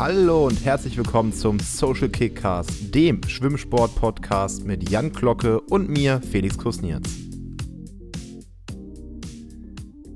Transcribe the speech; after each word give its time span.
Hallo 0.00 0.46
und 0.46 0.64
herzlich 0.64 0.96
willkommen 0.96 1.30
zum 1.30 1.60
Social 1.60 2.08
Kickcast, 2.08 2.94
dem 2.94 3.22
Schwimmsport-Podcast 3.22 4.64
mit 4.64 4.88
Jan 4.88 5.12
Glocke 5.12 5.60
und 5.60 5.90
mir, 5.90 6.22
Felix 6.22 6.56
Kusnierz. 6.56 7.06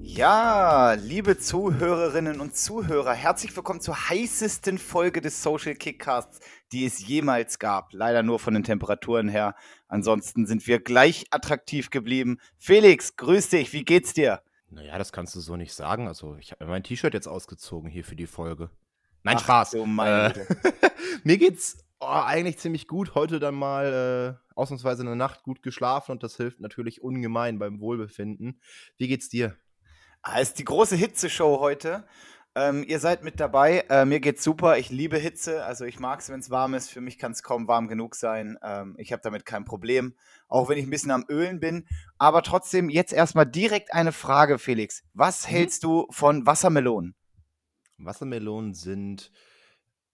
Ja, 0.00 0.94
liebe 0.94 1.36
Zuhörerinnen 1.36 2.40
und 2.40 2.56
Zuhörer, 2.56 3.12
herzlich 3.12 3.54
willkommen 3.54 3.82
zur 3.82 4.08
heißesten 4.08 4.78
Folge 4.78 5.20
des 5.20 5.42
Social 5.42 5.74
Kickcasts, 5.74 6.40
die 6.72 6.86
es 6.86 7.06
jemals 7.06 7.58
gab. 7.58 7.92
Leider 7.92 8.22
nur 8.22 8.38
von 8.38 8.54
den 8.54 8.64
Temperaturen 8.64 9.28
her. 9.28 9.54
Ansonsten 9.88 10.46
sind 10.46 10.66
wir 10.66 10.80
gleich 10.80 11.26
attraktiv 11.28 11.90
geblieben. 11.90 12.38
Felix, 12.56 13.16
grüß 13.16 13.50
dich, 13.50 13.74
wie 13.74 13.84
geht's 13.84 14.14
dir? 14.14 14.40
Naja, 14.70 14.96
das 14.96 15.12
kannst 15.12 15.34
du 15.34 15.40
so 15.40 15.56
nicht 15.56 15.74
sagen. 15.74 16.08
Also, 16.08 16.36
ich 16.36 16.52
habe 16.52 16.64
mein 16.64 16.82
T-Shirt 16.82 17.12
jetzt 17.12 17.28
ausgezogen 17.28 17.90
hier 17.90 18.02
für 18.02 18.16
die 18.16 18.26
Folge. 18.26 18.70
Nein, 19.24 19.36
Ach, 19.38 19.42
Spaß. 19.42 19.70
So 19.72 19.84
äh, 19.84 20.32
mir 21.24 21.38
geht's 21.38 21.78
oh, 21.98 22.06
eigentlich 22.06 22.58
ziemlich 22.58 22.86
gut. 22.86 23.14
Heute 23.14 23.40
dann 23.40 23.54
mal 23.54 24.38
äh, 24.38 24.52
ausnahmsweise 24.54 25.02
eine 25.02 25.16
Nacht 25.16 25.42
gut 25.42 25.62
geschlafen 25.62 26.12
und 26.12 26.22
das 26.22 26.36
hilft 26.36 26.60
natürlich 26.60 27.02
ungemein 27.02 27.58
beim 27.58 27.80
Wohlbefinden. 27.80 28.60
Wie 28.98 29.08
geht's 29.08 29.28
dir? 29.28 29.56
Ah, 30.22 30.40
ist 30.40 30.58
die 30.58 30.64
große 30.64 30.96
Hitzeshow 30.96 31.58
heute. 31.60 32.04
Ähm, 32.54 32.84
ihr 32.86 33.00
seid 33.00 33.24
mit 33.24 33.40
dabei. 33.40 33.84
Äh, 33.88 34.04
mir 34.04 34.20
geht's 34.20 34.44
super. 34.44 34.78
Ich 34.78 34.90
liebe 34.90 35.16
Hitze. 35.18 35.64
Also 35.64 35.86
ich 35.86 35.98
mag 35.98 36.20
es, 36.20 36.28
wenn 36.30 36.40
es 36.40 36.50
warm 36.50 36.74
ist. 36.74 36.90
Für 36.90 37.00
mich 37.00 37.18
kann 37.18 37.32
es 37.32 37.42
kaum 37.42 37.66
warm 37.66 37.88
genug 37.88 38.14
sein. 38.14 38.58
Ähm, 38.62 38.94
ich 38.98 39.12
habe 39.12 39.22
damit 39.22 39.44
kein 39.44 39.64
Problem. 39.64 40.14
Auch 40.48 40.68
wenn 40.68 40.78
ich 40.78 40.86
ein 40.86 40.90
bisschen 40.90 41.10
am 41.10 41.24
Ölen 41.28 41.58
bin. 41.58 41.86
Aber 42.16 42.42
trotzdem 42.42 42.90
jetzt 42.90 43.12
erstmal 43.12 43.46
direkt 43.46 43.92
eine 43.92 44.12
Frage, 44.12 44.58
Felix. 44.58 45.02
Was 45.14 45.46
mhm. 45.46 45.50
hältst 45.50 45.82
du 45.82 46.06
von 46.10 46.46
Wassermelonen? 46.46 47.16
Wassermelonen 47.98 48.74
sind 48.74 49.30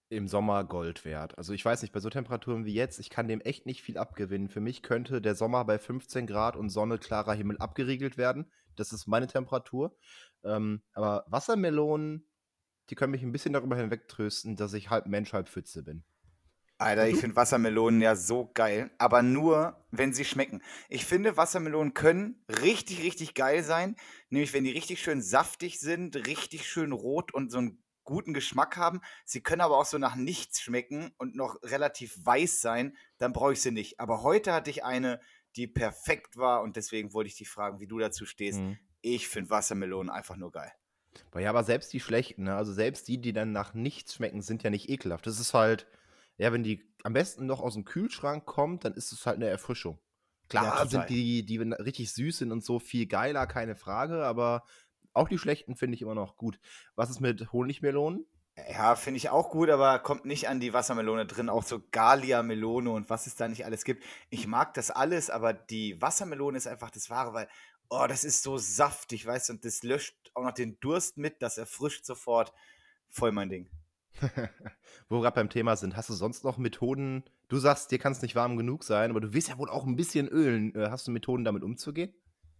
im 0.09 0.27
Sommer 0.27 0.65
Gold 0.65 1.05
wert. 1.05 1.37
Also 1.37 1.53
ich 1.53 1.63
weiß 1.63 1.81
nicht, 1.81 1.93
bei 1.93 2.01
so 2.01 2.09
Temperaturen 2.09 2.65
wie 2.65 2.73
jetzt, 2.73 2.99
ich 2.99 3.09
kann 3.09 3.29
dem 3.29 3.39
echt 3.41 3.65
nicht 3.65 3.81
viel 3.81 3.97
abgewinnen. 3.97 4.49
Für 4.49 4.59
mich 4.59 4.83
könnte 4.83 5.21
der 5.21 5.35
Sommer 5.35 5.63
bei 5.63 5.79
15 5.79 6.27
Grad 6.27 6.57
und 6.57 6.69
Sonne, 6.69 6.97
klarer 6.97 7.33
Himmel 7.33 7.57
abgeriegelt 7.59 8.17
werden. 8.17 8.51
Das 8.75 8.91
ist 8.91 9.07
meine 9.07 9.27
Temperatur. 9.27 9.97
Ähm, 10.43 10.81
aber 10.93 11.25
Wassermelonen, 11.27 12.27
die 12.89 12.95
können 12.95 13.11
mich 13.11 13.23
ein 13.23 13.31
bisschen 13.31 13.53
darüber 13.53 13.77
hinwegtrösten, 13.77 14.57
dass 14.57 14.73
ich 14.73 14.89
halb 14.89 15.07
Mensch, 15.07 15.31
halb 15.31 15.47
Pfütze 15.47 15.81
bin. 15.81 16.03
Alter, 16.81 17.07
ich 17.07 17.17
finde 17.17 17.35
Wassermelonen 17.35 18.01
ja 18.01 18.15
so 18.15 18.49
geil, 18.53 18.89
aber 18.97 19.21
nur, 19.21 19.85
wenn 19.91 20.13
sie 20.13 20.25
schmecken. 20.25 20.63
Ich 20.89 21.05
finde, 21.05 21.37
Wassermelonen 21.37 21.93
können 21.93 22.43
richtig, 22.49 23.03
richtig 23.03 23.35
geil 23.35 23.63
sein, 23.63 23.95
nämlich 24.29 24.53
wenn 24.53 24.63
die 24.63 24.71
richtig 24.71 25.01
schön 25.01 25.21
saftig 25.21 25.79
sind, 25.79 26.15
richtig 26.27 26.67
schön 26.67 26.91
rot 26.91 27.33
und 27.33 27.51
so 27.51 27.59
einen 27.59 27.83
guten 28.03 28.33
Geschmack 28.33 28.77
haben. 28.77 29.01
Sie 29.25 29.41
können 29.41 29.61
aber 29.61 29.77
auch 29.77 29.85
so 29.85 29.99
nach 29.99 30.15
nichts 30.15 30.59
schmecken 30.59 31.11
und 31.17 31.35
noch 31.35 31.61
relativ 31.61 32.17
weiß 32.25 32.61
sein, 32.61 32.97
dann 33.19 33.31
brauche 33.31 33.53
ich 33.53 33.61
sie 33.61 33.71
nicht. 33.71 33.99
Aber 33.99 34.23
heute 34.23 34.51
hatte 34.51 34.71
ich 34.71 34.83
eine, 34.83 35.19
die 35.55 35.67
perfekt 35.67 36.35
war 36.35 36.63
und 36.63 36.77
deswegen 36.77 37.13
wollte 37.13 37.27
ich 37.27 37.37
dich 37.37 37.49
fragen, 37.49 37.79
wie 37.79 37.87
du 37.87 37.99
dazu 37.99 38.25
stehst. 38.25 38.59
Mhm. 38.59 38.79
Ich 39.01 39.27
finde 39.27 39.51
Wassermelonen 39.51 40.09
einfach 40.09 40.35
nur 40.35 40.51
geil. 40.51 40.71
Ja, 41.37 41.49
aber 41.49 41.63
selbst 41.63 41.93
die 41.93 41.99
schlechten, 41.99 42.43
ne? 42.43 42.55
also 42.55 42.73
selbst 42.73 43.07
die, 43.07 43.19
die 43.19 43.33
dann 43.33 43.51
nach 43.51 43.73
nichts 43.73 44.15
schmecken, 44.15 44.41
sind 44.41 44.63
ja 44.63 44.69
nicht 44.69 44.89
ekelhaft. 44.89 45.27
Das 45.27 45.39
ist 45.39 45.53
halt 45.53 45.85
ja, 46.41 46.51
wenn 46.51 46.63
die 46.63 46.91
am 47.03 47.13
besten 47.13 47.45
noch 47.45 47.61
aus 47.61 47.75
dem 47.75 47.85
Kühlschrank 47.85 48.47
kommt, 48.47 48.83
dann 48.83 48.95
ist 48.95 49.11
es 49.11 49.27
halt 49.27 49.35
eine 49.35 49.47
Erfrischung. 49.47 49.99
Klar 50.49 50.79
ja, 50.79 50.85
sind 50.87 51.07
die, 51.07 51.45
die 51.45 51.57
richtig 51.59 52.11
süß 52.13 52.39
sind 52.39 52.51
und 52.51 52.65
so 52.65 52.79
viel 52.79 53.05
geiler, 53.05 53.45
keine 53.45 53.75
Frage, 53.75 54.25
aber 54.25 54.63
auch 55.13 55.29
die 55.29 55.37
schlechten 55.37 55.75
finde 55.75 55.93
ich 55.95 56.01
immer 56.01 56.15
noch 56.15 56.37
gut. 56.37 56.59
Was 56.95 57.11
ist 57.11 57.19
mit 57.19 57.51
Honigmelonen? 57.53 58.25
Ja, 58.71 58.95
finde 58.95 59.19
ich 59.19 59.29
auch 59.29 59.51
gut, 59.51 59.69
aber 59.69 59.99
kommt 59.99 60.25
nicht 60.25 60.49
an 60.49 60.59
die 60.59 60.73
Wassermelone 60.73 61.27
drin. 61.27 61.47
Auch 61.47 61.63
so 61.63 61.79
Galia-Melone 61.91 62.89
und 62.89 63.11
was 63.11 63.27
es 63.27 63.35
da 63.35 63.47
nicht 63.47 63.65
alles 63.65 63.83
gibt. 63.83 64.03
Ich 64.31 64.47
mag 64.47 64.73
das 64.73 64.89
alles, 64.89 65.29
aber 65.29 65.53
die 65.53 66.01
Wassermelone 66.01 66.57
ist 66.57 66.67
einfach 66.67 66.89
das 66.89 67.11
Wahre, 67.11 67.33
weil, 67.35 67.49
oh, 67.87 68.07
das 68.09 68.23
ist 68.23 68.41
so 68.41 68.57
saftig, 68.57 69.27
weißt 69.27 69.49
du, 69.49 69.53
und 69.53 69.63
das 69.63 69.83
löscht 69.83 70.31
auch 70.33 70.43
noch 70.43 70.53
den 70.53 70.79
Durst 70.79 71.17
mit, 71.17 71.39
das 71.43 71.59
erfrischt 71.59 72.03
sofort. 72.03 72.51
Voll 73.09 73.31
mein 73.31 73.49
Ding. 73.49 73.69
Wo 75.09 75.17
wir 75.17 75.21
gerade 75.21 75.35
beim 75.35 75.49
Thema 75.49 75.75
sind, 75.75 75.95
hast 75.95 76.09
du 76.09 76.13
sonst 76.13 76.43
noch 76.43 76.57
Methoden? 76.57 77.23
Du 77.47 77.57
sagst, 77.57 77.91
dir 77.91 77.99
kann 77.99 78.11
es 78.11 78.21
nicht 78.21 78.35
warm 78.35 78.57
genug 78.57 78.83
sein, 78.83 79.09
aber 79.09 79.21
du 79.21 79.33
willst 79.33 79.49
ja 79.49 79.57
wohl 79.57 79.69
auch 79.69 79.85
ein 79.85 79.95
bisschen 79.95 80.27
ölen. 80.27 80.75
Äh, 80.75 80.89
hast 80.89 81.07
du 81.07 81.11
Methoden, 81.11 81.43
damit 81.43 81.63
umzugehen? 81.63 82.13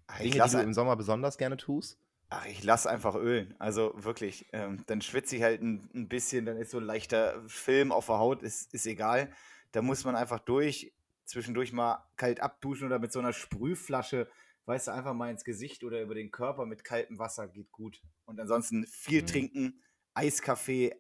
Ach, 0.07 0.19
Dinge, 0.19 0.44
die 0.44 0.51
du 0.51 0.62
im 0.62 0.73
Sommer 0.73 0.95
besonders 0.95 1.38
gerne 1.38 1.57
tust? 1.57 2.00
Ach, 2.29 2.45
ich 2.45 2.63
lasse 2.63 2.89
einfach 2.89 3.16
ölen. 3.16 3.56
Also 3.59 3.94
wirklich. 3.95 4.47
Ähm, 4.53 4.84
dann 4.88 5.01
schwitze 5.01 5.35
ich 5.35 5.44
halt 5.44 5.62
ein, 5.62 5.89
ein, 5.94 6.07
bisschen, 6.07 6.45
dann 6.45 6.57
ist 6.57 6.72
so 6.72 6.78
ein 6.78 6.85
leichter 6.85 7.41
Film 7.47 7.91
auf 7.91 8.07
der 8.07 8.19
Haut, 8.19 8.41
ist, 8.41 8.73
ist 8.73 8.85
egal. 8.85 9.31
Da 9.73 9.81
muss 9.81 10.06
man 10.06 10.16
einfach 10.16 10.39
durch, 10.39 10.94
zwischendurch 11.25 11.73
mal 11.73 12.06
kalt 12.16 12.39
abduschen 12.41 12.88
oder 12.88 13.00
mit 13.00 13.12
so 13.12 13.19
einer 13.19 13.33
Sprühflasche, 13.33 14.29
weißt 14.66 14.88
du, 14.88 14.91
einfach 14.91 15.13
mal 15.13 15.29
ins 15.29 15.44
Gesicht 15.44 15.83
oder 15.83 16.01
über 16.01 16.16
den 16.16 16.31
Körper 16.31 16.66
mit 16.66 16.83
kaltem 16.83 17.19
Wasser 17.19 17.47
geht 17.47 17.72
gut. 17.72 18.01
Und 18.25 18.39
ansonsten 18.39 18.85
viel 18.88 19.23
mhm. 19.23 19.28
trinken, 19.28 19.81
Eiskaffee, 20.13 20.95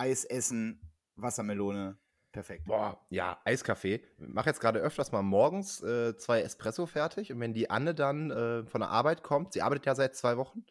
Eis 0.00 0.24
essen, 0.24 0.80
Wassermelone. 1.16 1.98
Perfekt. 2.32 2.64
Boah, 2.64 3.04
ja, 3.10 3.38
Eiskaffee. 3.44 4.02
Ich 4.18 4.28
mache 4.28 4.48
jetzt 4.48 4.60
gerade 4.60 4.78
öfters 4.78 5.12
mal 5.12 5.22
morgens 5.22 5.82
äh, 5.82 6.16
zwei 6.16 6.40
Espresso 6.40 6.86
fertig 6.86 7.32
und 7.32 7.40
wenn 7.40 7.52
die 7.52 7.68
Anne 7.68 7.94
dann 7.94 8.30
äh, 8.30 8.64
von 8.64 8.80
der 8.80 8.88
Arbeit 8.88 9.22
kommt, 9.22 9.52
sie 9.52 9.62
arbeitet 9.62 9.86
ja 9.86 9.94
seit 9.94 10.16
zwei 10.16 10.36
Wochen, 10.36 10.64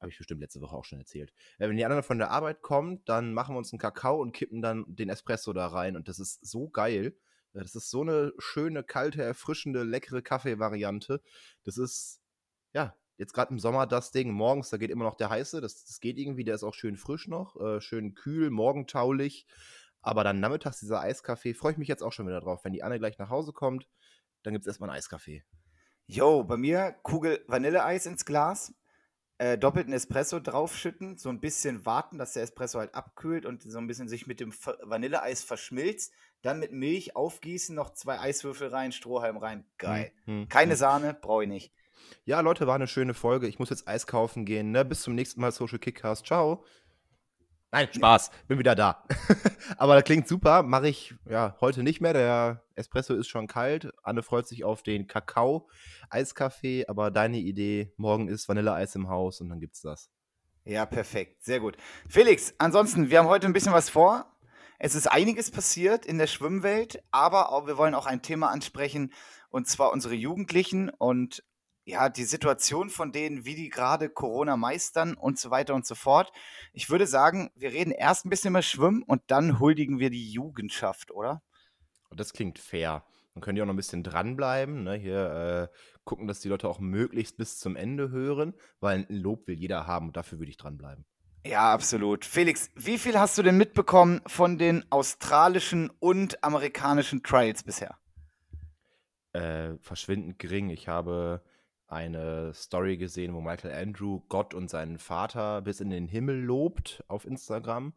habe 0.00 0.10
ich 0.10 0.18
bestimmt 0.18 0.40
letzte 0.40 0.60
Woche 0.60 0.74
auch 0.74 0.84
schon 0.84 0.98
erzählt. 0.98 1.32
Äh, 1.58 1.68
wenn 1.68 1.76
die 1.76 1.84
Anne 1.84 2.02
von 2.02 2.18
der 2.18 2.30
Arbeit 2.30 2.62
kommt, 2.62 3.08
dann 3.08 3.34
machen 3.34 3.54
wir 3.54 3.58
uns 3.58 3.72
einen 3.72 3.78
Kakao 3.78 4.20
und 4.20 4.32
kippen 4.32 4.62
dann 4.62 4.84
den 4.88 5.10
Espresso 5.10 5.52
da 5.52 5.68
rein 5.68 5.94
und 5.94 6.08
das 6.08 6.18
ist 6.18 6.44
so 6.44 6.68
geil. 6.68 7.14
Äh, 7.52 7.60
das 7.60 7.76
ist 7.76 7.88
so 7.90 8.00
eine 8.00 8.32
schöne, 8.38 8.82
kalte, 8.82 9.22
erfrischende, 9.22 9.84
leckere 9.84 10.22
Kaffeevariante. 10.22 11.20
Das 11.62 11.76
ist, 11.76 12.20
ja, 12.72 12.96
jetzt 13.16 13.32
gerade 13.32 13.52
im 13.52 13.58
Sommer 13.58 13.86
das 13.86 14.10
Ding, 14.10 14.30
morgens, 14.30 14.70
da 14.70 14.76
geht 14.76 14.90
immer 14.90 15.04
noch 15.04 15.16
der 15.16 15.30
heiße, 15.30 15.60
das, 15.60 15.84
das 15.84 16.00
geht 16.00 16.18
irgendwie, 16.18 16.44
der 16.44 16.54
ist 16.54 16.64
auch 16.64 16.74
schön 16.74 16.96
frisch 16.96 17.28
noch, 17.28 17.60
äh, 17.60 17.80
schön 17.80 18.14
kühl, 18.14 18.50
morgentaulich. 18.50 19.46
Aber 20.00 20.24
dann 20.24 20.40
nachmittags 20.40 20.80
dieser 20.80 21.00
Eiskaffee, 21.00 21.54
freue 21.54 21.72
ich 21.72 21.78
mich 21.78 21.88
jetzt 21.88 22.02
auch 22.02 22.12
schon 22.12 22.26
wieder 22.26 22.40
drauf. 22.40 22.64
Wenn 22.64 22.72
die 22.72 22.82
Anne 22.82 22.98
gleich 22.98 23.18
nach 23.18 23.30
Hause 23.30 23.52
kommt, 23.52 23.88
dann 24.42 24.52
gibt 24.52 24.64
es 24.64 24.66
erstmal 24.66 24.90
einen 24.90 24.98
Eiskaffee. 24.98 25.44
Jo, 26.06 26.42
bei 26.42 26.56
mir 26.56 26.96
Kugel 27.02 27.44
Vanilleeis 27.46 28.06
ins 28.06 28.24
Glas, 28.24 28.74
äh, 29.38 29.56
doppelten 29.56 29.92
Espresso 29.92 30.40
draufschütten, 30.40 31.16
so 31.16 31.28
ein 31.28 31.40
bisschen 31.40 31.86
warten, 31.86 32.18
dass 32.18 32.32
der 32.32 32.42
Espresso 32.42 32.80
halt 32.80 32.94
abkühlt 32.94 33.46
und 33.46 33.62
so 33.62 33.78
ein 33.78 33.86
bisschen 33.86 34.08
sich 34.08 34.26
mit 34.26 34.40
dem 34.40 34.52
Vanilleeis 34.52 35.42
verschmilzt. 35.42 36.12
Dann 36.42 36.58
mit 36.58 36.72
Milch 36.72 37.14
aufgießen, 37.14 37.74
noch 37.74 37.92
zwei 37.92 38.18
Eiswürfel 38.18 38.68
rein, 38.68 38.90
Strohhalm 38.90 39.36
rein. 39.36 39.64
Geil. 39.78 40.12
Hm, 40.24 40.42
hm, 40.42 40.48
Keine 40.48 40.72
hm. 40.72 40.78
Sahne, 40.78 41.14
brauche 41.14 41.44
ich 41.44 41.48
nicht. 41.48 41.72
Ja, 42.24 42.40
Leute, 42.40 42.66
war 42.66 42.74
eine 42.74 42.86
schöne 42.86 43.14
Folge. 43.14 43.46
Ich 43.46 43.58
muss 43.58 43.70
jetzt 43.70 43.88
Eis 43.88 44.06
kaufen 44.06 44.44
gehen. 44.44 44.70
Ne? 44.70 44.84
Bis 44.84 45.02
zum 45.02 45.14
nächsten 45.14 45.40
Mal, 45.40 45.52
Social 45.52 45.78
Kickcast. 45.78 46.26
Ciao. 46.26 46.64
Nein, 47.74 47.88
Spaß. 47.90 48.30
Bin 48.48 48.58
wieder 48.58 48.74
da. 48.74 49.02
Aber 49.78 49.94
das 49.94 50.04
klingt 50.04 50.28
super. 50.28 50.62
Mache 50.62 50.88
ich 50.88 51.14
ja 51.28 51.56
heute 51.60 51.82
nicht 51.82 52.02
mehr. 52.02 52.12
Der 52.12 52.62
Espresso 52.74 53.14
ist 53.14 53.28
schon 53.28 53.46
kalt. 53.46 53.90
Anne 54.02 54.22
freut 54.22 54.46
sich 54.46 54.62
auf 54.62 54.82
den 54.82 55.06
Kakao, 55.06 55.68
Eiskaffee. 56.10 56.84
Aber 56.86 57.10
deine 57.10 57.38
Idee, 57.38 57.94
morgen 57.96 58.28
ist 58.28 58.46
Vanilleeis 58.46 58.94
im 58.94 59.08
Haus 59.08 59.40
und 59.40 59.48
dann 59.48 59.58
gibt's 59.58 59.80
das. 59.80 60.10
Ja, 60.64 60.84
perfekt. 60.84 61.42
Sehr 61.44 61.60
gut. 61.60 61.76
Felix, 62.08 62.54
ansonsten, 62.58 63.10
wir 63.10 63.18
haben 63.18 63.28
heute 63.28 63.46
ein 63.46 63.54
bisschen 63.54 63.72
was 63.72 63.88
vor. 63.88 64.36
Es 64.78 64.94
ist 64.94 65.06
einiges 65.06 65.50
passiert 65.50 66.04
in 66.04 66.18
der 66.18 66.26
Schwimmwelt, 66.26 67.02
aber 67.10 67.66
wir 67.66 67.78
wollen 67.78 67.94
auch 67.94 68.06
ein 68.06 68.20
Thema 68.20 68.50
ansprechen, 68.50 69.12
und 69.48 69.66
zwar 69.66 69.92
unsere 69.92 70.14
Jugendlichen. 70.14 70.90
Und 70.90 71.42
ja, 71.84 72.08
die 72.08 72.24
Situation 72.24 72.90
von 72.90 73.12
denen, 73.12 73.44
wie 73.44 73.54
die 73.54 73.68
gerade 73.68 74.08
Corona 74.08 74.56
meistern 74.56 75.14
und 75.14 75.38
so 75.38 75.50
weiter 75.50 75.74
und 75.74 75.86
so 75.86 75.94
fort. 75.94 76.32
Ich 76.72 76.90
würde 76.90 77.06
sagen, 77.06 77.50
wir 77.56 77.72
reden 77.72 77.90
erst 77.90 78.24
ein 78.24 78.30
bisschen 78.30 78.50
über 78.50 78.62
Schwimmen 78.62 79.02
und 79.02 79.22
dann 79.26 79.58
huldigen 79.58 79.98
wir 79.98 80.10
die 80.10 80.30
Jugendschaft, 80.30 81.10
oder? 81.10 81.42
Das 82.14 82.32
klingt 82.32 82.58
fair. 82.58 83.04
Dann 83.34 83.42
können 83.42 83.56
die 83.56 83.62
auch 83.62 83.66
noch 83.66 83.72
ein 83.72 83.78
bisschen 83.78 84.02
dranbleiben. 84.02 84.84
Ne? 84.84 84.94
Hier 84.94 85.70
äh, 85.72 85.76
gucken, 86.04 86.28
dass 86.28 86.40
die 86.40 86.48
Leute 86.48 86.68
auch 86.68 86.78
möglichst 86.78 87.36
bis 87.36 87.58
zum 87.58 87.76
Ende 87.76 88.10
hören, 88.10 88.54
weil 88.80 88.98
ein 88.98 89.06
Lob 89.08 89.46
will 89.48 89.56
jeder 89.56 89.86
haben 89.86 90.08
und 90.08 90.16
dafür 90.16 90.38
würde 90.38 90.50
ich 90.50 90.58
dranbleiben. 90.58 91.04
Ja, 91.44 91.72
absolut. 91.72 92.24
Felix, 92.24 92.70
wie 92.76 92.98
viel 92.98 93.18
hast 93.18 93.36
du 93.36 93.42
denn 93.42 93.56
mitbekommen 93.56 94.20
von 94.26 94.58
den 94.58 94.84
australischen 94.90 95.90
und 95.98 96.44
amerikanischen 96.44 97.22
Trials 97.22 97.64
bisher? 97.64 97.98
Äh, 99.32 99.76
verschwindend 99.80 100.38
gering. 100.38 100.68
Ich 100.68 100.86
habe 100.86 101.42
eine 101.92 102.52
Story 102.54 102.96
gesehen, 102.96 103.34
wo 103.34 103.40
Michael 103.40 103.72
Andrew 103.72 104.22
Gott 104.28 104.54
und 104.54 104.68
seinen 104.68 104.98
Vater 104.98 105.62
bis 105.62 105.80
in 105.80 105.90
den 105.90 106.08
Himmel 106.08 106.40
lobt 106.40 107.04
auf 107.06 107.26
Instagram. 107.26 107.94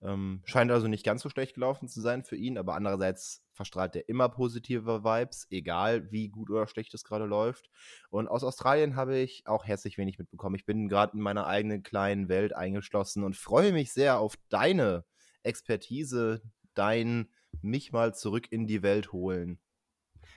Ähm, 0.00 0.42
scheint 0.44 0.70
also 0.72 0.88
nicht 0.88 1.04
ganz 1.04 1.22
so 1.22 1.28
schlecht 1.28 1.54
gelaufen 1.54 1.88
zu 1.88 2.00
sein 2.00 2.24
für 2.24 2.36
ihn, 2.36 2.58
aber 2.58 2.74
andererseits 2.74 3.44
verstrahlt 3.52 3.94
er 3.94 4.08
immer 4.08 4.28
positive 4.28 5.04
Vibes, 5.04 5.46
egal 5.50 6.10
wie 6.10 6.28
gut 6.28 6.50
oder 6.50 6.66
schlecht 6.66 6.92
es 6.94 7.04
gerade 7.04 7.24
läuft. 7.24 7.70
Und 8.10 8.26
aus 8.28 8.42
Australien 8.42 8.96
habe 8.96 9.18
ich 9.18 9.46
auch 9.46 9.64
herzlich 9.64 9.98
wenig 9.98 10.18
mitbekommen. 10.18 10.56
Ich 10.56 10.66
bin 10.66 10.88
gerade 10.88 11.16
in 11.16 11.22
meiner 11.22 11.46
eigenen 11.46 11.82
kleinen 11.82 12.28
Welt 12.28 12.54
eingeschlossen 12.54 13.22
und 13.22 13.36
freue 13.36 13.72
mich 13.72 13.92
sehr 13.92 14.18
auf 14.18 14.34
deine 14.48 15.04
Expertise, 15.44 16.42
dein 16.74 17.28
mich 17.60 17.92
mal 17.92 18.14
zurück 18.14 18.50
in 18.50 18.66
die 18.66 18.82
Welt 18.82 19.12
holen. 19.12 19.60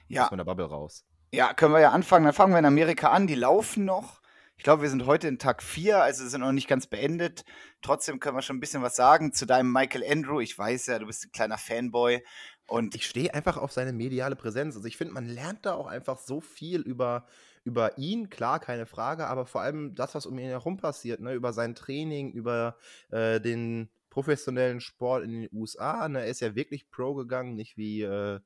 Ja. 0.07 0.25
Aus 0.25 0.31
meiner 0.31 0.45
Bubble 0.45 0.65
raus. 0.65 1.05
Ja, 1.35 1.53
können 1.53 1.73
wir 1.73 1.81
ja 1.81 1.91
anfangen. 1.91 2.23
Dann 2.23 2.33
fangen 2.33 2.53
wir 2.53 2.59
in 2.59 2.65
Amerika 2.65 3.09
an. 3.11 3.27
Die 3.27 3.35
laufen 3.35 3.83
noch. 3.83 4.21
Ich 4.55 4.63
glaube, 4.63 4.83
wir 4.83 4.89
sind 4.89 5.05
heute 5.05 5.27
in 5.27 5.37
Tag 5.37 5.61
4, 5.61 6.01
also 6.01 6.25
sind 6.25 6.39
noch 6.39 6.53
nicht 6.53 6.69
ganz 6.69 6.87
beendet. 6.87 7.43
Trotzdem 7.81 8.21
können 8.21 8.37
wir 8.37 8.41
schon 8.41 8.55
ein 8.55 8.61
bisschen 8.61 8.81
was 8.81 8.95
sagen 8.95 9.33
zu 9.33 9.45
deinem 9.45 9.69
Michael 9.69 10.09
Andrew. 10.09 10.39
Ich 10.39 10.57
weiß 10.57 10.85
ja, 10.85 10.97
du 10.97 11.07
bist 11.07 11.25
ein 11.25 11.33
kleiner 11.33 11.57
Fanboy. 11.57 12.23
Und 12.67 12.95
ich 12.95 13.05
stehe 13.05 13.33
einfach 13.33 13.57
auf 13.57 13.73
seine 13.73 13.91
mediale 13.91 14.37
Präsenz. 14.37 14.77
Also 14.77 14.87
ich 14.87 14.95
finde, 14.95 15.13
man 15.13 15.25
lernt 15.25 15.65
da 15.65 15.73
auch 15.73 15.87
einfach 15.87 16.19
so 16.19 16.39
viel 16.39 16.79
über, 16.79 17.25
über 17.65 17.97
ihn, 17.97 18.29
klar, 18.29 18.61
keine 18.61 18.85
Frage, 18.85 19.27
aber 19.27 19.45
vor 19.45 19.59
allem 19.59 19.93
das, 19.93 20.15
was 20.15 20.25
um 20.25 20.39
ihn 20.39 20.47
herum 20.47 20.77
passiert, 20.77 21.19
ne? 21.19 21.33
über 21.33 21.51
sein 21.51 21.75
Training, 21.75 22.31
über 22.31 22.77
äh, 23.11 23.41
den 23.41 23.89
professionellen 24.09 24.79
Sport 24.79 25.25
in 25.25 25.41
den 25.41 25.49
USA. 25.51 26.07
Ne? 26.07 26.21
Er 26.21 26.27
ist 26.27 26.39
ja 26.39 26.55
wirklich 26.55 26.89
Pro 26.89 27.13
gegangen, 27.13 27.55
nicht 27.55 27.75
wie 27.75 28.03
äh, 28.03 28.39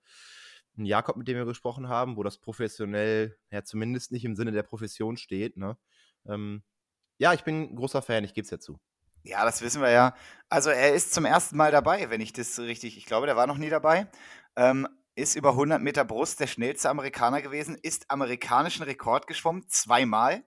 ein 0.80 0.86
Jakob, 0.86 1.18
mit 1.18 1.28
dem 1.28 1.38
wir 1.38 1.46
gesprochen 1.46 1.90
haben, 1.90 2.18
wo 2.18 2.24
das 2.24 2.38
professionell 2.38 3.38
ja 3.52 3.64
zumindest 3.64 4.12
nicht 4.12 4.26
im 4.26 4.36
Sinne 4.36 4.52
der 4.52 4.64
Profession 4.64 5.18
steht. 5.18 5.58
Ne? 5.58 5.78
Ähm, 6.26 6.64
ja, 7.18 7.34
ich 7.34 7.44
bin 7.44 7.76
großer 7.76 8.02
Fan, 8.02 8.24
ich 8.24 8.34
gebe 8.34 8.46
es 8.46 8.52
ja 8.52 8.60
zu. 8.60 8.80
Ja, 9.24 9.44
das 9.44 9.62
wissen 9.62 9.82
wir 9.82 9.92
ja. 9.92 10.16
Also 10.48 10.70
er 10.70 10.94
ist 10.94 11.14
zum 11.14 11.26
ersten 11.26 11.58
Mal 11.58 11.72
dabei, 11.72 12.10
wenn 12.10 12.22
ich 12.22 12.34
das 12.34 12.58
richtig, 12.60 12.98
ich 12.98 13.06
glaube, 13.06 13.28
der 13.28 13.36
war 13.36 13.48
noch 13.48 13.58
nie 13.58 13.70
dabei. 13.70 14.08
Ähm, 14.56 14.88
ist 15.16 15.36
über 15.36 15.52
100 15.52 15.82
Meter 15.82 16.06
Brust 16.06 16.40
der 16.40 16.48
schnellste 16.48 16.90
Amerikaner 16.90 17.42
gewesen, 17.42 17.78
ist 17.82 18.10
amerikanischen 18.10 18.84
Rekord 18.84 19.28
geschwommen, 19.28 19.68
zweimal. 19.68 20.46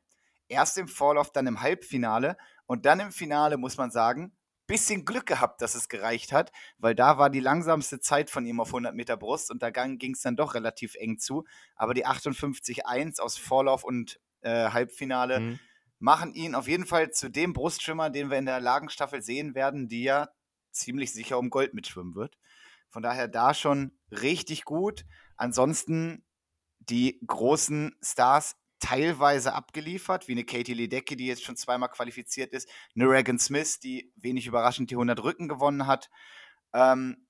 Erst 0.49 0.79
im 0.79 0.89
Vorlauf, 0.89 1.31
dann 1.31 1.47
im 1.47 1.61
Halbfinale 1.61 2.37
und 2.67 2.87
dann 2.87 3.01
im 3.01 3.13
Finale, 3.13 3.59
muss 3.59 3.77
man 3.77 3.91
sagen, 3.91 4.35
bisschen 4.73 5.05
Glück 5.05 5.27
gehabt, 5.27 5.61
dass 5.61 5.75
es 5.75 5.91
gereicht 5.91 6.33
hat, 6.33 6.51
weil 6.79 6.95
da 6.95 7.19
war 7.19 7.29
die 7.29 7.41
langsamste 7.41 8.01
Zeit 8.01 8.31
von 8.31 8.47
ihm 8.47 8.59
auf 8.59 8.69
100 8.69 8.95
Meter 8.95 9.19
Brust 9.19 9.51
und 9.51 9.63
da 9.63 9.69
ging 9.69 10.15
es 10.15 10.23
dann 10.23 10.35
doch 10.35 10.55
relativ 10.55 10.95
eng 10.95 11.19
zu. 11.19 11.45
Aber 11.77 11.93
die 11.93 12.07
58,1 12.07 13.21
aus 13.21 13.37
Vorlauf 13.37 13.85
und 13.85 14.19
äh, 14.41 14.71
Halbfinale 14.71 15.41
mhm. 15.41 15.61
machen 15.99 16.33
ihn 16.33 16.55
auf 16.55 16.69
jeden 16.69 16.87
Fall 16.87 17.11
zu 17.11 17.29
dem 17.29 17.53
Brustschwimmer, 17.53 18.09
den 18.09 18.31
wir 18.31 18.39
in 18.39 18.47
der 18.47 18.61
Lagenstaffel 18.61 19.21
sehen 19.21 19.55
werden, 19.55 19.89
die 19.89 20.05
ja 20.05 20.31
ziemlich 20.71 21.13
sicher 21.13 21.39
um 21.39 21.51
Gold 21.51 21.75
mitschwimmen 21.75 22.15
wird. 22.15 22.39
Von 22.89 23.03
daher 23.03 23.29
da 23.29 23.53
schon 23.53 23.93
richtig 24.11 24.65
gut. 24.65 25.05
Ansonsten 25.37 26.25
die 26.79 27.21
großen 27.27 27.95
Stars 28.03 28.57
teilweise 28.83 29.55
abgeliefert, 29.55 30.27
wie 30.27 30.33
eine 30.33 30.45
Katie 30.45 30.75
Ledecky, 30.75 31.17
die 31.17 31.27
jetzt 31.27 31.45
schon 31.45 31.57
zweimal 31.57 31.89
qualifiziert 31.89 32.53
ist, 32.53 32.69
eine 32.95 33.09
Regan 33.09 33.39
Smith, 33.39 33.79
die 33.79 34.13
wenig 34.17 34.47
überraschend 34.47 34.91
die 34.91 34.97
100 34.97 35.23
Rücken 35.23 35.49
gewonnen 35.49 35.87
hat. 35.87 36.11
Ähm, 36.75 37.29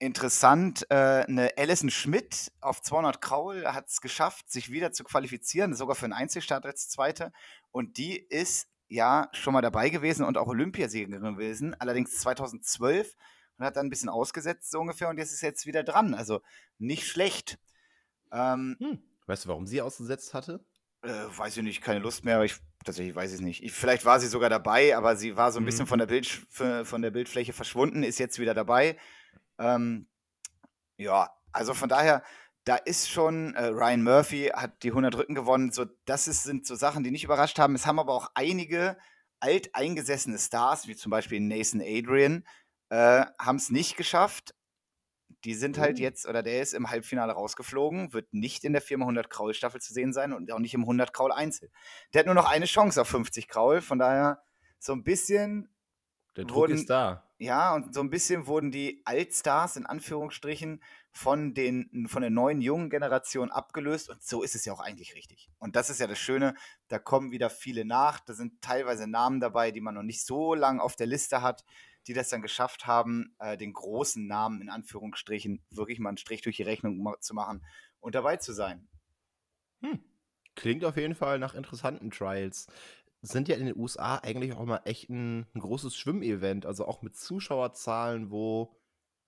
interessant, 0.00 0.84
äh, 0.90 1.24
eine 1.26 1.52
Alison 1.56 1.90
Schmidt 1.90 2.50
auf 2.60 2.82
200 2.82 3.20
Kraul 3.20 3.64
hat 3.66 3.88
es 3.88 4.00
geschafft, 4.00 4.50
sich 4.50 4.72
wieder 4.72 4.90
zu 4.90 5.04
qualifizieren, 5.04 5.74
sogar 5.74 5.94
für 5.94 6.06
einen 6.06 6.14
Einzelstart 6.14 6.66
als 6.66 6.88
Zweite. 6.88 7.32
Und 7.70 7.96
die 7.96 8.18
ist 8.18 8.68
ja 8.88 9.28
schon 9.32 9.52
mal 9.52 9.62
dabei 9.62 9.88
gewesen 9.88 10.24
und 10.24 10.36
auch 10.36 10.48
Olympiasiegerin 10.48 11.22
gewesen, 11.22 11.74
allerdings 11.78 12.18
2012 12.18 13.14
und 13.56 13.64
hat 13.64 13.76
dann 13.76 13.86
ein 13.86 13.90
bisschen 13.90 14.08
ausgesetzt 14.08 14.72
so 14.72 14.80
ungefähr 14.80 15.08
und 15.08 15.18
jetzt 15.18 15.32
ist 15.32 15.42
jetzt 15.42 15.64
wieder 15.66 15.84
dran. 15.84 16.14
Also 16.14 16.40
nicht 16.78 17.06
schlecht. 17.06 17.58
Ähm, 18.32 18.76
hm. 18.80 19.02
Weißt 19.26 19.44
du, 19.44 19.50
warum 19.50 19.66
sie 19.66 19.80
ausgesetzt 19.80 20.34
hatte? 20.34 20.64
Äh, 21.02 21.08
weiß 21.36 21.56
ich 21.56 21.62
nicht, 21.62 21.82
keine 21.82 22.00
Lust 22.00 22.24
mehr, 22.24 22.36
aber 22.36 22.44
ich 22.44 22.56
tatsächlich 22.84 23.14
weiß 23.14 23.30
ich 23.30 23.36
es 23.36 23.40
nicht. 23.40 23.62
Ich, 23.62 23.72
vielleicht 23.72 24.04
war 24.04 24.20
sie 24.20 24.28
sogar 24.28 24.50
dabei, 24.50 24.96
aber 24.96 25.16
sie 25.16 25.36
war 25.36 25.52
so 25.52 25.58
ein 25.58 25.62
mhm. 25.62 25.66
bisschen 25.66 25.86
von 25.86 25.98
der, 25.98 26.06
Bild, 26.06 26.26
von 26.26 27.02
der 27.02 27.10
Bildfläche 27.10 27.52
verschwunden, 27.52 28.02
ist 28.02 28.18
jetzt 28.18 28.38
wieder 28.38 28.54
dabei. 28.54 28.96
Ähm, 29.58 30.06
ja, 30.96 31.30
also 31.52 31.74
von 31.74 31.88
daher, 31.88 32.22
da 32.64 32.76
ist 32.76 33.10
schon, 33.10 33.54
äh, 33.54 33.66
Ryan 33.66 34.02
Murphy 34.02 34.50
hat 34.54 34.82
die 34.82 34.90
100 34.90 35.16
Rücken 35.16 35.34
gewonnen. 35.34 35.72
So, 35.72 35.86
das 36.04 36.28
ist, 36.28 36.44
sind 36.44 36.66
so 36.66 36.74
Sachen, 36.74 37.02
die 37.02 37.10
nicht 37.10 37.24
überrascht 37.24 37.58
haben. 37.58 37.74
Es 37.74 37.86
haben 37.86 37.98
aber 37.98 38.12
auch 38.12 38.30
einige 38.34 38.96
alteingesessene 39.40 40.38
Stars, 40.38 40.86
wie 40.86 40.94
zum 40.94 41.10
Beispiel 41.10 41.40
Nathan 41.40 41.80
Adrian, 41.80 42.44
äh, 42.90 43.24
haben 43.38 43.56
es 43.56 43.70
nicht 43.70 43.96
geschafft. 43.96 44.54
Die 45.44 45.54
sind 45.54 45.78
halt 45.78 45.98
oh. 45.98 46.02
jetzt, 46.02 46.26
oder 46.26 46.42
der 46.42 46.62
ist 46.62 46.72
im 46.72 46.90
Halbfinale 46.90 47.32
rausgeflogen, 47.32 48.12
wird 48.12 48.32
nicht 48.32 48.64
in 48.64 48.72
der 48.72 48.82
400 48.82 49.28
Kraul 49.28 49.54
Staffel 49.54 49.80
zu 49.80 49.92
sehen 49.92 50.12
sein 50.12 50.32
und 50.32 50.52
auch 50.52 50.58
nicht 50.58 50.74
im 50.74 50.82
100 50.82 51.12
Kraul 51.12 51.32
Einzel. 51.32 51.70
Der 52.12 52.20
hat 52.20 52.26
nur 52.26 52.34
noch 52.34 52.50
eine 52.50 52.66
Chance 52.66 53.00
auf 53.00 53.08
50 53.08 53.48
Kraul, 53.48 53.80
von 53.80 53.98
daher 53.98 54.42
so 54.78 54.92
ein 54.92 55.02
bisschen. 55.02 55.68
Der 56.36 56.44
Druck 56.44 56.56
wurden, 56.56 56.74
ist 56.74 56.88
da. 56.88 57.28
Ja, 57.38 57.74
und 57.74 57.92
so 57.92 58.00
ein 58.00 58.08
bisschen 58.08 58.46
wurden 58.46 58.70
die 58.70 59.02
Altstars 59.04 59.76
in 59.76 59.84
Anführungsstrichen 59.84 60.80
von, 61.10 61.54
den, 61.54 62.06
von 62.08 62.22
der 62.22 62.30
neuen 62.30 62.60
jungen 62.60 62.88
Generation 62.88 63.50
abgelöst 63.50 64.08
und 64.08 64.22
so 64.22 64.42
ist 64.42 64.54
es 64.54 64.64
ja 64.64 64.72
auch 64.72 64.80
eigentlich 64.80 65.14
richtig. 65.14 65.50
Und 65.58 65.76
das 65.76 65.90
ist 65.90 66.00
ja 66.00 66.06
das 66.06 66.18
Schöne, 66.18 66.54
da 66.88 66.98
kommen 66.98 67.32
wieder 67.32 67.50
viele 67.50 67.84
nach, 67.84 68.20
da 68.20 68.32
sind 68.32 68.62
teilweise 68.62 69.08
Namen 69.08 69.40
dabei, 69.40 69.72
die 69.72 69.80
man 69.80 69.94
noch 69.94 70.04
nicht 70.04 70.24
so 70.24 70.54
lange 70.54 70.80
auf 70.80 70.96
der 70.96 71.06
Liste 71.06 71.42
hat 71.42 71.64
die 72.06 72.14
das 72.14 72.28
dann 72.28 72.42
geschafft 72.42 72.86
haben, 72.86 73.34
äh, 73.38 73.56
den 73.56 73.72
großen 73.72 74.26
Namen 74.26 74.60
in 74.60 74.68
Anführungsstrichen 74.68 75.62
wirklich 75.70 75.98
mal 75.98 76.10
einen 76.10 76.18
Strich 76.18 76.42
durch 76.42 76.56
die 76.56 76.62
Rechnung 76.62 77.14
zu 77.20 77.34
machen 77.34 77.64
und 78.00 78.14
dabei 78.14 78.36
zu 78.36 78.52
sein. 78.52 78.88
Hm. 79.82 80.00
Klingt 80.54 80.84
auf 80.84 80.96
jeden 80.96 81.14
Fall 81.14 81.38
nach 81.38 81.54
interessanten 81.54 82.10
Trials. 82.10 82.66
Sind 83.22 83.48
ja 83.48 83.56
in 83.56 83.66
den 83.66 83.76
USA 83.76 84.16
eigentlich 84.16 84.52
auch 84.52 84.60
immer 84.60 84.86
echt 84.86 85.08
ein, 85.08 85.46
ein 85.54 85.60
großes 85.60 85.96
Schwimmevent, 85.96 86.66
also 86.66 86.86
auch 86.86 87.02
mit 87.02 87.16
Zuschauerzahlen, 87.16 88.30
wo 88.30 88.76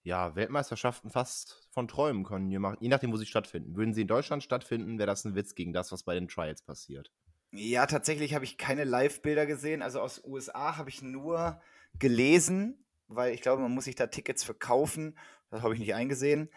ja, 0.05 0.37
Weltmeisterschaften 0.37 1.11
fast 1.11 1.67
von 1.71 1.89
träumen 1.89 2.25
können, 2.25 2.51
je 2.51 2.89
nachdem, 2.89 3.11
wo 3.11 3.17
sie 3.17 3.25
stattfinden. 3.25 3.75
Würden 3.75 3.95
sie 3.95 4.03
in 4.03 4.07
Deutschland 4.07 4.43
stattfinden, 4.43 4.99
wäre 4.99 5.07
das 5.07 5.25
ein 5.25 5.35
Witz 5.35 5.55
gegen 5.55 5.73
das, 5.73 5.93
was 5.93 6.03
bei 6.03 6.15
den 6.15 6.29
Trials 6.29 6.63
passiert. 6.63 7.11
Ja, 7.53 7.87
tatsächlich 7.87 8.35
habe 8.35 8.45
ich 8.45 8.59
keine 8.59 8.85
Live-Bilder 8.85 9.47
gesehen. 9.47 9.81
Also 9.81 10.01
aus 10.01 10.23
USA 10.25 10.77
habe 10.77 10.91
ich 10.91 11.01
nur 11.01 11.61
gelesen, 11.99 12.85
weil 13.09 13.35
ich 13.35 13.43
glaube, 13.43 13.63
man 13.63 13.73
muss 13.73 13.85
sich 13.85 13.95
da 13.95 14.07
Tickets 14.07 14.45
verkaufen. 14.45 15.19
Das 15.51 15.63
habe 15.63 15.75
ich 15.75 15.81
nicht 15.81 15.95
eingesehen. 15.95 16.51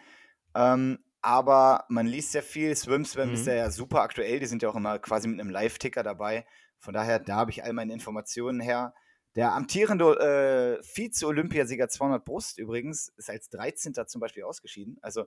Ähm, 0.54 0.98
aber 1.20 1.84
man 1.88 2.06
liest 2.06 2.32
sehr 2.32 2.42
viel. 2.42 2.74
Swim 2.74 3.04
Swim 3.04 3.28
mhm. 3.28 3.34
ist 3.34 3.46
ja 3.46 3.70
super 3.70 4.02
aktuell. 4.02 4.40
Die 4.40 4.46
sind 4.46 4.62
ja 4.62 4.68
auch 4.68 4.76
immer 4.76 4.98
quasi 4.98 5.28
mit 5.28 5.40
einem 5.40 5.50
Live-Ticker 5.50 6.02
dabei. 6.02 6.46
Von 6.78 6.94
daher, 6.94 7.18
da 7.18 7.36
habe 7.36 7.50
ich 7.50 7.64
all 7.64 7.72
meine 7.72 7.92
Informationen 7.92 8.60
her. 8.60 8.94
Der 9.34 9.52
amtierende 9.52 10.78
äh, 10.80 10.82
Vize-Olympiasieger 10.82 11.88
200 11.88 12.24
Brust 12.24 12.58
übrigens 12.58 13.12
ist 13.16 13.30
als 13.30 13.48
13. 13.50 13.94
zum 14.06 14.20
Beispiel 14.20 14.44
ausgeschieden. 14.44 14.98
Also 15.02 15.26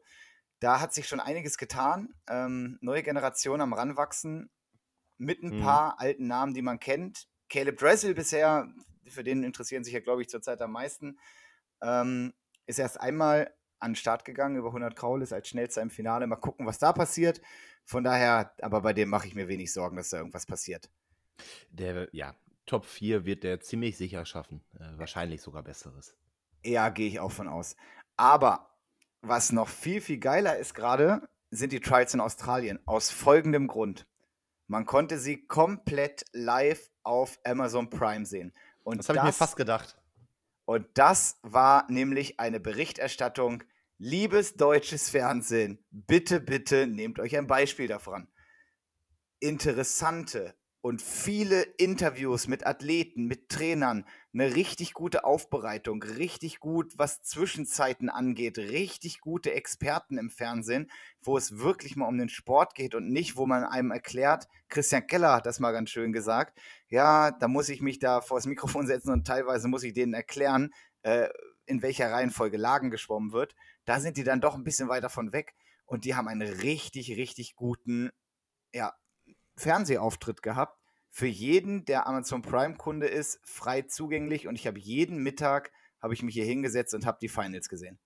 da 0.59 0.79
hat 0.79 0.93
sich 0.93 1.07
schon 1.07 1.19
einiges 1.19 1.57
getan. 1.57 2.13
Ähm, 2.27 2.77
neue 2.81 3.03
Generation 3.03 3.61
am 3.61 3.73
Ranwachsen 3.73 4.49
mit 5.17 5.43
ein 5.43 5.57
mhm. 5.57 5.61
paar 5.61 5.99
alten 5.99 6.27
Namen, 6.27 6.53
die 6.53 6.61
man 6.61 6.79
kennt. 6.79 7.27
Caleb 7.49 7.77
Dressel 7.77 8.13
bisher 8.13 8.67
für 9.07 9.23
den 9.23 9.43
interessieren 9.43 9.83
sich 9.83 9.93
ja, 9.93 9.99
glaube 9.99 10.21
ich, 10.21 10.29
zurzeit 10.29 10.61
am 10.61 10.71
meisten. 10.71 11.17
Ähm, 11.81 12.33
ist 12.65 12.79
erst 12.79 12.99
einmal 12.99 13.53
an 13.79 13.91
den 13.91 13.95
Start 13.95 14.25
gegangen 14.25 14.55
über 14.55 14.67
100 14.67 14.95
Kraul, 14.95 15.21
ist 15.21 15.33
als 15.33 15.47
schnellster 15.47 15.81
im 15.81 15.89
Finale. 15.89 16.27
Mal 16.27 16.35
gucken, 16.35 16.65
was 16.65 16.79
da 16.79 16.93
passiert. 16.93 17.41
Von 17.83 18.03
daher, 18.03 18.53
aber 18.61 18.81
bei 18.81 18.93
dem 18.93 19.09
mache 19.09 19.27
ich 19.27 19.35
mir 19.35 19.47
wenig 19.47 19.73
Sorgen, 19.73 19.97
dass 19.97 20.09
da 20.09 20.17
irgendwas 20.17 20.45
passiert. 20.45 20.89
Der, 21.71 22.07
ja, 22.11 22.35
Top 22.65 22.85
4 22.85 23.25
wird 23.25 23.43
der 23.43 23.59
ziemlich 23.59 23.97
sicher 23.97 24.25
schaffen. 24.25 24.63
Äh, 24.79 24.97
wahrscheinlich 24.97 25.41
sogar 25.41 25.63
Besseres. 25.63 26.15
Ja, 26.63 26.89
gehe 26.89 27.07
ich 27.07 27.19
auch 27.19 27.31
von 27.31 27.47
aus. 27.47 27.75
Aber 28.17 28.69
was 29.21 29.51
noch 29.51 29.67
viel, 29.67 29.99
viel 30.01 30.19
geiler 30.19 30.57
ist 30.57 30.73
gerade, 30.73 31.27
sind 31.49 31.73
die 31.73 31.79
Trials 31.79 32.13
in 32.13 32.21
Australien. 32.21 32.79
Aus 32.85 33.09
folgendem 33.09 33.67
Grund. 33.67 34.07
Man 34.67 34.85
konnte 34.85 35.19
sie 35.19 35.45
komplett 35.47 36.23
live 36.31 36.89
auf 37.03 37.39
Amazon 37.43 37.89
Prime 37.89 38.25
sehen. 38.25 38.53
Und 38.83 38.99
das 38.99 39.09
habe 39.09 39.19
ich 39.19 39.25
mir 39.25 39.33
fast 39.33 39.55
gedacht. 39.55 39.97
Und 40.65 40.87
das 40.93 41.39
war 41.41 41.85
nämlich 41.91 42.39
eine 42.39 42.59
Berichterstattung. 42.59 43.63
Liebes 43.97 44.55
deutsches 44.55 45.09
Fernsehen, 45.09 45.83
bitte, 45.91 46.39
bitte 46.39 46.87
nehmt 46.87 47.19
euch 47.19 47.37
ein 47.37 47.45
Beispiel 47.45 47.87
davon. 47.87 48.27
Interessante, 49.39 50.55
und 50.81 51.01
viele 51.01 51.61
Interviews 51.61 52.47
mit 52.47 52.65
Athleten, 52.65 53.25
mit 53.25 53.49
Trainern, 53.49 54.05
eine 54.33 54.55
richtig 54.55 54.93
gute 54.93 55.23
Aufbereitung, 55.25 56.01
richtig 56.01 56.59
gut, 56.59 56.97
was 56.97 57.21
Zwischenzeiten 57.21 58.09
angeht, 58.09 58.57
richtig 58.57 59.21
gute 59.21 59.53
Experten 59.53 60.17
im 60.17 60.31
Fernsehen, 60.31 60.89
wo 61.21 61.37
es 61.37 61.59
wirklich 61.59 61.95
mal 61.95 62.07
um 62.07 62.17
den 62.17 62.29
Sport 62.29 62.73
geht 62.73 62.95
und 62.95 63.11
nicht, 63.11 63.37
wo 63.37 63.45
man 63.45 63.63
einem 63.63 63.91
erklärt, 63.91 64.47
Christian 64.69 65.05
Keller 65.05 65.33
hat 65.33 65.45
das 65.45 65.59
mal 65.59 65.71
ganz 65.71 65.91
schön 65.91 66.13
gesagt, 66.13 66.59
ja, 66.87 67.29
da 67.29 67.47
muss 67.47 67.69
ich 67.69 67.81
mich 67.81 67.99
da 67.99 68.21
vor 68.21 68.37
das 68.37 68.47
Mikrofon 68.47 68.87
setzen 68.87 69.11
und 69.11 69.27
teilweise 69.27 69.67
muss 69.67 69.83
ich 69.83 69.93
denen 69.93 70.13
erklären, 70.13 70.73
äh, 71.03 71.29
in 71.65 71.83
welcher 71.83 72.11
Reihenfolge 72.11 72.57
Lagen 72.57 72.89
geschwommen 72.89 73.33
wird. 73.33 73.55
Da 73.85 73.99
sind 73.99 74.17
die 74.17 74.23
dann 74.23 74.41
doch 74.41 74.55
ein 74.55 74.63
bisschen 74.63 74.89
weiter 74.89 75.09
von 75.09 75.31
weg 75.31 75.53
und 75.85 76.05
die 76.05 76.15
haben 76.15 76.27
einen 76.27 76.41
richtig, 76.41 77.15
richtig 77.17 77.55
guten, 77.55 78.09
ja, 78.73 78.93
Fernsehauftritt 79.61 80.41
gehabt. 80.41 80.79
Für 81.09 81.27
jeden, 81.27 81.85
der 81.85 82.07
Amazon 82.07 82.41
Prime-Kunde 82.41 83.07
ist, 83.07 83.39
frei 83.43 83.81
zugänglich 83.83 84.47
und 84.47 84.55
ich 84.55 84.67
habe 84.67 84.79
jeden 84.79 85.21
Mittag 85.21 85.71
habe 86.01 86.13
ich 86.13 86.23
mich 86.23 86.33
hier 86.33 86.45
hingesetzt 86.45 86.93
und 86.93 87.05
habe 87.05 87.19
die 87.21 87.29
Finals 87.29 87.69
gesehen. 87.69 87.99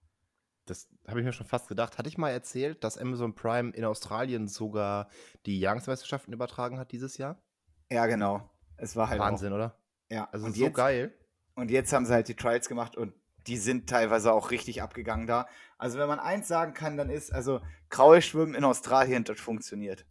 Das 0.65 0.87
habe 1.07 1.19
ich 1.19 1.25
mir 1.25 1.31
schon 1.31 1.45
fast 1.45 1.67
gedacht. 1.67 1.97
Hatte 1.97 2.09
ich 2.09 2.17
mal 2.17 2.31
erzählt, 2.31 2.83
dass 2.83 2.97
Amazon 2.97 3.35
Prime 3.35 3.71
in 3.71 3.85
Australien 3.85 4.47
sogar 4.47 5.09
die 5.45 5.59
Jahresmeisterschaften 5.59 6.33
übertragen 6.33 6.79
hat 6.79 6.91
dieses 6.91 7.17
Jahr? 7.17 7.41
Ja, 7.89 8.07
genau. 8.07 8.49
Es 8.77 8.95
war 8.95 9.09
halt 9.09 9.19
Wahnsinn, 9.19 9.53
auch, 9.53 9.57
oder? 9.57 9.79
Ja. 10.09 10.27
Also 10.31 10.47
und 10.47 10.55
so 10.55 10.65
jetzt, 10.65 10.75
geil. 10.75 11.13
Und 11.53 11.71
jetzt 11.71 11.93
haben 11.93 12.05
sie 12.05 12.13
halt 12.13 12.27
die 12.27 12.35
Trials 12.35 12.67
gemacht 12.67 12.97
und 12.97 13.13
die 13.47 13.57
sind 13.57 13.87
teilweise 13.87 14.33
auch 14.33 14.49
richtig 14.49 14.81
abgegangen 14.81 15.27
da. 15.27 15.47
Also 15.77 15.99
wenn 15.99 16.07
man 16.07 16.19
eins 16.19 16.47
sagen 16.47 16.73
kann, 16.73 16.97
dann 16.97 17.11
ist, 17.11 17.31
also 17.31 17.61
Kraulschwimmen 17.89 18.55
in 18.55 18.63
Australien, 18.63 19.23
das 19.23 19.39
funktioniert. 19.39 20.05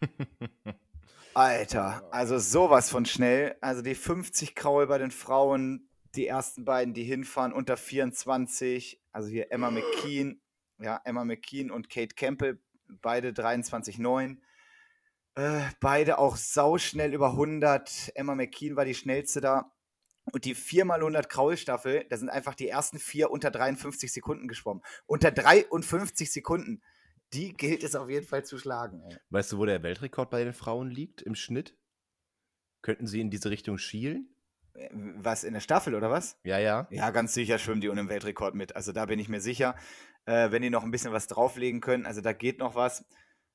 Alter, 1.36 2.02
also 2.12 2.38
sowas 2.38 2.88
von 2.88 3.04
schnell. 3.04 3.56
Also 3.60 3.82
die 3.82 3.94
50 3.94 4.54
Kraul 4.54 4.86
bei 4.86 4.96
den 4.96 5.10
Frauen, 5.10 5.86
die 6.14 6.26
ersten 6.26 6.64
beiden, 6.64 6.94
die 6.94 7.04
hinfahren, 7.04 7.52
unter 7.52 7.76
24. 7.76 9.02
Also 9.12 9.28
hier 9.28 9.52
Emma 9.52 9.70
McKean, 9.70 10.40
ja, 10.78 10.98
Emma 11.04 11.26
McKean 11.26 11.70
und 11.70 11.90
Kate 11.90 12.14
Campbell, 12.14 12.58
beide 13.02 13.32
23,9. 13.32 14.38
Äh, 15.34 15.60
beide 15.78 16.16
auch 16.16 16.36
sauschnell 16.36 17.12
über 17.12 17.32
100. 17.32 18.12
Emma 18.14 18.34
McKean 18.34 18.74
war 18.74 18.86
die 18.86 18.94
schnellste 18.94 19.42
da. 19.42 19.70
Und 20.32 20.46
die 20.46 20.56
4x100 20.56 21.28
Kraulstaffel, 21.28 22.06
da 22.08 22.16
sind 22.16 22.30
einfach 22.30 22.54
die 22.54 22.68
ersten 22.68 22.98
vier 22.98 23.30
unter 23.30 23.50
53 23.50 24.10
Sekunden 24.10 24.48
geschwommen. 24.48 24.82
Unter 25.04 25.32
53 25.32 26.32
Sekunden. 26.32 26.80
Die 27.32 27.52
gilt 27.56 27.82
es 27.82 27.94
auf 27.94 28.08
jeden 28.08 28.26
Fall 28.26 28.44
zu 28.44 28.58
schlagen. 28.58 29.02
Ey. 29.02 29.16
Weißt 29.30 29.52
du, 29.52 29.58
wo 29.58 29.66
der 29.66 29.82
Weltrekord 29.82 30.30
bei 30.30 30.44
den 30.44 30.52
Frauen 30.52 30.90
liegt 30.90 31.22
im 31.22 31.34
Schnitt? 31.34 31.76
Könnten 32.82 33.06
sie 33.06 33.20
in 33.20 33.30
diese 33.30 33.50
Richtung 33.50 33.78
schielen? 33.78 34.28
Äh, 34.74 34.88
was, 34.92 35.44
in 35.44 35.54
der 35.54 35.60
Staffel 35.60 35.94
oder 35.94 36.10
was? 36.10 36.38
Ja, 36.44 36.58
ja. 36.58 36.86
Ja, 36.90 37.10
ganz 37.10 37.34
sicher 37.34 37.58
schwimmen 37.58 37.80
die 37.80 37.88
den 37.88 38.08
Weltrekord 38.08 38.54
mit. 38.54 38.76
Also 38.76 38.92
da 38.92 39.06
bin 39.06 39.18
ich 39.18 39.28
mir 39.28 39.40
sicher. 39.40 39.74
Äh, 40.24 40.50
wenn 40.50 40.62
die 40.62 40.70
noch 40.70 40.84
ein 40.84 40.90
bisschen 40.90 41.12
was 41.12 41.26
drauflegen 41.26 41.80
können, 41.80 42.06
also 42.06 42.20
da 42.20 42.32
geht 42.32 42.58
noch 42.58 42.74
was, 42.74 43.04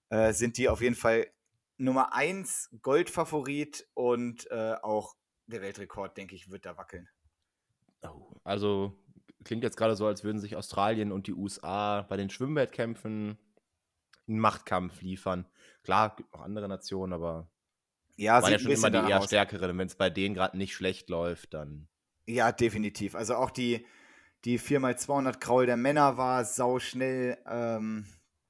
äh, 0.09 0.33
sind 0.33 0.57
die 0.57 0.69
auf 0.69 0.81
jeden 0.81 0.95
Fall 0.95 1.27
Nummer 1.77 2.13
1 2.13 2.69
Goldfavorit 2.81 3.87
und 3.93 4.49
äh, 4.51 4.75
auch 4.81 5.15
der 5.47 5.61
Weltrekord, 5.61 6.15
denke 6.15 6.35
ich, 6.35 6.49
wird 6.49 6.65
da 6.65 6.77
wackeln. 6.77 7.09
Oh, 8.03 8.35
also 8.43 8.97
klingt 9.43 9.63
jetzt 9.63 9.77
gerade 9.77 9.95
so, 9.95 10.05
als 10.05 10.23
würden 10.23 10.39
sich 10.39 10.55
Australien 10.55 11.11
und 11.11 11.27
die 11.27 11.33
USA 11.33 12.03
bei 12.03 12.17
den 12.17 12.29
Schwimmwettkämpfen 12.29 13.37
einen 14.27 14.39
Machtkampf 14.39 15.01
liefern. 15.01 15.47
Klar, 15.83 16.15
gibt 16.15 16.33
noch 16.33 16.41
andere 16.41 16.67
Nationen, 16.67 17.13
aber 17.13 17.49
ja, 18.17 18.41
waren 18.41 18.51
ja 18.51 18.59
schon 18.59 18.71
immer 18.71 18.89
die 18.89 18.97
eher 18.97 19.19
aus. 19.19 19.25
stärkeren. 19.25 19.77
Wenn 19.77 19.87
es 19.87 19.95
bei 19.95 20.09
denen 20.09 20.35
gerade 20.35 20.57
nicht 20.57 20.75
schlecht 20.75 21.09
läuft, 21.09 21.53
dann. 21.53 21.87
Ja, 22.27 22.51
definitiv. 22.51 23.15
Also 23.15 23.35
auch 23.35 23.51
die, 23.51 23.85
die 24.45 24.59
4x200 24.59 25.39
Kraul 25.39 25.65
der 25.65 25.77
Männer 25.77 26.17
war 26.17 26.45
sau 26.45 26.79
schnell. 26.79 27.37
Ähm, 27.47 28.05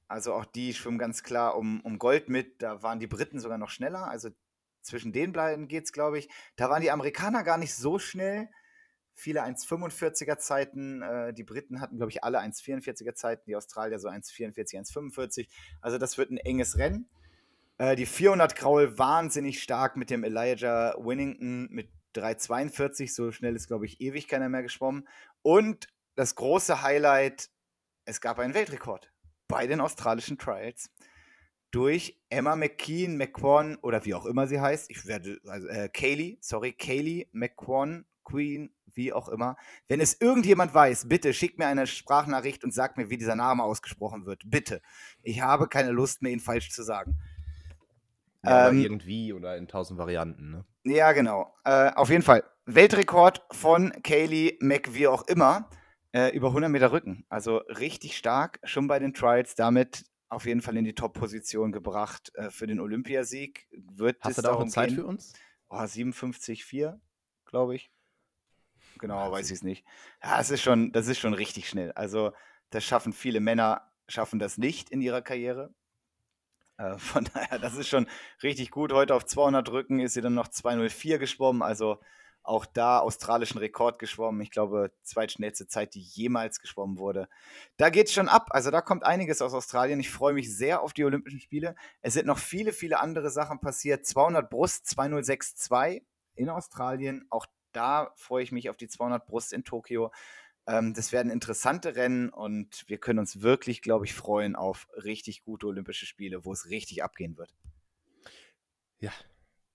also 0.08 0.34
auch 0.34 0.44
die 0.44 0.74
schwimmen 0.74 0.98
ganz 0.98 1.22
klar 1.22 1.56
um, 1.56 1.80
um 1.80 1.98
Gold 1.98 2.28
mit. 2.28 2.60
Da 2.60 2.82
waren 2.82 3.00
die 3.00 3.06
Briten 3.06 3.40
sogar 3.40 3.56
noch 3.56 3.70
schneller. 3.70 4.08
Also 4.08 4.28
zwischen 4.82 5.12
den 5.12 5.32
beiden 5.32 5.68
geht 5.68 5.84
es, 5.84 5.92
glaube 5.92 6.18
ich. 6.18 6.28
Da 6.56 6.68
waren 6.68 6.82
die 6.82 6.90
Amerikaner 6.90 7.42
gar 7.42 7.56
nicht 7.56 7.74
so 7.74 7.98
schnell. 7.98 8.50
Viele 9.14 9.44
1,45er 9.44 10.38
Zeiten. 10.38 11.02
Äh, 11.02 11.34
die 11.34 11.44
Briten 11.44 11.80
hatten, 11.80 11.96
glaube 11.96 12.10
ich, 12.10 12.24
alle 12.24 12.40
1,44er 12.40 13.14
Zeiten. 13.14 13.42
Die 13.46 13.56
Australier 13.56 13.98
so 13.98 14.08
1,44, 14.08 14.78
1,45. 14.78 15.48
Also 15.80 15.98
das 15.98 16.18
wird 16.18 16.30
ein 16.30 16.38
enges 16.38 16.78
Rennen. 16.78 17.08
Äh, 17.78 17.96
die 17.96 18.06
400 18.06 18.56
Graul 18.56 18.98
wahnsinnig 18.98 19.62
stark 19.62 19.96
mit 19.96 20.10
dem 20.10 20.24
Elijah 20.24 20.94
Winnington 20.98 21.68
mit 21.70 21.90
3,42. 22.14 23.12
So 23.12 23.32
schnell 23.32 23.56
ist, 23.56 23.68
glaube 23.68 23.86
ich, 23.86 24.00
ewig 24.00 24.28
keiner 24.28 24.48
mehr 24.48 24.62
geschwommen. 24.62 25.08
Und 25.42 25.88
das 26.14 26.34
große 26.34 26.82
Highlight, 26.82 27.50
es 28.04 28.20
gab 28.20 28.38
einen 28.38 28.54
Weltrekord 28.54 29.12
bei 29.48 29.66
den 29.66 29.80
australischen 29.80 30.38
Trials 30.38 30.90
durch 31.72 32.20
Emma 32.28 32.54
McKean, 32.54 33.16
McQuan 33.16 33.76
oder 33.76 34.04
wie 34.04 34.14
auch 34.14 34.26
immer 34.26 34.46
sie 34.46 34.60
heißt. 34.60 34.90
Ich 34.90 35.06
werde, 35.06 35.40
also 35.46 35.66
äh, 35.68 35.88
Kaylee, 35.88 36.38
sorry, 36.40 36.72
Kaylee 36.72 37.28
McQuan, 37.32 38.04
Queen, 38.24 38.74
wie 38.94 39.12
auch 39.12 39.28
immer. 39.28 39.56
Wenn 39.88 40.00
es 40.00 40.20
irgendjemand 40.20 40.74
weiß, 40.74 41.08
bitte 41.08 41.32
schickt 41.32 41.58
mir 41.58 41.66
eine 41.66 41.86
Sprachnachricht 41.86 42.64
und 42.64 42.72
sagt 42.72 42.96
mir, 42.96 43.10
wie 43.10 43.16
dieser 43.16 43.34
Name 43.34 43.62
ausgesprochen 43.62 44.26
wird. 44.26 44.42
Bitte. 44.46 44.82
Ich 45.22 45.40
habe 45.40 45.68
keine 45.68 45.90
Lust 45.90 46.22
mehr, 46.22 46.32
ihn 46.32 46.40
falsch 46.40 46.70
zu 46.70 46.82
sagen. 46.82 47.18
Ja, 48.44 48.68
ähm, 48.68 48.82
irgendwie 48.82 49.32
oder 49.32 49.56
in 49.56 49.68
tausend 49.68 49.98
Varianten, 49.98 50.50
ne? 50.50 50.64
Ja, 50.84 51.12
genau. 51.12 51.54
Äh, 51.64 51.92
auf 51.94 52.10
jeden 52.10 52.22
Fall. 52.22 52.42
Weltrekord 52.66 53.44
von 53.52 53.92
Kaylee 54.02 54.58
Mc, 54.60 54.94
wie 54.94 55.06
auch 55.06 55.26
immer, 55.28 55.68
äh, 56.12 56.34
über 56.34 56.48
100 56.48 56.70
Meter 56.70 56.92
Rücken. 56.92 57.24
Also 57.28 57.58
richtig 57.58 58.16
stark, 58.16 58.58
schon 58.64 58.88
bei 58.88 58.98
den 58.98 59.14
Trials. 59.14 59.54
Damit 59.54 60.04
auf 60.28 60.46
jeden 60.46 60.60
Fall 60.60 60.76
in 60.76 60.84
die 60.84 60.94
Top-Position 60.94 61.72
gebracht 61.72 62.32
äh, 62.34 62.50
für 62.50 62.66
den 62.66 62.80
Olympiasieg. 62.80 63.68
Wird 63.70 64.16
Hast 64.22 64.38
du 64.38 64.42
da 64.42 64.52
auch 64.52 64.60
eine 64.60 64.70
Zeit 64.70 64.92
für 64.92 65.06
uns? 65.06 65.34
Oh, 65.68 65.76
57,4, 65.76 66.98
glaube 67.44 67.76
ich. 67.76 67.90
Genau, 69.02 69.16
Wahnsinn. 69.16 69.32
weiß 69.32 69.46
ich 69.50 69.56
es 69.56 69.62
nicht. 69.64 69.84
Ja, 70.22 70.40
es 70.40 70.50
ist 70.50 70.62
schon, 70.62 70.92
das 70.92 71.08
ist 71.08 71.18
schon 71.18 71.34
richtig 71.34 71.68
schnell. 71.68 71.90
Also, 71.92 72.32
das 72.70 72.84
schaffen 72.84 73.12
viele 73.12 73.40
Männer, 73.40 73.90
schaffen 74.06 74.38
das 74.38 74.58
nicht 74.58 74.90
in 74.90 75.02
ihrer 75.02 75.22
Karriere. 75.22 75.74
Äh, 76.78 76.96
von 76.98 77.28
daher, 77.34 77.58
das 77.58 77.74
ist 77.74 77.88
schon 77.88 78.06
richtig 78.44 78.70
gut. 78.70 78.92
Heute 78.92 79.16
auf 79.16 79.26
200 79.26 79.68
Rücken 79.70 79.98
ist 79.98 80.14
sie 80.14 80.20
dann 80.20 80.34
noch 80.34 80.46
204 80.46 81.18
geschwommen. 81.18 81.62
Also, 81.62 81.98
auch 82.44 82.64
da 82.64 83.00
australischen 83.00 83.58
Rekord 83.58 83.98
geschwommen. 83.98 84.40
Ich 84.40 84.52
glaube, 84.52 84.92
zweitschnellste 85.02 85.66
Zeit, 85.66 85.94
die 85.94 86.00
jemals 86.00 86.60
geschwommen 86.60 86.98
wurde. 86.98 87.28
Da 87.76 87.90
geht 87.90 88.06
es 88.06 88.12
schon 88.12 88.28
ab. 88.28 88.48
Also 88.50 88.70
da 88.70 88.80
kommt 88.80 89.04
einiges 89.04 89.42
aus 89.42 89.54
Australien. 89.54 90.00
Ich 90.00 90.10
freue 90.10 90.32
mich 90.32 90.54
sehr 90.56 90.82
auf 90.82 90.92
die 90.92 91.04
Olympischen 91.04 91.40
Spiele. 91.40 91.76
Es 92.00 92.14
sind 92.14 92.26
noch 92.26 92.38
viele, 92.38 92.72
viele 92.72 93.00
andere 93.00 93.30
Sachen 93.30 93.60
passiert. 93.60 94.06
200 94.06 94.50
Brust, 94.50 94.88
2062 94.88 96.04
in 96.34 96.48
Australien. 96.48 97.26
Auch 97.30 97.46
da 97.72 98.12
freue 98.16 98.42
ich 98.42 98.52
mich 98.52 98.70
auf 98.70 98.76
die 98.76 98.88
200 98.88 99.26
Brust 99.26 99.52
in 99.52 99.64
Tokio. 99.64 100.12
Ähm, 100.66 100.94
das 100.94 101.12
werden 101.12 101.32
interessante 101.32 101.96
Rennen 101.96 102.28
und 102.28 102.84
wir 102.86 102.98
können 102.98 103.18
uns 103.18 103.42
wirklich, 103.42 103.82
glaube 103.82 104.04
ich, 104.04 104.14
freuen 104.14 104.54
auf 104.56 104.88
richtig 104.96 105.42
gute 105.42 105.66
Olympische 105.66 106.06
Spiele, 106.06 106.44
wo 106.44 106.52
es 106.52 106.70
richtig 106.70 107.02
abgehen 107.02 107.36
wird. 107.36 107.54
Ja, 109.00 109.12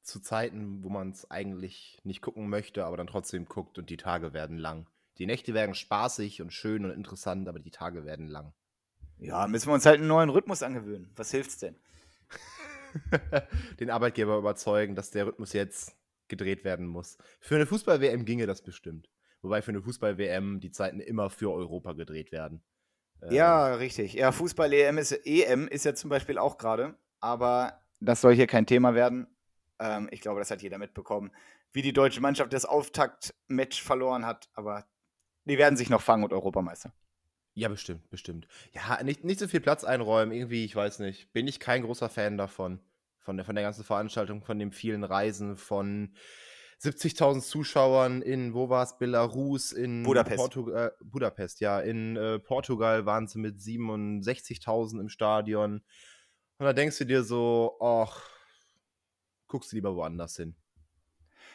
zu 0.04 0.22
Zeiten, 0.22 0.84
wo 0.84 0.90
man 0.90 1.12
es 1.12 1.30
eigentlich 1.30 2.00
nicht 2.04 2.22
gucken 2.22 2.48
möchte, 2.50 2.86
aber 2.86 2.96
dann 2.96 3.08
trotzdem 3.08 3.46
guckt 3.46 3.78
und 3.78 3.90
die 3.90 3.98
Tage 3.98 4.34
werden 4.34 4.58
lang. 4.58 4.88
Die 5.18 5.26
Nächte 5.26 5.54
werden 5.54 5.76
spaßig 5.76 6.42
und 6.42 6.54
schön 6.54 6.86
und 6.86 6.92
interessant, 6.92 7.50
aber 7.50 7.60
die 7.60 7.72
Tage 7.72 8.06
werden 8.06 8.28
lang. 8.28 8.54
Ja, 9.18 9.48
müssen 9.48 9.68
wir 9.68 9.74
uns 9.74 9.86
halt 9.86 9.98
einen 9.98 10.08
neuen 10.08 10.30
Rhythmus 10.30 10.64
angewöhnen. 10.64 11.12
Was 11.16 11.32
hilft's 11.32 11.58
denn? 11.58 11.76
Den 13.80 13.90
Arbeitgeber 13.90 14.38
überzeugen, 14.38 14.96
dass 14.96 15.12
der 15.12 15.28
Rhythmus 15.28 15.54
jetzt 15.54 15.97
gedreht 16.30 16.64
werden 16.64 16.88
muss. 16.88 17.18
Für 17.40 17.56
eine 17.56 17.66
Fußball-WM 17.66 18.26
ginge 18.26 18.48
das 18.48 18.62
bestimmt. 18.62 19.10
Wobei 19.42 19.62
für 19.62 19.72
eine 19.72 19.82
Fußball-WM 19.82 20.60
die 20.60 20.72
Zeiten 20.72 21.00
immer 21.00 21.30
für 21.30 21.52
Europa 21.52 21.94
gedreht 21.94 22.32
werden. 22.32 22.64
Ja, 23.30 23.70
äh, 23.70 23.74
richtig. 23.76 24.14
Ja, 24.14 24.32
Fußball-EM 24.32 24.98
ist, 24.98 25.12
EM 25.26 25.68
ist 25.68 25.86
ja 25.86 25.96
zum 25.96 26.10
Beispiel 26.10 26.38
auch 26.38 26.58
gerade, 26.58 26.96
aber 27.20 27.82
das 28.00 28.22
soll 28.22 28.36
hier 28.36 28.48
kein 28.48 28.66
Thema 28.66 28.94
werden. 28.94 29.28
Ähm, 29.80 30.08
ich 30.12 30.22
glaube, 30.22 30.40
das 30.40 30.52
hat 30.52 30.62
jeder 30.62 30.78
mitbekommen, 30.78 31.32
wie 31.74 31.82
die 31.82 31.94
deutsche 31.94 32.22
Mannschaft 32.22 32.54
das 32.54 32.66
Auftaktmatch 32.66 33.82
verloren 33.82 34.26
hat. 34.26 34.50
Aber 34.54 34.86
die 35.46 35.58
werden 35.58 35.78
sich 35.78 35.90
noch 35.90 36.02
fangen 36.02 36.24
und 36.24 36.34
Europameister. 36.34 36.94
Ja, 37.54 37.70
bestimmt, 37.70 38.08
bestimmt. 38.12 38.48
Ja, 38.74 39.02
nicht, 39.04 39.24
nicht 39.24 39.40
so 39.40 39.48
viel 39.48 39.62
Platz 39.62 39.84
einräumen, 39.84 40.32
irgendwie, 40.32 40.64
ich 40.64 40.76
weiß 40.76 41.00
nicht. 41.00 41.34
Bin 41.34 41.48
ich 41.48 41.60
kein 41.60 41.82
großer 41.82 42.10
Fan 42.10 42.38
davon. 42.38 42.80
Von 43.28 43.36
der, 43.36 43.46
von 43.46 43.56
der 43.56 43.66
ganzen 43.66 43.84
Veranstaltung, 43.84 44.42
von 44.42 44.58
den 44.58 44.72
vielen 44.72 45.04
Reisen, 45.04 45.58
von 45.58 46.14
70.000 46.82 47.42
Zuschauern 47.42 48.22
in, 48.22 48.54
wo 48.54 48.70
war 48.70 48.84
es, 48.84 48.98
Belarus, 48.98 49.74
in 49.74 50.04
Budapest. 50.04 50.38
Portu 50.38 50.72
äh, 50.72 50.92
Budapest, 51.04 51.60
ja. 51.60 51.82
In 51.82 52.16
äh, 52.16 52.40
Portugal 52.40 53.06
waren 53.06 53.28
sie 53.28 53.40
mit 53.40 53.58
67.000 53.58 55.02
im 55.02 55.10
Stadion. 55.10 55.82
Und 56.58 56.66
da 56.66 56.72
denkst 56.72 57.00
du 57.00 57.04
dir 57.04 57.22
so, 57.22 57.76
ach, 57.82 58.30
guckst 59.50 59.74
du 59.74 59.76
lieber 59.76 59.94
woanders 59.94 60.38
hin. 60.38 60.56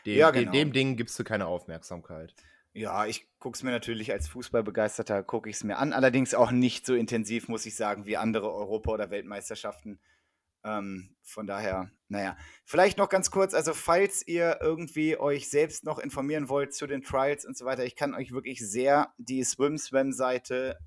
Dem, 0.04 0.18
ja, 0.18 0.30
genau. 0.30 0.52
dem, 0.52 0.52
dem 0.52 0.72
Ding 0.74 0.96
gibst 0.98 1.18
du 1.18 1.24
keine 1.24 1.46
Aufmerksamkeit. 1.46 2.34
Ja, 2.74 3.06
ich 3.06 3.26
gucke 3.38 3.56
es 3.56 3.62
mir 3.62 3.70
natürlich 3.70 4.12
als 4.12 4.28
Fußballbegeisterter, 4.28 5.22
gucke 5.22 5.48
ich 5.48 5.56
es 5.56 5.64
mir 5.64 5.78
an. 5.78 5.94
Allerdings 5.94 6.34
auch 6.34 6.50
nicht 6.50 6.84
so 6.84 6.94
intensiv, 6.94 7.48
muss 7.48 7.64
ich 7.64 7.76
sagen, 7.76 8.04
wie 8.04 8.18
andere 8.18 8.52
Europa- 8.52 8.92
oder 8.92 9.08
Weltmeisterschaften. 9.08 9.98
Ähm, 10.64 11.14
von 11.22 11.46
daher, 11.46 11.90
naja. 12.08 12.36
Vielleicht 12.64 12.98
noch 12.98 13.08
ganz 13.08 13.30
kurz, 13.30 13.54
also 13.54 13.74
falls 13.74 14.26
ihr 14.26 14.58
irgendwie 14.60 15.16
euch 15.16 15.50
selbst 15.50 15.84
noch 15.84 15.98
informieren 15.98 16.48
wollt 16.48 16.74
zu 16.74 16.86
den 16.86 17.02
Trials 17.02 17.44
und 17.44 17.56
so 17.56 17.64
weiter, 17.64 17.84
ich 17.84 17.96
kann 17.96 18.14
euch 18.14 18.32
wirklich 18.32 18.60
sehr 18.60 19.12
die 19.18 19.42
SwimSwam-Seite 19.42 20.78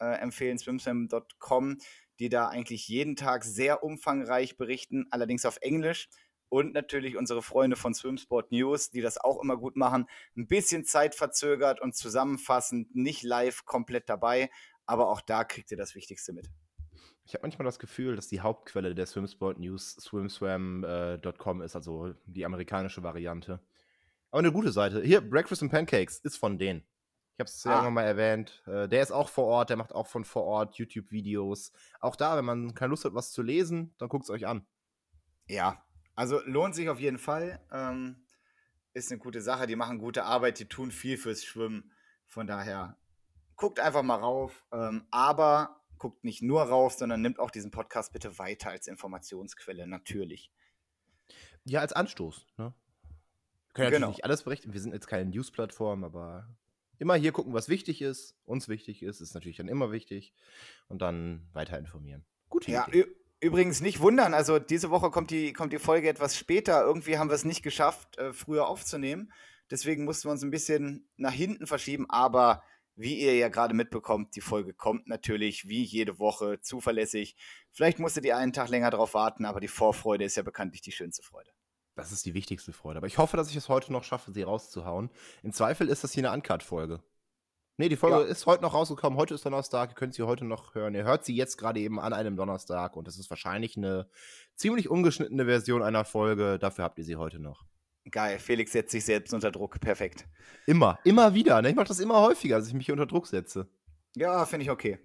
äh, 0.00 0.18
empfehlen, 0.18 0.58
swimswam.com, 0.58 1.78
die 2.18 2.28
da 2.28 2.48
eigentlich 2.48 2.88
jeden 2.88 3.16
Tag 3.16 3.44
sehr 3.44 3.82
umfangreich 3.82 4.56
berichten, 4.56 5.06
allerdings 5.10 5.46
auf 5.46 5.58
Englisch 5.60 6.08
und 6.48 6.74
natürlich 6.74 7.16
unsere 7.16 7.42
Freunde 7.42 7.76
von 7.76 7.94
Swimsport 7.94 8.52
News, 8.52 8.90
die 8.90 9.00
das 9.00 9.18
auch 9.18 9.42
immer 9.42 9.56
gut 9.56 9.76
machen. 9.76 10.06
Ein 10.36 10.46
bisschen 10.46 10.84
zeitverzögert 10.84 11.80
und 11.80 11.94
zusammenfassend, 11.96 12.94
nicht 12.94 13.22
live 13.22 13.64
komplett 13.64 14.08
dabei, 14.08 14.50
aber 14.86 15.08
auch 15.08 15.20
da 15.20 15.44
kriegt 15.44 15.70
ihr 15.70 15.76
das 15.76 15.94
Wichtigste 15.94 16.32
mit. 16.32 16.48
Ich 17.26 17.34
habe 17.34 17.42
manchmal 17.42 17.64
das 17.64 17.80
Gefühl, 17.80 18.14
dass 18.14 18.28
die 18.28 18.40
Hauptquelle 18.40 18.94
der 18.94 19.04
Swimsport 19.04 19.58
News 19.58 19.96
swimswam.com 19.96 21.60
äh, 21.60 21.64
ist, 21.64 21.74
also 21.74 22.14
die 22.24 22.46
amerikanische 22.46 23.02
Variante. 23.02 23.60
Aber 24.30 24.38
eine 24.38 24.52
gute 24.52 24.70
Seite. 24.70 25.02
Hier, 25.02 25.20
Breakfast 25.20 25.60
and 25.62 25.72
Pancakes 25.72 26.18
ist 26.20 26.36
von 26.36 26.56
denen. 26.56 26.84
Ich 27.34 27.40
habe 27.40 27.48
es 27.48 27.64
ja 27.64 27.72
ah. 27.72 27.74
irgendwann 27.74 27.94
mal 27.94 28.04
erwähnt. 28.04 28.62
Äh, 28.66 28.88
der 28.88 29.02
ist 29.02 29.10
auch 29.10 29.28
vor 29.28 29.46
Ort, 29.46 29.70
der 29.70 29.76
macht 29.76 29.92
auch 29.92 30.06
von 30.06 30.24
vor 30.24 30.44
Ort 30.44 30.76
YouTube-Videos. 30.76 31.72
Auch 32.00 32.14
da, 32.14 32.36
wenn 32.36 32.44
man 32.44 32.74
keine 32.74 32.90
Lust 32.90 33.04
hat, 33.04 33.14
was 33.14 33.32
zu 33.32 33.42
lesen, 33.42 33.92
dann 33.98 34.08
guckt 34.08 34.24
es 34.24 34.30
euch 34.30 34.46
an. 34.46 34.64
Ja, 35.48 35.84
also 36.14 36.40
lohnt 36.44 36.76
sich 36.76 36.88
auf 36.88 37.00
jeden 37.00 37.18
Fall. 37.18 37.60
Ähm, 37.72 38.24
ist 38.94 39.10
eine 39.10 39.20
gute 39.20 39.42
Sache. 39.42 39.66
Die 39.66 39.76
machen 39.76 39.98
gute 39.98 40.24
Arbeit, 40.24 40.60
die 40.60 40.68
tun 40.68 40.92
viel 40.92 41.18
fürs 41.18 41.44
Schwimmen. 41.44 41.90
Von 42.24 42.46
daher 42.46 42.96
guckt 43.56 43.80
einfach 43.80 44.04
mal 44.04 44.16
rauf. 44.16 44.64
Ähm, 44.72 45.08
aber 45.10 45.82
guckt 45.98 46.24
nicht 46.24 46.42
nur 46.42 46.62
rauf, 46.62 46.94
sondern 46.94 47.22
nimmt 47.22 47.38
auch 47.38 47.50
diesen 47.50 47.70
Podcast 47.70 48.12
bitte 48.12 48.38
weiter 48.38 48.70
als 48.70 48.86
Informationsquelle, 48.86 49.86
natürlich. 49.86 50.50
Ja, 51.64 51.80
als 51.80 51.92
Anstoß. 51.92 52.46
Ne? 52.58 52.72
Wir 53.68 53.74
können 53.74 53.90
genau. 53.90 54.08
nicht 54.08 54.24
alles 54.24 54.44
berichten. 54.44 54.72
Wir 54.72 54.80
sind 54.80 54.92
jetzt 54.92 55.06
keine 55.06 55.28
News-Plattform, 55.30 56.04
aber 56.04 56.48
immer 56.98 57.14
hier 57.14 57.32
gucken, 57.32 57.52
was 57.52 57.68
wichtig 57.68 58.00
ist. 58.02 58.36
Uns 58.44 58.68
wichtig 58.68 59.02
ist, 59.02 59.20
ist 59.20 59.34
natürlich 59.34 59.56
dann 59.56 59.68
immer 59.68 59.92
wichtig. 59.92 60.32
Und 60.88 61.02
dann 61.02 61.48
weiter 61.52 61.78
informieren. 61.78 62.24
Gute 62.48 62.70
ja. 62.70 62.86
Übrigens 63.38 63.82
nicht 63.82 64.00
wundern, 64.00 64.32
also 64.32 64.58
diese 64.58 64.90
Woche 64.90 65.10
kommt 65.10 65.30
die, 65.30 65.52
kommt 65.52 65.72
die 65.72 65.78
Folge 65.78 66.08
etwas 66.08 66.38
später. 66.38 66.82
Irgendwie 66.82 67.18
haben 67.18 67.28
wir 67.28 67.34
es 67.34 67.44
nicht 67.44 67.62
geschafft, 67.62 68.16
äh, 68.16 68.32
früher 68.32 68.66
aufzunehmen. 68.66 69.30
Deswegen 69.70 70.04
mussten 70.04 70.28
wir 70.28 70.32
uns 70.32 70.42
ein 70.42 70.50
bisschen 70.50 71.06
nach 71.16 71.32
hinten 71.32 71.66
verschieben. 71.66 72.08
Aber 72.08 72.62
wie 72.96 73.20
ihr 73.20 73.36
ja 73.36 73.48
gerade 73.48 73.74
mitbekommt, 73.74 74.34
die 74.34 74.40
Folge 74.40 74.74
kommt 74.74 75.06
natürlich 75.06 75.68
wie 75.68 75.82
jede 75.82 76.18
Woche 76.18 76.60
zuverlässig. 76.60 77.36
Vielleicht 77.70 77.98
musstet 77.98 78.24
ihr 78.24 78.36
einen 78.36 78.52
Tag 78.52 78.70
länger 78.70 78.90
drauf 78.90 79.14
warten, 79.14 79.44
aber 79.44 79.60
die 79.60 79.68
Vorfreude 79.68 80.24
ist 80.24 80.36
ja 80.36 80.42
bekanntlich 80.42 80.80
die 80.80 80.92
schönste 80.92 81.22
Freude. 81.22 81.50
Das 81.94 82.12
ist 82.12 82.26
die 82.26 82.34
wichtigste 82.34 82.72
Freude. 82.72 82.98
Aber 82.98 83.06
ich 83.06 83.18
hoffe, 83.18 83.36
dass 83.36 83.50
ich 83.50 83.56
es 83.56 83.68
heute 83.68 83.92
noch 83.92 84.04
schaffe, 84.04 84.32
sie 84.32 84.42
rauszuhauen. 84.42 85.10
Im 85.42 85.52
Zweifel 85.52 85.88
ist 85.88 86.04
das 86.04 86.12
hier 86.12 86.24
eine 86.24 86.36
Uncut-Folge. 86.36 87.02
Nee, 87.78 87.90
die 87.90 87.96
Folge 87.96 88.20
ja. 88.20 88.24
ist 88.24 88.46
heute 88.46 88.62
noch 88.62 88.72
rausgekommen. 88.72 89.18
Heute 89.18 89.34
ist 89.34 89.44
Donnerstag. 89.44 89.90
Ihr 89.90 89.94
könnt 89.94 90.14
sie 90.14 90.22
heute 90.22 90.46
noch 90.46 90.74
hören. 90.74 90.94
Ihr 90.94 91.04
hört 91.04 91.26
sie 91.26 91.34
jetzt 91.34 91.58
gerade 91.58 91.80
eben 91.80 92.00
an 92.00 92.14
einem 92.14 92.36
Donnerstag. 92.36 92.96
Und 92.96 93.06
das 93.06 93.18
ist 93.18 93.28
wahrscheinlich 93.28 93.76
eine 93.76 94.08
ziemlich 94.54 94.88
ungeschnittene 94.88 95.44
Version 95.44 95.82
einer 95.82 96.06
Folge. 96.06 96.58
Dafür 96.58 96.84
habt 96.84 96.98
ihr 96.98 97.04
sie 97.04 97.16
heute 97.16 97.38
noch. 97.38 97.64
Geil. 98.10 98.38
Felix 98.38 98.72
setzt 98.72 98.92
sich 98.92 99.04
selbst 99.04 99.34
unter 99.34 99.50
Druck. 99.50 99.80
Perfekt. 99.80 100.26
Immer. 100.66 100.98
Immer 101.04 101.34
wieder. 101.34 101.60
Ne? 101.62 101.70
Ich 101.70 101.76
mache 101.76 101.88
das 101.88 102.00
immer 102.00 102.20
häufiger, 102.20 102.58
dass 102.58 102.68
ich 102.68 102.74
mich 102.74 102.90
unter 102.90 103.06
Druck 103.06 103.26
setze. 103.26 103.68
Ja, 104.14 104.46
finde 104.46 104.64
ich 104.64 104.70
okay. 104.70 104.98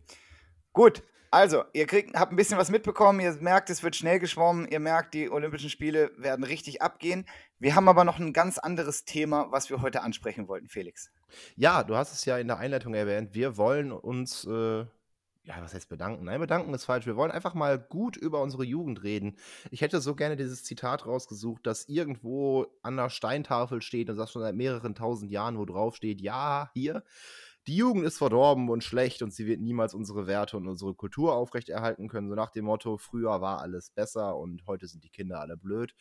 Gut. 0.74 1.04
Also, 1.34 1.64
ihr 1.72 1.88
kriegt, 1.88 2.14
habt 2.14 2.34
ein 2.34 2.36
bisschen 2.36 2.58
was 2.58 2.72
mitbekommen, 2.72 3.22
ihr 3.22 3.32
merkt, 3.40 3.70
es 3.70 3.84
wird 3.84 3.96
schnell 3.96 4.20
geschwommen, 4.20 4.68
ihr 4.68 4.82
merkt, 4.82 5.14
die 5.14 5.30
Olympischen 5.30 5.70
Spiele 5.70 6.12
werden 6.18 6.44
richtig 6.44 6.82
abgehen. 6.82 7.26
Wir 7.58 7.74
haben 7.74 7.88
aber 7.88 8.04
noch 8.04 8.20
ein 8.20 8.34
ganz 8.34 8.58
anderes 8.58 9.06
Thema, 9.06 9.50
was 9.50 9.70
wir 9.70 9.82
heute 9.82 10.02
ansprechen 10.02 10.50
wollten, 10.50 10.68
Felix. 10.68 11.10
Ja, 11.56 11.86
du 11.86 11.96
hast 11.96 12.12
es 12.12 12.26
ja 12.26 12.38
in 12.38 12.48
der 12.48 12.58
Einleitung 12.58 12.94
erwähnt. 12.94 13.34
Wir 13.34 13.56
wollen 13.56 13.94
uns, 13.94 14.44
äh, 14.44 14.86
ja, 15.44 15.62
was 15.62 15.74
heißt 15.74 15.90
bedanken? 15.90 16.26
Nein, 16.26 16.40
bedanken 16.40 16.74
ist 16.74 16.86
falsch. 16.86 17.06
Wir 17.06 17.16
wollen 17.16 17.32
einfach 17.32 17.54
mal 17.54 17.80
gut 17.80 18.16
über 18.16 18.42
unsere 18.42 18.64
Jugend 18.64 19.04
reden. 19.04 19.38
Ich 19.72 19.82
hätte 19.82 20.00
so 20.00 20.16
gerne 20.16 20.38
dieses 20.38 20.64
Zitat 20.64 21.06
rausgesucht, 21.06 21.66
das 21.66 21.90
irgendwo 21.90 22.68
an 22.84 22.96
der 22.96 23.10
Steintafel 23.10 23.82
steht 23.82 24.10
und 24.10 24.18
das 24.18 24.32
schon 24.32 24.44
seit 24.44 24.56
mehreren 24.56 24.94
tausend 24.94 25.32
Jahren, 25.32 25.58
wo 25.58 25.66
drauf 25.66 25.96
steht, 25.96 26.22
ja, 26.22 26.70
hier 26.74 27.04
die 27.68 27.76
Jugend 27.76 28.06
ist 28.06 28.18
verdorben 28.18 28.70
und 28.70 28.84
schlecht 28.84 29.22
und 29.22 29.32
sie 29.34 29.46
wird 29.46 29.62
niemals 29.62 29.94
unsere 29.94 30.26
Werte 30.26 30.58
und 30.58 30.68
unsere 30.68 30.96
Kultur 30.96 31.36
aufrechterhalten 31.36 32.08
können. 32.08 32.28
So 32.28 32.36
nach 32.36 32.50
dem 32.50 32.66
Motto, 32.66 32.98
früher 32.98 33.40
war 33.42 33.60
alles 33.62 33.92
besser 33.92 34.36
und 34.38 34.66
heute 34.66 34.88
sind 34.88 35.04
die 35.04 35.10
Kinder 35.10 35.40
alle 35.40 35.58
blöd. 35.58 35.94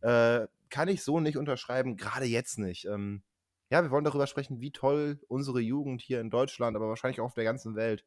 Äh, 0.00 0.46
kann 0.70 0.88
ich 0.88 1.02
so 1.02 1.18
nicht 1.18 1.36
unterschreiben, 1.36 1.96
gerade 1.96 2.26
jetzt 2.26 2.58
nicht. 2.58 2.84
Ähm, 2.84 3.22
ja, 3.70 3.82
wir 3.82 3.90
wollen 3.90 4.04
darüber 4.04 4.26
sprechen, 4.26 4.60
wie 4.60 4.70
toll 4.70 5.20
unsere 5.28 5.60
Jugend 5.60 6.00
hier 6.00 6.20
in 6.20 6.30
Deutschland, 6.30 6.76
aber 6.76 6.88
wahrscheinlich 6.88 7.20
auch 7.20 7.26
auf 7.26 7.34
der 7.34 7.44
ganzen 7.44 7.74
Welt 7.74 8.04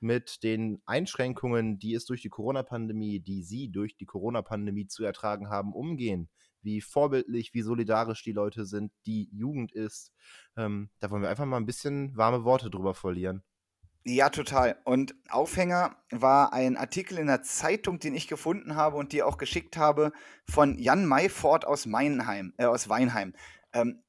mit 0.00 0.42
den 0.42 0.82
Einschränkungen, 0.86 1.78
die 1.78 1.94
es 1.94 2.06
durch 2.06 2.22
die 2.22 2.28
Corona-Pandemie, 2.28 3.20
die 3.20 3.42
sie 3.42 3.70
durch 3.70 3.96
die 3.96 4.06
Corona-Pandemie 4.06 4.86
zu 4.86 5.04
ertragen 5.04 5.48
haben, 5.48 5.72
umgehen 5.72 6.28
wie 6.62 6.80
vorbildlich, 6.80 7.54
wie 7.54 7.62
solidarisch 7.62 8.22
die 8.22 8.32
Leute 8.32 8.64
sind, 8.66 8.92
die 9.06 9.28
Jugend 9.32 9.72
ist. 9.72 10.12
Ähm, 10.56 10.90
da 11.00 11.10
wollen 11.10 11.22
wir 11.22 11.30
einfach 11.30 11.46
mal 11.46 11.56
ein 11.56 11.66
bisschen 11.66 12.16
warme 12.16 12.44
Worte 12.44 12.70
drüber 12.70 12.94
verlieren. 12.94 13.42
Ja, 14.04 14.30
total. 14.30 14.80
Und 14.84 15.14
Aufhänger 15.28 15.96
war 16.10 16.54
ein 16.54 16.78
Artikel 16.78 17.18
in 17.18 17.26
der 17.26 17.42
Zeitung, 17.42 17.98
den 17.98 18.14
ich 18.14 18.28
gefunden 18.28 18.74
habe 18.74 18.96
und 18.96 19.12
dir 19.12 19.26
auch 19.26 19.36
geschickt 19.36 19.76
habe, 19.76 20.12
von 20.48 20.78
Jan 20.78 21.04
Mayfort 21.04 21.66
aus, 21.66 21.86
äh, 21.86 22.64
aus 22.64 22.88
Weinheim. 22.88 23.34
Ähm, 23.74 24.02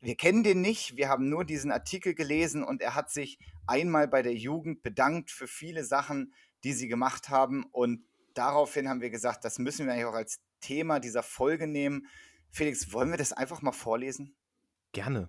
wir 0.00 0.16
kennen 0.16 0.44
den 0.44 0.60
nicht, 0.60 0.96
wir 0.96 1.08
haben 1.08 1.28
nur 1.28 1.44
diesen 1.44 1.72
Artikel 1.72 2.14
gelesen 2.14 2.62
und 2.64 2.80
er 2.80 2.94
hat 2.94 3.10
sich 3.10 3.38
einmal 3.66 4.08
bei 4.08 4.22
der 4.22 4.34
Jugend 4.34 4.82
bedankt 4.82 5.30
für 5.30 5.46
viele 5.46 5.84
Sachen, 5.84 6.32
die 6.64 6.72
sie 6.72 6.88
gemacht 6.88 7.28
haben. 7.28 7.64
Und 7.64 8.04
daraufhin 8.34 8.88
haben 8.88 9.00
wir 9.00 9.10
gesagt, 9.10 9.44
das 9.44 9.58
müssen 9.58 9.86
wir 9.86 9.92
eigentlich 9.92 10.06
auch 10.06 10.14
als 10.14 10.40
Thema 10.60 11.00
dieser 11.00 11.22
Folge 11.22 11.66
nehmen. 11.66 12.06
Felix, 12.50 12.92
wollen 12.92 13.10
wir 13.10 13.18
das 13.18 13.32
einfach 13.32 13.62
mal 13.62 13.72
vorlesen? 13.72 14.34
Gerne. 14.92 15.28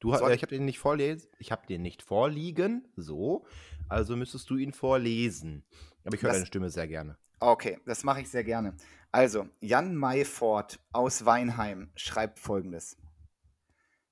Du, 0.00 0.12
äh, 0.12 0.34
ich 0.34 0.42
habe 0.42 0.54
den 0.54 0.64
nicht 0.64 0.80
vorlesen. 0.80 1.28
Ich 1.38 1.52
habe 1.52 1.66
den 1.66 1.82
nicht 1.82 2.02
vorliegen, 2.02 2.88
so. 2.96 3.46
Also 3.88 4.16
müsstest 4.16 4.50
du 4.50 4.56
ihn 4.56 4.72
vorlesen. 4.72 5.64
Aber 6.04 6.16
ich 6.16 6.22
höre 6.22 6.32
deine 6.32 6.46
Stimme 6.46 6.70
sehr 6.70 6.88
gerne. 6.88 7.16
Okay, 7.38 7.78
das 7.86 8.02
mache 8.02 8.22
ich 8.22 8.28
sehr 8.28 8.44
gerne. 8.44 8.74
Also, 9.12 9.48
Jan 9.60 9.94
Mayfort 9.94 10.80
aus 10.92 11.24
Weinheim 11.24 11.90
schreibt 11.94 12.38
folgendes. 12.38 12.96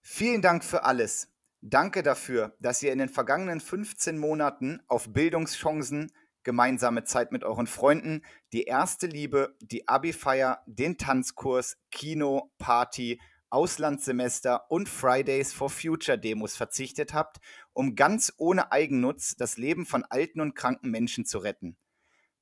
Vielen 0.00 0.42
Dank 0.42 0.62
für 0.64 0.84
alles. 0.84 1.32
Danke 1.62 2.02
dafür, 2.02 2.56
dass 2.58 2.82
ihr 2.82 2.90
in 2.90 2.98
den 2.98 3.10
vergangenen 3.10 3.60
15 3.60 4.18
Monaten 4.18 4.80
auf 4.88 5.12
Bildungschancen, 5.12 6.10
gemeinsame 6.42 7.04
Zeit 7.04 7.32
mit 7.32 7.44
euren 7.44 7.66
Freunden, 7.66 8.22
die 8.54 8.62
erste 8.62 9.06
Liebe, 9.06 9.54
die 9.60 9.86
Abi-Feier, 9.86 10.62
den 10.64 10.96
Tanzkurs, 10.96 11.76
Kino, 11.90 12.50
Party, 12.56 13.20
Auslandssemester 13.50 14.70
und 14.70 14.88
Fridays 14.88 15.52
for 15.52 15.68
Future 15.68 16.18
Demos 16.18 16.56
verzichtet 16.56 17.12
habt, 17.12 17.40
um 17.74 17.94
ganz 17.94 18.32
ohne 18.38 18.72
Eigennutz 18.72 19.36
das 19.36 19.58
Leben 19.58 19.84
von 19.84 20.04
alten 20.04 20.40
und 20.40 20.54
kranken 20.54 20.90
Menschen 20.90 21.26
zu 21.26 21.38
retten. 21.38 21.76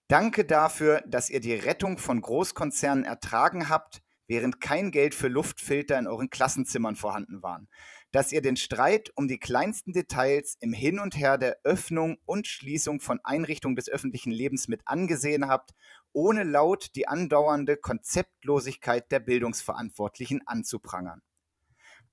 Danke 0.06 0.44
dafür, 0.44 1.02
dass 1.08 1.28
ihr 1.28 1.40
die 1.40 1.54
Rettung 1.54 1.98
von 1.98 2.20
Großkonzernen 2.20 3.04
ertragen 3.04 3.68
habt, 3.68 4.00
während 4.28 4.60
kein 4.60 4.90
Geld 4.92 5.14
für 5.14 5.28
Luftfilter 5.28 5.98
in 5.98 6.06
euren 6.06 6.30
Klassenzimmern 6.30 6.94
vorhanden 6.94 7.42
waren 7.42 7.68
dass 8.12 8.32
ihr 8.32 8.40
den 8.40 8.56
Streit 8.56 9.10
um 9.14 9.28
die 9.28 9.38
kleinsten 9.38 9.92
Details 9.92 10.56
im 10.60 10.72
Hin 10.72 10.98
und 10.98 11.16
Her 11.16 11.38
der 11.38 11.58
Öffnung 11.64 12.18
und 12.24 12.46
Schließung 12.46 13.00
von 13.00 13.20
Einrichtungen 13.22 13.76
des 13.76 13.88
öffentlichen 13.88 14.32
Lebens 14.32 14.68
mit 14.68 14.82
angesehen 14.86 15.48
habt, 15.48 15.74
ohne 16.12 16.44
laut 16.44 16.94
die 16.96 17.06
andauernde 17.06 17.76
Konzeptlosigkeit 17.76 19.10
der 19.12 19.20
Bildungsverantwortlichen 19.20 20.46
anzuprangern. 20.46 21.22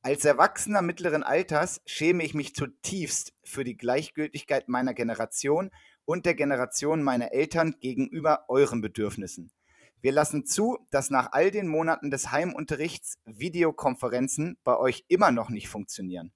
Als 0.01 0.23
Erwachsener 0.23 0.83
mittleren 0.83 1.23
Alters 1.23 1.81
schäme 1.85 2.23
ich 2.23 2.35
mich 2.35 2.53
zutiefst 2.53 3.33
für 3.43 3.63
die 3.63 3.75
Gleichgültigkeit 3.75 4.67
meiner 4.69 4.93
Generation 4.93 5.71
und 6.05 6.27
der 6.27 6.35
Generation 6.35 7.01
meiner 7.01 7.31
Eltern 7.31 7.75
gegenüber 7.79 8.45
euren 8.47 8.81
Bedürfnissen. 8.81 9.51
Wir 10.05 10.11
lassen 10.11 10.45
zu, 10.45 10.77
dass 10.91 11.09
nach 11.09 11.31
all 11.31 11.49
den 11.49 11.67
Monaten 11.67 12.11
des 12.11 12.29
Heimunterrichts 12.31 13.17
Videokonferenzen 13.25 14.55
bei 14.63 14.77
euch 14.77 15.03
immer 15.07 15.31
noch 15.31 15.49
nicht 15.49 15.67
funktionieren. 15.67 16.31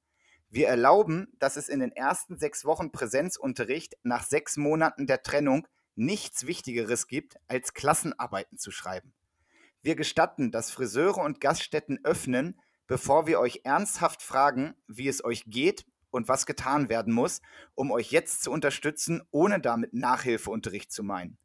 Wir 0.50 0.70
erlauben, 0.70 1.28
dass 1.38 1.56
es 1.56 1.70
in 1.70 1.80
den 1.80 1.92
ersten 1.92 2.40
sechs 2.40 2.66
Wochen 2.66 2.92
Präsenzunterricht 2.92 3.96
nach 4.02 4.24
sechs 4.24 4.58
Monaten 4.58 5.06
der 5.06 5.22
Trennung 5.22 5.68
nichts 5.94 6.48
Wichtigeres 6.48 7.06
gibt, 7.06 7.36
als 7.48 7.76
Klassenarbeiten 7.76 8.58
zu 8.58 8.72
schreiben. 8.72 9.14
Wir 9.84 9.96
gestatten, 9.96 10.50
dass 10.52 10.72
Friseure 10.72 11.20
und 11.20 11.40
Gaststätten 11.40 12.00
öffnen, 12.04 12.60
bevor 12.88 13.28
wir 13.28 13.40
euch 13.40 13.62
ernsthaft 13.66 14.24
fragen, 14.24 14.74
wie 14.88 15.08
es 15.08 15.24
euch 15.24 15.44
geht 15.46 15.86
und 16.10 16.28
was 16.28 16.48
getan 16.48 16.90
werden 16.90 17.14
muss, 17.14 17.40
um 17.76 17.92
euch 17.92 18.10
jetzt 18.10 18.42
zu 18.42 18.50
unterstützen, 18.50 19.22
ohne 19.30 19.60
damit 19.60 19.94
Nachhilfeunterricht 19.94 20.92
zu 20.92 21.04
meinen. 21.04 21.38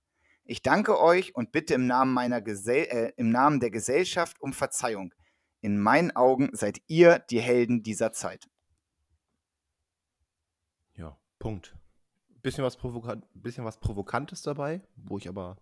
Ich 0.46 0.60
danke 0.60 1.00
euch 1.00 1.34
und 1.34 1.52
bitte 1.52 1.72
im 1.72 1.86
Namen, 1.86 2.12
meiner 2.12 2.42
Gesell 2.42 2.86
äh, 2.90 3.12
im 3.16 3.30
Namen 3.30 3.60
der 3.60 3.70
Gesellschaft 3.70 4.40
um 4.40 4.52
Verzeihung. 4.52 5.14
In 5.62 5.80
meinen 5.80 6.14
Augen 6.14 6.50
seid 6.52 6.82
ihr 6.86 7.20
die 7.30 7.40
Helden 7.40 7.82
dieser 7.82 8.12
Zeit. 8.12 8.50
Ja, 10.94 11.18
Punkt. 11.38 11.74
Bisschen 12.42 12.62
was, 12.62 12.76
Provoka 12.76 13.16
bisschen 13.32 13.64
was 13.64 13.80
Provokantes 13.80 14.42
dabei, 14.42 14.82
wo 14.96 15.16
ich 15.16 15.28
aber 15.28 15.56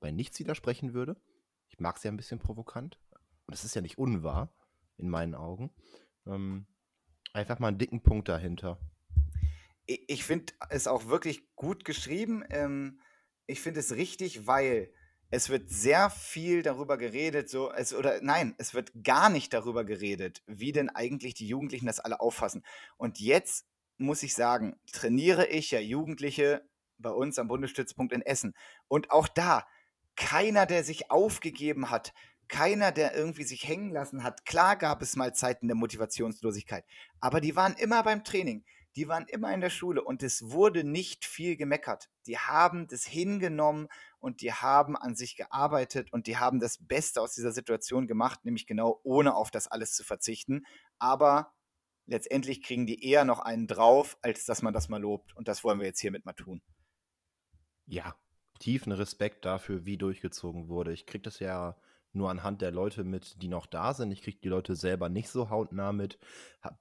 bei 0.00 0.10
nichts 0.10 0.38
widersprechen 0.38 0.92
würde. 0.92 1.16
Ich 1.70 1.80
mag 1.80 1.96
es 1.96 2.02
ja 2.02 2.10
ein 2.10 2.18
bisschen 2.18 2.38
provokant. 2.38 2.98
Und 3.46 3.52
das 3.52 3.64
ist 3.64 3.74
ja 3.74 3.80
nicht 3.80 3.96
unwahr, 3.96 4.52
in 4.98 5.08
meinen 5.08 5.34
Augen. 5.34 5.70
Ähm, 6.26 6.66
einfach 7.32 7.58
mal 7.58 7.68
einen 7.68 7.78
dicken 7.78 8.02
Punkt 8.02 8.28
dahinter. 8.28 8.78
Ich, 9.86 10.04
ich 10.08 10.24
finde 10.24 10.52
es 10.68 10.86
auch 10.86 11.06
wirklich 11.06 11.54
gut 11.56 11.86
geschrieben. 11.86 12.44
Ähm, 12.50 13.00
ich 13.46 13.60
finde 13.60 13.80
es 13.80 13.92
richtig, 13.92 14.46
weil 14.46 14.92
es 15.30 15.48
wird 15.48 15.70
sehr 15.70 16.10
viel 16.10 16.62
darüber 16.62 16.96
geredet, 16.96 17.50
so, 17.50 17.72
es, 17.72 17.92
oder 17.94 18.20
nein, 18.22 18.54
es 18.58 18.74
wird 18.74 18.92
gar 19.02 19.30
nicht 19.30 19.52
darüber 19.52 19.84
geredet, 19.84 20.42
wie 20.46 20.72
denn 20.72 20.90
eigentlich 20.90 21.34
die 21.34 21.48
Jugendlichen 21.48 21.86
das 21.86 22.00
alle 22.00 22.20
auffassen. 22.20 22.64
Und 22.96 23.18
jetzt 23.18 23.66
muss 23.96 24.22
ich 24.22 24.34
sagen, 24.34 24.76
trainiere 24.92 25.46
ich 25.46 25.70
ja 25.70 25.80
Jugendliche 25.80 26.68
bei 26.98 27.10
uns 27.10 27.38
am 27.38 27.48
Bundesstützpunkt 27.48 28.12
in 28.12 28.22
Essen. 28.22 28.54
Und 28.88 29.10
auch 29.10 29.28
da, 29.28 29.66
keiner, 30.16 30.66
der 30.66 30.84
sich 30.84 31.10
aufgegeben 31.10 31.90
hat, 31.90 32.12
keiner, 32.48 32.92
der 32.92 33.16
irgendwie 33.16 33.44
sich 33.44 33.66
hängen 33.66 33.90
lassen 33.90 34.22
hat. 34.22 34.44
Klar 34.44 34.76
gab 34.76 35.02
es 35.02 35.16
mal 35.16 35.34
Zeiten 35.34 35.66
der 35.66 35.76
Motivationslosigkeit, 35.76 36.84
aber 37.20 37.40
die 37.40 37.56
waren 37.56 37.74
immer 37.74 38.02
beim 38.02 38.22
Training, 38.22 38.64
die 38.96 39.08
waren 39.08 39.26
immer 39.26 39.52
in 39.52 39.60
der 39.60 39.70
Schule 39.70 40.02
und 40.02 40.22
es 40.22 40.50
wurde 40.50 40.84
nicht 40.84 41.24
viel 41.24 41.56
gemeckert. 41.56 42.10
Die 42.26 42.38
haben 42.38 42.86
das 42.86 43.04
hingenommen 43.04 43.88
und 44.18 44.40
die 44.40 44.52
haben 44.52 44.96
an 44.96 45.16
sich 45.16 45.36
gearbeitet 45.36 46.12
und 46.12 46.26
die 46.26 46.36
haben 46.36 46.60
das 46.60 46.78
Beste 46.78 47.20
aus 47.20 47.34
dieser 47.34 47.52
Situation 47.52 48.06
gemacht, 48.06 48.44
nämlich 48.44 48.66
genau 48.66 49.00
ohne 49.02 49.34
auf 49.34 49.50
das 49.50 49.66
alles 49.66 49.94
zu 49.94 50.04
verzichten. 50.04 50.64
Aber 50.98 51.52
letztendlich 52.06 52.62
kriegen 52.62 52.86
die 52.86 53.04
eher 53.04 53.24
noch 53.24 53.40
einen 53.40 53.66
drauf, 53.66 54.16
als 54.22 54.44
dass 54.44 54.62
man 54.62 54.74
das 54.74 54.88
mal 54.88 55.00
lobt. 55.00 55.34
Und 55.36 55.48
das 55.48 55.64
wollen 55.64 55.80
wir 55.80 55.86
jetzt 55.86 56.00
hiermit 56.00 56.24
mal 56.24 56.32
tun. 56.32 56.62
Ja, 57.86 58.16
tiefen 58.60 58.92
Respekt 58.92 59.44
dafür, 59.44 59.84
wie 59.84 59.98
durchgezogen 59.98 60.68
wurde. 60.68 60.92
Ich 60.92 61.06
kriege 61.06 61.22
das 61.22 61.38
ja 61.40 61.76
nur 62.14 62.30
anhand 62.30 62.62
der 62.62 62.70
Leute 62.70 63.04
mit, 63.04 63.42
die 63.42 63.48
noch 63.48 63.66
da 63.66 63.94
sind. 63.94 64.12
Ich 64.12 64.22
kriege 64.22 64.38
die 64.42 64.48
Leute 64.48 64.76
selber 64.76 65.08
nicht 65.08 65.28
so 65.28 65.50
hautnah 65.50 65.92
mit, 65.92 66.18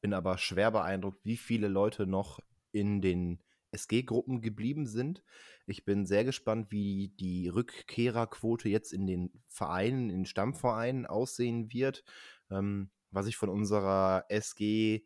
bin 0.02 0.14
aber 0.14 0.38
schwer 0.38 0.72
beeindruckt, 0.72 1.24
wie 1.26 1.38
viele 1.38 1.68
Leute 1.68 2.08
noch 2.08 2.40
in 2.72 3.02
den 3.02 3.42
SG-Gruppen 3.72 4.42
geblieben 4.42 4.86
sind. 4.86 5.24
Ich 5.66 5.86
bin 5.86 6.06
sehr 6.06 6.24
gespannt, 6.24 6.72
wie 6.72 7.10
die 7.20 7.48
Rückkehrerquote 7.48 8.70
jetzt 8.70 8.94
in 8.94 9.08
den 9.08 9.32
Vereinen, 9.48 10.10
in 10.10 10.20
den 10.20 10.26
Stammvereinen 10.26 11.06
aussehen 11.06 11.72
wird. 11.72 12.04
Ähm, 12.50 12.92
was 13.12 13.28
ich 13.28 13.38
von 13.38 13.50
unserer 13.50 14.26
SG, 14.30 15.06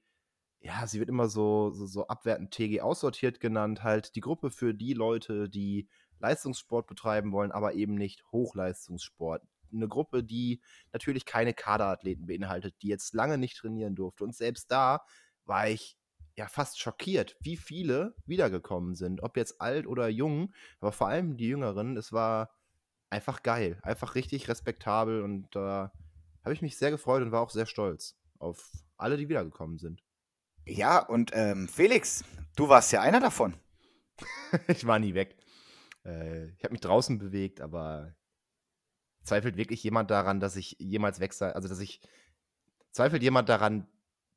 ja, 0.60 0.88
sie 0.88 1.00
wird 1.00 1.10
immer 1.10 1.30
so, 1.30 1.72
so, 1.72 1.86
so 1.86 2.08
abwertend 2.08 2.52
TG 2.52 2.82
aussortiert 2.82 3.40
genannt, 3.40 3.84
halt 3.84 4.16
die 4.16 4.22
Gruppe 4.22 4.50
für 4.50 4.74
die 4.74 4.94
Leute, 4.94 5.50
die 5.50 5.88
Leistungssport 6.20 6.88
betreiben 6.88 7.32
wollen, 7.32 7.52
aber 7.52 7.74
eben 7.74 7.96
nicht 7.96 8.24
Hochleistungssport 8.32 9.44
eine 9.74 9.88
Gruppe, 9.88 10.24
die 10.24 10.62
natürlich 10.94 11.26
keine 11.26 11.54
Kaderathleten 11.54 12.26
beinhaltet, 12.26 12.76
die 12.82 12.88
jetzt 12.88 13.14
lange 13.14 13.38
nicht 13.38 13.58
trainieren 13.58 13.96
durfte. 13.96 14.24
Und 14.24 14.36
selbst 14.36 14.72
da 14.72 15.06
war 15.46 15.70
ich 15.70 15.98
ja 16.36 16.48
fast 16.48 16.80
schockiert, 16.80 17.36
wie 17.40 17.58
viele 17.58 18.16
wiedergekommen 18.26 18.96
sind. 18.96 19.24
Ob 19.24 19.38
jetzt 19.38 19.60
alt 19.60 19.88
oder 19.88 20.08
jung, 20.08 20.54
aber 20.80 20.92
vor 20.92 21.08
allem 21.08 21.38
die 21.38 21.48
Jüngeren. 21.48 21.98
Es 21.98 22.14
war 22.14 22.52
einfach 23.10 23.44
geil, 23.44 23.80
einfach 23.84 24.16
richtig 24.16 24.48
respektabel 24.48 25.22
und 25.22 25.48
da 25.56 25.86
äh, 25.86 25.90
habe 26.44 26.54
ich 26.54 26.62
mich 26.62 26.78
sehr 26.78 26.92
gefreut 26.92 27.22
und 27.24 27.32
war 27.32 27.42
auch 27.42 27.50
sehr 27.50 27.66
stolz 27.66 28.16
auf 28.40 28.72
alle, 28.98 29.18
die 29.18 29.30
wiedergekommen 29.30 29.78
sind. 29.78 30.04
Ja, 30.66 31.00
und 31.00 31.32
ähm, 31.34 31.68
Felix, 31.68 32.24
du 32.56 32.70
warst 32.70 32.92
ja 32.92 33.02
einer 33.02 33.20
davon. 33.20 33.54
ich 34.68 34.86
war 34.86 35.00
nie 35.00 35.14
weg. 35.14 35.38
Äh, 36.06 36.48
ich 36.52 36.64
habe 36.64 36.74
mich 36.74 36.82
draußen 36.82 37.18
bewegt, 37.18 37.62
aber 37.62 38.16
Zweifelt 39.28 39.58
wirklich 39.58 39.84
jemand 39.84 40.10
daran, 40.10 40.40
dass 40.40 40.56
ich 40.56 40.78
jemals 40.80 41.20
weg 41.20 41.34
sei? 41.34 41.52
Also, 41.52 41.68
dass 41.68 41.80
ich. 41.80 42.00
Zweifelt 42.92 43.22
jemand 43.22 43.50
daran, 43.50 43.86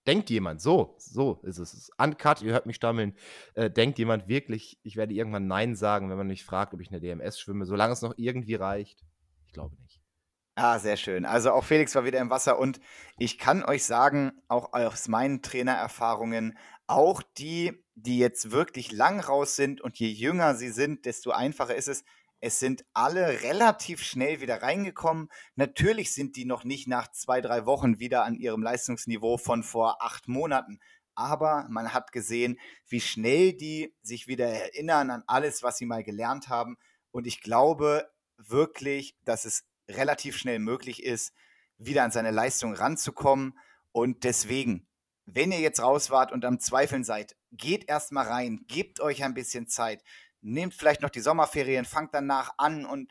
denkt 0.07 0.29
jemand, 0.31 0.61
so, 0.61 0.96
so 0.98 1.40
ist 1.44 1.59
es. 1.59 1.90
Uncut, 1.96 2.42
ihr 2.42 2.53
hört 2.53 2.66
mich 2.66 2.76
stammeln. 2.76 3.14
Äh, 3.55 3.70
denkt 3.70 3.98
jemand 3.98 4.26
wirklich, 4.29 4.81
ich 4.83 4.96
werde 4.96 5.14
irgendwann 5.14 5.46
Nein 5.46 5.76
sagen, 5.76 6.11
wenn 6.11 6.18
man 6.18 6.26
mich 6.26 6.44
fragt, 6.44 6.74
ob 6.74 6.81
ich 6.81 6.90
eine 6.90 7.00
DMS 7.00 7.38
schwimme, 7.38 7.64
solange 7.64 7.92
es 7.92 8.03
noch 8.03 8.14
irgendwie 8.16 8.57
reicht? 8.57 9.05
Ich 9.46 9.53
glaube 9.53 9.76
nicht. 9.81 10.00
Ah, 10.57 10.79
sehr 10.79 10.96
schön. 10.96 11.24
Also 11.24 11.53
auch 11.53 11.64
Felix 11.64 11.94
war 11.94 12.05
wieder 12.05 12.18
im 12.18 12.29
Wasser 12.29 12.59
und 12.59 12.81
ich 13.16 13.38
kann 13.38 13.64
euch 13.64 13.85
sagen, 13.85 14.33
auch 14.48 14.72
aus 14.72 15.09
meinen 15.09 15.40
Trainererfahrungen, 15.40 16.59
auch 16.87 17.22
die, 17.38 17.85
die 17.94 18.18
jetzt 18.18 18.50
wirklich 18.50 18.90
lang 18.92 19.20
raus 19.20 19.55
sind 19.57 19.81
und 19.81 19.98
je 19.98 20.09
jünger 20.09 20.57
sie 20.57 20.70
sind, 20.70 21.07
desto 21.07 21.31
einfacher 21.31 21.76
ist 21.76 21.88
es, 21.88 22.05
es 22.40 22.59
sind 22.59 22.85
alle 22.94 23.42
relativ 23.42 24.03
schnell 24.03 24.40
wieder 24.40 24.62
reingekommen. 24.62 25.29
Natürlich 25.57 26.14
sind 26.14 26.37
die 26.37 26.46
noch 26.46 26.64
nicht 26.64 26.88
nach 26.88 27.11
zwei, 27.11 27.40
drei 27.40 27.66
Wochen 27.66 27.98
wieder 27.98 28.24
an 28.24 28.35
ihrem 28.35 28.62
Leistungsniveau 28.62 29.37
von 29.37 29.62
vor 29.62 30.03
acht 30.03 30.26
Monaten. 30.26 30.81
Aber 31.14 31.66
man 31.68 31.92
hat 31.92 32.12
gesehen, 32.12 32.59
wie 32.88 33.00
schnell 33.00 33.53
die 33.53 33.94
sich 34.00 34.26
wieder 34.26 34.48
erinnern 34.48 35.11
an 35.11 35.22
alles, 35.26 35.62
was 35.62 35.76
sie 35.76 35.85
mal 35.85 36.03
gelernt 36.03 36.48
haben. 36.48 36.79
Und 37.11 37.26
ich 37.26 37.42
glaube 37.42 38.09
wirklich, 38.38 39.14
dass 39.24 39.44
es 39.44 39.64
relativ 39.88 40.38
schnell 40.38 40.61
möglich 40.61 41.03
ist, 41.03 41.35
wieder 41.76 42.05
an 42.05 42.11
seine 42.11 42.31
Leistung 42.31 42.72
ranzukommen. 42.72 43.59
Und 43.92 44.24
deswegen, 44.24 44.87
wenn 45.26 45.53
ihr 45.53 45.61
jetzt 45.61 45.83
raus 45.83 46.11
wart 46.11 46.33
und 46.33 46.46
am 46.46 46.59
Zweifeln 46.59 47.05
seid, 47.05 47.37
geht 47.53 47.87
erst 47.87 48.12
mal 48.12 48.26
rein, 48.26 48.64
gebt 48.66 49.00
euch 49.00 49.24
ein 49.24 49.35
bisschen 49.35 49.68
Zeit 49.68 50.03
nehmt 50.42 50.74
vielleicht 50.74 51.03
noch 51.03 51.11
die 51.11 51.20
Sommerferien, 51.20 51.85
fangt 51.85 52.14
danach 52.14 52.55
an 52.59 52.85
und 52.85 53.11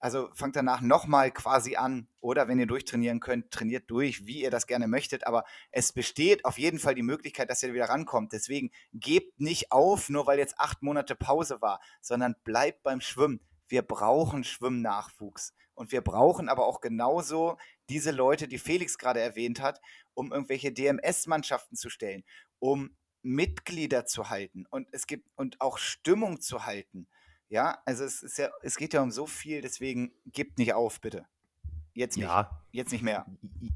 also 0.00 0.30
fangt 0.34 0.54
danach 0.54 0.80
nochmal 0.80 1.32
quasi 1.32 1.76
an. 1.76 2.08
Oder 2.20 2.48
wenn 2.48 2.58
ihr 2.58 2.66
durchtrainieren 2.66 3.20
könnt, 3.20 3.50
trainiert 3.50 3.90
durch, 3.90 4.26
wie 4.26 4.42
ihr 4.42 4.50
das 4.50 4.66
gerne 4.66 4.86
möchtet. 4.86 5.26
Aber 5.26 5.44
es 5.72 5.92
besteht 5.92 6.44
auf 6.44 6.58
jeden 6.58 6.78
Fall 6.78 6.94
die 6.94 7.02
Möglichkeit, 7.02 7.50
dass 7.50 7.62
ihr 7.62 7.74
wieder 7.74 7.88
rankommt. 7.88 8.32
Deswegen 8.32 8.70
gebt 8.92 9.40
nicht 9.40 9.72
auf, 9.72 10.08
nur 10.08 10.26
weil 10.26 10.38
jetzt 10.38 10.58
acht 10.58 10.82
Monate 10.82 11.16
Pause 11.16 11.60
war, 11.60 11.80
sondern 12.00 12.36
bleibt 12.44 12.82
beim 12.82 13.00
Schwimmen. 13.00 13.40
Wir 13.66 13.82
brauchen 13.82 14.44
Schwimmnachwuchs. 14.44 15.52
Und 15.74 15.92
wir 15.92 16.00
brauchen 16.00 16.48
aber 16.48 16.66
auch 16.66 16.80
genauso 16.80 17.56
diese 17.88 18.10
Leute, 18.10 18.48
die 18.48 18.58
Felix 18.58 18.98
gerade 18.98 19.20
erwähnt 19.20 19.60
hat, 19.60 19.80
um 20.14 20.32
irgendwelche 20.32 20.72
DMS-Mannschaften 20.72 21.76
zu 21.76 21.88
stellen, 21.88 22.24
um 22.58 22.96
Mitglieder 23.22 24.06
zu 24.06 24.30
halten 24.30 24.66
und 24.70 24.88
es 24.92 25.06
gibt 25.06 25.28
und 25.36 25.60
auch 25.60 25.78
Stimmung 25.78 26.40
zu 26.40 26.66
halten. 26.66 27.06
Ja, 27.48 27.78
also 27.86 28.04
es 28.04 28.22
ist 28.22 28.38
ja, 28.38 28.50
es 28.62 28.76
geht 28.76 28.92
ja 28.94 29.02
um 29.02 29.10
so 29.10 29.26
viel, 29.26 29.60
deswegen 29.60 30.12
gebt 30.26 30.58
nicht 30.58 30.74
auf, 30.74 31.00
bitte. 31.00 31.26
Jetzt 31.94 32.16
nicht. 32.16 32.26
Ja. 32.26 32.62
Jetzt 32.70 32.92
nicht 32.92 33.02
mehr. 33.02 33.26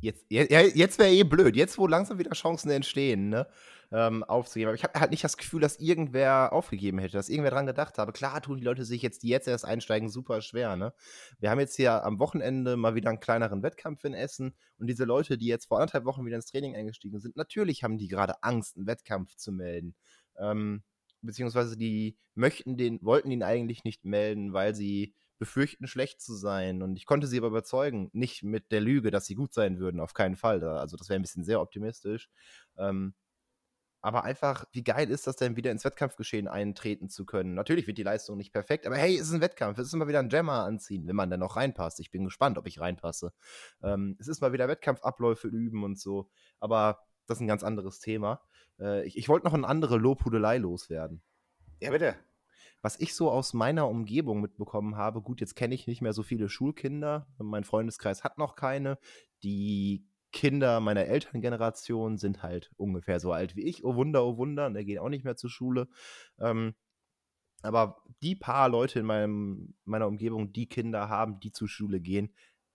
Jetzt, 0.00 0.24
ja, 0.28 0.42
jetzt 0.42 0.98
wäre 0.98 1.10
eh 1.10 1.24
blöd. 1.24 1.56
Jetzt, 1.56 1.76
wo 1.76 1.88
langsam 1.88 2.18
wieder 2.18 2.30
Chancen 2.32 2.70
entstehen, 2.70 3.30
ne? 3.30 3.48
Ähm, 3.94 4.24
aufzugeben. 4.24 4.68
Aber 4.68 4.74
ich 4.74 4.84
habe 4.84 4.98
halt 4.98 5.10
nicht 5.10 5.22
das 5.22 5.36
Gefühl, 5.36 5.60
dass 5.60 5.78
irgendwer 5.78 6.54
aufgegeben 6.54 6.98
hätte, 6.98 7.12
dass 7.18 7.28
irgendwer 7.28 7.50
dran 7.50 7.66
gedacht 7.66 7.98
habe. 7.98 8.12
Klar 8.12 8.40
tun 8.40 8.56
die 8.56 8.64
Leute 8.64 8.86
sich 8.86 9.02
jetzt, 9.02 9.22
die 9.22 9.28
jetzt 9.28 9.46
erst 9.46 9.66
einsteigen, 9.66 10.08
super 10.08 10.40
schwer, 10.40 10.76
ne? 10.76 10.94
Wir 11.38 11.50
haben 11.50 11.60
jetzt 11.60 11.76
hier 11.76 12.02
am 12.02 12.18
Wochenende 12.18 12.78
mal 12.78 12.94
wieder 12.94 13.10
einen 13.10 13.20
kleineren 13.20 13.62
Wettkampf 13.62 14.02
in 14.04 14.14
Essen 14.14 14.54
und 14.78 14.86
diese 14.86 15.04
Leute, 15.04 15.36
die 15.36 15.46
jetzt 15.46 15.66
vor 15.66 15.78
anderthalb 15.78 16.06
Wochen 16.06 16.24
wieder 16.24 16.36
ins 16.36 16.46
Training 16.46 16.74
eingestiegen 16.74 17.20
sind, 17.20 17.36
natürlich 17.36 17.84
haben 17.84 17.98
die 17.98 18.08
gerade 18.08 18.42
Angst, 18.42 18.78
einen 18.78 18.86
Wettkampf 18.86 19.36
zu 19.36 19.52
melden. 19.52 19.94
Ähm, 20.38 20.82
beziehungsweise 21.20 21.76
die 21.76 22.16
möchten 22.34 22.78
den, 22.78 22.98
wollten 23.02 23.30
ihn 23.30 23.42
eigentlich 23.42 23.84
nicht 23.84 24.06
melden, 24.06 24.54
weil 24.54 24.74
sie 24.74 25.14
befürchten, 25.38 25.86
schlecht 25.86 26.22
zu 26.22 26.34
sein. 26.34 26.82
Und 26.82 26.96
ich 26.96 27.04
konnte 27.04 27.26
sie 27.26 27.38
aber 27.38 27.48
überzeugen, 27.48 28.08
nicht 28.12 28.42
mit 28.42 28.70
der 28.70 28.80
Lüge, 28.80 29.10
dass 29.10 29.26
sie 29.26 29.34
gut 29.34 29.52
sein 29.52 29.78
würden, 29.78 30.00
auf 30.00 30.14
keinen 30.14 30.36
Fall. 30.36 30.62
Also 30.62 30.96
das 30.96 31.08
wäre 31.08 31.18
ein 31.18 31.22
bisschen 31.22 31.44
sehr 31.44 31.60
optimistisch. 31.60 32.30
Ähm, 32.78 33.14
aber 34.02 34.24
einfach, 34.24 34.66
wie 34.72 34.82
geil 34.82 35.10
ist 35.10 35.26
das 35.26 35.36
denn, 35.36 35.56
wieder 35.56 35.70
ins 35.70 35.84
Wettkampfgeschehen 35.84 36.48
eintreten 36.48 37.08
zu 37.08 37.24
können? 37.24 37.54
Natürlich 37.54 37.86
wird 37.86 37.98
die 37.98 38.02
Leistung 38.02 38.36
nicht 38.36 38.52
perfekt, 38.52 38.86
aber 38.86 38.96
hey, 38.96 39.16
es 39.16 39.28
ist 39.28 39.32
ein 39.32 39.40
Wettkampf. 39.40 39.78
Es 39.78 39.86
ist 39.86 39.94
immer 39.94 40.08
wieder 40.08 40.18
ein 40.18 40.28
Jammer 40.28 40.64
anziehen, 40.64 41.06
wenn 41.06 41.16
man 41.16 41.30
dann 41.30 41.40
noch 41.40 41.56
reinpasst. 41.56 42.00
Ich 42.00 42.10
bin 42.10 42.24
gespannt, 42.24 42.58
ob 42.58 42.66
ich 42.66 42.80
reinpasse. 42.80 43.32
Ähm, 43.82 44.16
es 44.18 44.26
ist 44.26 44.40
mal 44.40 44.52
wieder 44.52 44.68
Wettkampfabläufe 44.68 45.46
üben 45.48 45.84
und 45.84 45.98
so. 45.98 46.28
Aber 46.58 46.98
das 47.26 47.38
ist 47.38 47.42
ein 47.42 47.48
ganz 47.48 47.62
anderes 47.62 48.00
Thema. 48.00 48.42
Äh, 48.80 49.06
ich, 49.06 49.16
ich 49.16 49.28
wollte 49.28 49.46
noch 49.46 49.54
eine 49.54 49.68
andere 49.68 49.96
Lobhudelei 49.98 50.58
loswerden. 50.58 51.22
Ja, 51.80 51.90
bitte 51.90 52.16
was 52.82 52.98
ich 52.98 53.14
so 53.14 53.30
aus 53.30 53.54
meiner 53.54 53.88
Umgebung 53.88 54.40
mitbekommen 54.40 54.96
habe, 54.96 55.22
gut, 55.22 55.40
jetzt 55.40 55.54
kenne 55.54 55.74
ich 55.74 55.86
nicht 55.86 56.02
mehr 56.02 56.12
so 56.12 56.24
viele 56.24 56.48
Schulkinder, 56.48 57.28
mein 57.38 57.62
Freundeskreis 57.62 58.24
hat 58.24 58.38
noch 58.38 58.56
keine. 58.56 58.98
Die 59.44 60.04
Kinder 60.32 60.80
meiner 60.80 61.04
Elterngeneration 61.06 62.18
sind 62.18 62.42
halt 62.42 62.70
ungefähr 62.76 63.20
so 63.20 63.32
alt 63.32 63.54
wie 63.56 63.62
ich. 63.62 63.84
Oh 63.84 63.94
Wunder, 63.94 64.24
oh 64.24 64.36
Wunder, 64.36 64.66
und 64.66 64.74
der 64.74 64.84
geht 64.84 64.98
auch 64.98 65.08
nicht 65.08 65.24
mehr 65.24 65.36
zur 65.36 65.50
Schule. 65.50 65.88
Ähm, 66.40 66.74
aber 67.62 68.02
die 68.22 68.34
paar 68.34 68.68
Leute 68.68 68.98
in 69.00 69.06
meinem, 69.06 69.74
meiner 69.84 70.08
Umgebung, 70.08 70.52
die 70.52 70.68
Kinder 70.68 71.08
haben, 71.08 71.38
die 71.40 71.52
zur 71.52 71.68
Schule 71.68 72.00
gehen, 72.00 72.34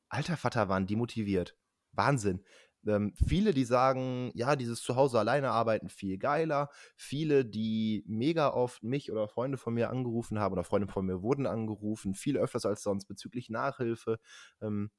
alter 0.09 0.37
Vater 0.37 0.69
waren 0.69 0.87
die 0.87 0.95
motiviert. 0.95 1.57
Wahnsinn. 1.91 2.43
Ähm, 2.85 3.13
viele, 3.27 3.53
die 3.53 3.65
sagen, 3.65 4.31
ja, 4.33 4.55
dieses 4.55 4.81
Zuhause 4.81 5.19
alleine 5.19 5.51
arbeiten 5.51 5.89
viel 5.89 6.17
geiler. 6.17 6.69
Viele, 6.95 7.43
die 7.43 8.03
mega 8.07 8.49
oft 8.53 8.83
mich 8.83 9.11
oder 9.11 9.27
Freunde 9.27 9.57
von 9.57 9.73
mir 9.73 9.89
angerufen 9.89 10.39
haben 10.39 10.53
oder 10.53 10.63
Freunde 10.63 10.87
von 10.87 11.05
mir 11.05 11.21
wurden 11.21 11.47
angerufen, 11.47 12.13
viel 12.13 12.37
öfters 12.37 12.65
als 12.65 12.83
sonst 12.83 13.07
bezüglich 13.07 13.49
Nachhilfe. 13.49 14.19
Ähm, 14.61 14.91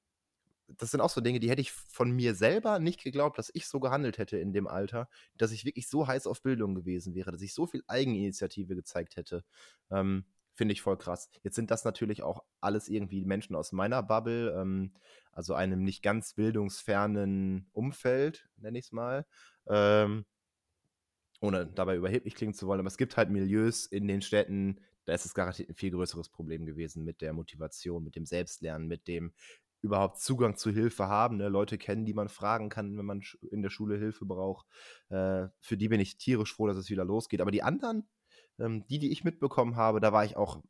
das 0.76 0.90
sind 0.90 1.00
auch 1.00 1.10
so 1.10 1.20
Dinge, 1.20 1.40
die 1.40 1.50
hätte 1.50 1.60
ich 1.60 1.72
von 1.72 2.10
mir 2.10 2.34
selber 2.34 2.78
nicht 2.78 3.02
geglaubt, 3.02 3.38
dass 3.38 3.50
ich 3.54 3.66
so 3.66 3.80
gehandelt 3.80 4.18
hätte 4.18 4.38
in 4.38 4.52
dem 4.52 4.66
Alter, 4.66 5.08
dass 5.36 5.52
ich 5.52 5.64
wirklich 5.64 5.88
so 5.88 6.06
heiß 6.06 6.26
auf 6.26 6.42
Bildung 6.42 6.74
gewesen 6.74 7.14
wäre, 7.14 7.32
dass 7.32 7.42
ich 7.42 7.54
so 7.54 7.66
viel 7.66 7.82
Eigeninitiative 7.86 8.74
gezeigt 8.74 9.16
hätte. 9.16 9.44
Ähm, 9.90 10.24
Finde 10.54 10.72
ich 10.72 10.82
voll 10.82 10.98
krass. 10.98 11.30
Jetzt 11.44 11.54
sind 11.54 11.70
das 11.70 11.84
natürlich 11.84 12.24
auch 12.24 12.42
alles 12.60 12.88
irgendwie 12.88 13.24
Menschen 13.24 13.54
aus 13.54 13.70
meiner 13.70 14.02
Bubble, 14.02 14.50
ähm, 14.60 14.92
also 15.30 15.54
einem 15.54 15.84
nicht 15.84 16.02
ganz 16.02 16.34
bildungsfernen 16.34 17.68
Umfeld, 17.72 18.48
nenne 18.56 18.78
ich 18.78 18.86
es 18.86 18.92
mal. 18.92 19.24
Ähm, 19.68 20.26
ohne 21.40 21.66
dabei 21.66 21.94
überheblich 21.94 22.34
klingen 22.34 22.54
zu 22.54 22.66
wollen, 22.66 22.80
aber 22.80 22.88
es 22.88 22.96
gibt 22.96 23.16
halt 23.16 23.30
Milieus 23.30 23.86
in 23.86 24.08
den 24.08 24.20
Städten, 24.20 24.80
da 25.04 25.14
ist 25.14 25.24
es 25.24 25.34
garantiert 25.34 25.70
ein 25.70 25.76
viel 25.76 25.92
größeres 25.92 26.28
Problem 26.28 26.66
gewesen 26.66 27.04
mit 27.04 27.20
der 27.20 27.32
Motivation, 27.32 28.02
mit 28.02 28.16
dem 28.16 28.26
Selbstlernen, 28.26 28.88
mit 28.88 29.06
dem 29.06 29.32
überhaupt 29.80 30.18
Zugang 30.20 30.56
zu 30.56 30.70
Hilfe 30.70 31.08
haben, 31.08 31.36
ne? 31.36 31.48
Leute 31.48 31.78
kennen, 31.78 32.04
die 32.04 32.14
man 32.14 32.28
fragen 32.28 32.68
kann, 32.68 32.96
wenn 32.98 33.04
man 33.04 33.22
in 33.50 33.62
der 33.62 33.70
Schule 33.70 33.98
Hilfe 33.98 34.24
braucht. 34.24 34.66
Äh, 35.08 35.48
für 35.60 35.76
die 35.76 35.88
bin 35.88 36.00
ich 36.00 36.18
tierisch 36.18 36.54
froh, 36.54 36.66
dass 36.66 36.76
es 36.76 36.90
wieder 36.90 37.04
losgeht. 37.04 37.40
Aber 37.40 37.50
die 37.50 37.62
anderen, 37.62 38.08
ähm, 38.58 38.84
die, 38.88 38.98
die 38.98 39.12
ich 39.12 39.24
mitbekommen 39.24 39.76
habe, 39.76 40.00
da 40.00 40.12
war 40.12 40.24
ich 40.24 40.36
auch 40.36 40.62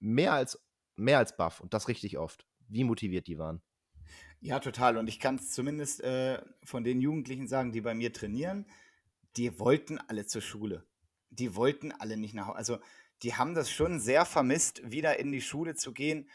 mehr 0.00 0.32
als, 0.32 0.62
mehr 0.96 1.18
als 1.18 1.36
baff 1.36 1.60
und 1.60 1.74
das 1.74 1.88
richtig 1.88 2.18
oft, 2.18 2.46
wie 2.68 2.84
motiviert 2.84 3.26
die 3.26 3.38
waren. 3.38 3.62
Ja, 4.40 4.60
total. 4.60 4.96
Und 4.96 5.08
ich 5.08 5.18
kann 5.18 5.36
es 5.36 5.50
zumindest 5.50 6.02
äh, 6.02 6.42
von 6.62 6.84
den 6.84 7.00
Jugendlichen 7.00 7.48
sagen, 7.48 7.72
die 7.72 7.80
bei 7.80 7.94
mir 7.94 8.12
trainieren, 8.12 8.66
die 9.36 9.58
wollten 9.58 9.98
alle 9.98 10.26
zur 10.26 10.42
Schule. 10.42 10.86
Die 11.30 11.56
wollten 11.56 11.92
alle 11.92 12.16
nicht 12.16 12.34
nach 12.34 12.48
Hause. 12.48 12.56
Also 12.56 12.78
die 13.22 13.34
haben 13.34 13.54
das 13.54 13.70
schon 13.70 13.98
sehr 13.98 14.24
vermisst, 14.24 14.90
wieder 14.90 15.18
in 15.18 15.32
die 15.32 15.40
Schule 15.40 15.74
zu 15.74 15.92
gehen 15.92 16.28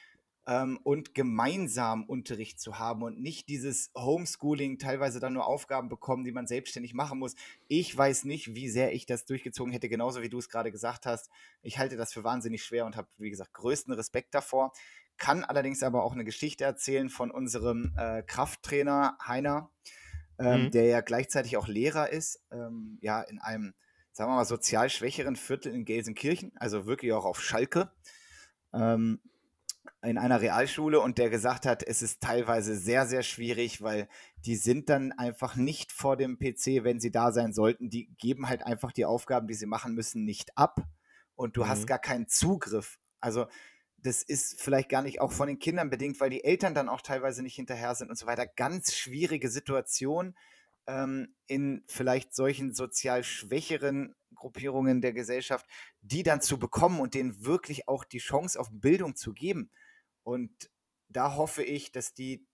ähm, 0.48 0.80
und 0.84 1.14
gemeinsam 1.14 2.04
Unterricht 2.04 2.60
zu 2.60 2.80
haben 2.80 3.04
und 3.04 3.20
nicht 3.20 3.48
dieses 3.50 3.92
Homeschooling, 3.96 4.80
teilweise 4.80 5.20
dann 5.20 5.34
nur 5.34 5.46
Aufgaben 5.46 5.90
bekommen, 5.90 6.24
die 6.24 6.32
man 6.32 6.48
selbstständig 6.48 6.94
machen 6.94 7.20
muss. 7.20 7.36
Ich 7.68 7.96
weiß 7.96 8.26
nicht, 8.26 8.56
wie 8.56 8.70
sehr 8.70 8.94
ich 8.94 9.06
das 9.06 9.26
durchgezogen 9.26 9.72
hätte, 9.72 9.90
genauso 9.90 10.22
wie 10.22 10.30
du 10.30 10.40
es 10.40 10.50
gerade 10.50 10.72
gesagt 10.72 11.06
hast. 11.06 11.30
Ich 11.62 11.78
halte 11.78 11.96
das 11.96 12.14
für 12.14 12.24
wahnsinnig 12.24 12.64
schwer 12.64 12.86
und 12.86 12.98
habe, 12.98 13.08
wie 13.18 13.30
gesagt, 13.30 13.54
größten 13.54 13.94
Respekt 13.94 14.34
davor. 14.34 14.74
Kann 15.18 15.44
allerdings 15.44 15.84
aber 15.84 16.04
auch 16.04 16.14
eine 16.14 16.26
Geschichte 16.26 16.64
erzählen 16.64 17.10
von 17.10 17.30
unserem 17.30 17.94
äh, 17.96 18.24
Krafttrainer 18.24 19.18
Heiner, 19.26 19.70
ähm, 20.40 20.64
mhm. 20.64 20.72
der 20.72 20.86
ja 20.86 21.02
gleichzeitig 21.02 21.58
auch 21.58 21.68
Lehrer 21.68 22.10
ist, 22.10 22.44
ähm, 22.52 22.98
ja, 23.02 23.22
in 23.22 23.40
einem, 23.40 23.76
sagen 24.12 24.32
wir 24.32 24.38
mal, 24.38 24.46
sozial 24.46 24.90
schwächeren 24.90 25.36
Viertel 25.36 25.76
in 25.76 25.86
Gelsenkirchen, 25.86 26.54
also 26.56 26.88
wirklich 26.88 27.14
auch 27.14 27.26
auf 27.26 27.40
Schalke. 27.40 27.92
Ähm, 28.74 29.20
in 30.04 30.18
einer 30.18 30.42
Realschule 30.42 31.00
und 31.00 31.18
der 31.18 31.30
gesagt 31.30 31.66
hat, 31.66 31.84
es 31.84 32.02
ist 32.02 32.22
teilweise 32.22 32.76
sehr, 32.76 33.06
sehr 33.06 33.24
schwierig, 33.24 33.82
weil 33.82 34.08
die 34.46 34.56
sind 34.56 34.90
dann 34.90 35.12
einfach 35.12 35.56
nicht 35.56 35.92
vor 35.92 36.18
dem 36.18 36.40
PC, 36.40 36.84
wenn 36.84 37.00
sie 37.00 37.12
da 37.12 37.32
sein 37.32 37.54
sollten. 37.54 37.90
Die 37.90 38.14
geben 38.18 38.50
halt 38.50 38.64
einfach 38.64 38.92
die 38.92 39.06
Aufgaben, 39.06 39.48
die 39.48 39.54
sie 39.54 39.66
machen 39.66 39.94
müssen, 39.94 40.26
nicht 40.26 40.58
ab 40.58 40.82
und 41.36 41.58
du 41.58 41.64
mhm. 41.64 41.68
hast 41.68 41.88
gar 41.88 42.00
keinen 42.00 42.28
Zugriff. 42.28 43.00
Also 43.20 43.46
das 43.98 44.24
ist 44.24 44.60
vielleicht 44.60 44.90
gar 44.90 45.04
nicht 45.04 45.22
auch 45.22 45.32
von 45.32 45.48
den 45.48 45.60
Kindern 45.60 45.90
bedingt, 45.90 46.20
weil 46.20 46.32
die 46.32 46.44
Eltern 46.44 46.74
dann 46.74 46.90
auch 46.90 47.02
teilweise 47.02 47.44
nicht 47.44 47.56
hinterher 47.56 47.94
sind 47.94 48.10
und 48.10 48.18
so 48.18 48.26
weiter. 48.26 48.48
Ganz 48.48 48.96
schwierige 48.96 49.50
Situation 49.50 50.36
ähm, 50.88 51.36
in 51.48 51.84
vielleicht 51.88 52.34
solchen 52.36 52.74
sozial 52.74 53.24
schwächeren 53.24 54.16
Gruppierungen 54.36 55.02
der 55.02 55.14
Gesellschaft, 55.14 55.66
die 56.02 56.24
dann 56.24 56.42
zu 56.42 56.58
bekommen 56.58 57.00
und 57.00 57.14
denen 57.14 57.46
wirklich 57.46 57.88
auch 57.88 58.04
die 58.04 58.20
Chance 58.20 58.60
auf 58.60 58.70
Bildung 58.72 59.16
zu 59.16 59.34
geben. 59.34 59.70
Und 60.24 60.70
da 61.10 61.36
hoffe 61.36 61.64
ich, 61.64 61.92
dass 61.92 62.14
die 62.14 62.48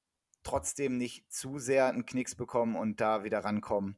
trotzdem 0.44 0.98
nicht 0.98 1.32
zu 1.32 1.60
sehr 1.60 1.88
einen 1.88 2.06
Knicks 2.06 2.36
bekommen 2.36 2.76
und 2.76 3.02
da 3.02 3.24
wieder 3.24 3.40
rankommen 3.40 3.98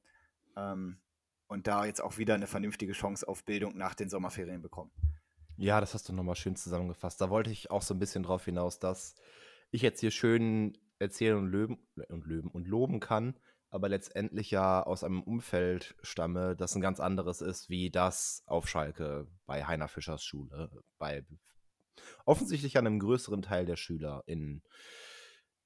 ähm, 0.55 0.99
und 1.47 1.67
da 1.67 1.85
jetzt 1.85 2.01
auch 2.01 2.17
wieder 2.17 2.35
eine 2.35 2.47
vernünftige 2.47 2.93
Chance 2.93 3.27
auf 3.27 3.43
Bildung 3.43 3.77
nach 3.77 3.95
den 3.95 4.09
Sommerferien 4.09 4.61
bekommen. 4.61 4.91
Ja, 5.57 5.81
das 5.81 5.93
hast 5.93 6.07
du 6.07 6.13
nochmal 6.13 6.35
schön 6.35 6.55
zusammengefasst. 6.55 7.19
Da 7.19 7.29
wollte 7.29 7.51
ich 7.51 7.69
auch 7.69 7.81
so 7.81 7.93
ein 7.93 7.99
bisschen 7.99 8.23
drauf 8.23 8.45
hinaus, 8.45 8.79
dass 8.79 9.15
ich 9.71 9.81
jetzt 9.81 9.99
hier 9.99 10.11
schön 10.11 10.77
erzählen 10.99 11.37
und 11.37 11.47
löben 11.47 11.77
und 12.09 12.25
löben 12.25 12.49
und 12.49 12.67
loben 12.67 12.99
kann, 12.99 13.37
aber 13.69 13.89
letztendlich 13.89 14.51
ja 14.51 14.83
aus 14.83 15.03
einem 15.03 15.21
Umfeld 15.21 15.95
stamme, 16.01 16.55
das 16.55 16.75
ein 16.75 16.81
ganz 16.81 16.99
anderes 16.99 17.41
ist, 17.41 17.69
wie 17.69 17.91
das 17.91 18.43
auf 18.45 18.67
Schalke 18.67 19.27
bei 19.45 19.65
Heiner 19.65 19.87
Fischers 19.87 20.23
Schule, 20.23 20.71
bei 20.97 21.25
offensichtlich 22.25 22.77
einem 22.77 22.99
größeren 22.99 23.41
Teil 23.41 23.65
der 23.65 23.75
SchülerInnen. 23.75 24.63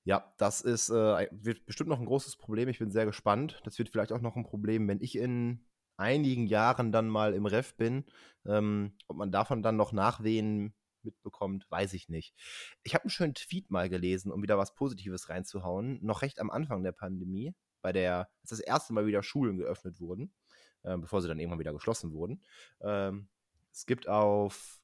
Ja, 0.05 0.33
das 0.37 0.61
ist, 0.61 0.89
äh, 0.89 1.27
wird 1.31 1.65
bestimmt 1.65 1.89
noch 1.89 1.99
ein 1.99 2.05
großes 2.05 2.35
Problem. 2.35 2.67
Ich 2.67 2.79
bin 2.79 2.91
sehr 2.91 3.05
gespannt. 3.05 3.61
Das 3.63 3.79
wird 3.79 3.89
vielleicht 3.89 4.11
auch 4.11 4.21
noch 4.21 4.35
ein 4.35 4.43
Problem, 4.43 4.87
wenn 4.87 4.99
ich 5.01 5.17
in 5.17 5.65
einigen 5.95 6.47
Jahren 6.47 6.91
dann 6.91 7.07
mal 7.07 7.33
im 7.33 7.45
Ref 7.45 7.75
bin. 7.75 8.05
Ähm, 8.45 8.97
ob 9.07 9.17
man 9.17 9.31
davon 9.31 9.63
dann 9.63 9.77
noch 9.77 9.93
Nachwehen 9.93 10.73
mitbekommt, 11.03 11.69
weiß 11.69 11.93
ich 11.93 12.09
nicht. 12.09 12.35
Ich 12.83 12.93
habe 12.95 13.05
einen 13.05 13.11
schönen 13.11 13.33
Tweet 13.33 13.71
mal 13.71 13.89
gelesen, 13.89 14.31
um 14.31 14.41
wieder 14.41 14.57
was 14.57 14.75
Positives 14.75 15.29
reinzuhauen. 15.29 15.99
Noch 16.03 16.21
recht 16.21 16.39
am 16.39 16.49
Anfang 16.49 16.83
der 16.83 16.91
Pandemie, 16.91 17.53
bei 17.83 17.91
der, 17.91 18.29
als 18.41 18.49
das 18.49 18.59
erste 18.59 18.93
Mal 18.93 19.05
wieder 19.05 19.21
Schulen 19.21 19.57
geöffnet 19.57 19.99
wurden, 19.99 20.33
äh, 20.81 20.97
bevor 20.97 21.21
sie 21.21 21.27
dann 21.27 21.39
irgendwann 21.39 21.59
wieder 21.59 21.73
geschlossen 21.73 22.11
wurden. 22.13 22.41
Ähm, 22.81 23.27
es 23.71 23.85
gibt 23.85 24.07
auf 24.07 24.79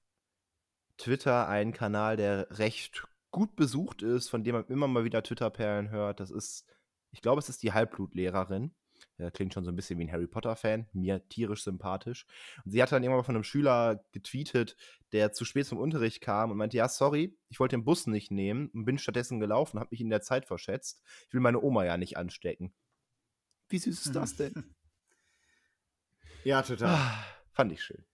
Twitter 0.97 1.47
einen 1.47 1.73
Kanal, 1.73 2.17
der 2.17 2.59
recht 2.59 3.07
gut 3.31 3.55
besucht 3.55 4.03
ist, 4.03 4.29
von 4.29 4.43
dem 4.43 4.55
man 4.55 4.67
immer 4.67 4.87
mal 4.87 5.03
wieder 5.03 5.23
Twitter-Perlen 5.23 5.89
hört. 5.89 6.19
Das 6.19 6.29
ist, 6.29 6.65
ich 7.11 7.21
glaube, 7.21 7.39
es 7.39 7.49
ist 7.49 7.63
die 7.63 7.73
Halbblutlehrerin. 7.73 8.71
Klingt 9.33 9.53
schon 9.53 9.63
so 9.65 9.71
ein 9.71 9.75
bisschen 9.75 9.99
wie 9.99 10.05
ein 10.05 10.11
Harry 10.11 10.27
Potter-Fan, 10.27 10.87
mir 10.93 11.27
tierisch 11.27 11.63
sympathisch. 11.63 12.25
Und 12.63 12.71
sie 12.71 12.81
hat 12.81 12.91
dann 12.91 13.03
irgendwann 13.03 13.25
von 13.25 13.35
einem 13.35 13.43
Schüler 13.43 14.03
getweetet, 14.13 14.77
der 15.11 15.33
zu 15.33 15.45
spät 15.45 15.65
zum 15.65 15.77
Unterricht 15.77 16.21
kam 16.21 16.51
und 16.51 16.57
meinte, 16.57 16.77
ja, 16.77 16.87
sorry, 16.87 17.37
ich 17.49 17.59
wollte 17.59 17.75
den 17.75 17.83
Bus 17.83 18.07
nicht 18.07 18.31
nehmen 18.31 18.69
und 18.69 18.85
bin 18.85 18.97
stattdessen 18.97 19.39
gelaufen, 19.39 19.79
habe 19.79 19.89
mich 19.91 20.01
in 20.01 20.09
der 20.09 20.21
Zeit 20.21 20.45
verschätzt. 20.45 21.01
Ich 21.27 21.33
will 21.33 21.41
meine 21.41 21.61
Oma 21.61 21.85
ja 21.85 21.97
nicht 21.97 22.17
anstecken. 22.17 22.73
Wie 23.69 23.77
süß 23.77 24.07
ist 24.07 24.15
das 24.15 24.35
denn? 24.35 24.53
Ja, 26.45 26.61
total. 26.61 26.95
Ah, 26.95 27.25
fand 27.51 27.73
ich 27.73 27.83
schön. 27.83 28.05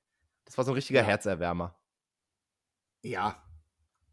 Das 0.46 0.58
war 0.58 0.66
so 0.66 0.72
ein 0.72 0.76
richtiger 0.76 1.02
ja. 1.02 1.06
Herzerwärmer. 1.06 1.80
Ja, 3.04 3.44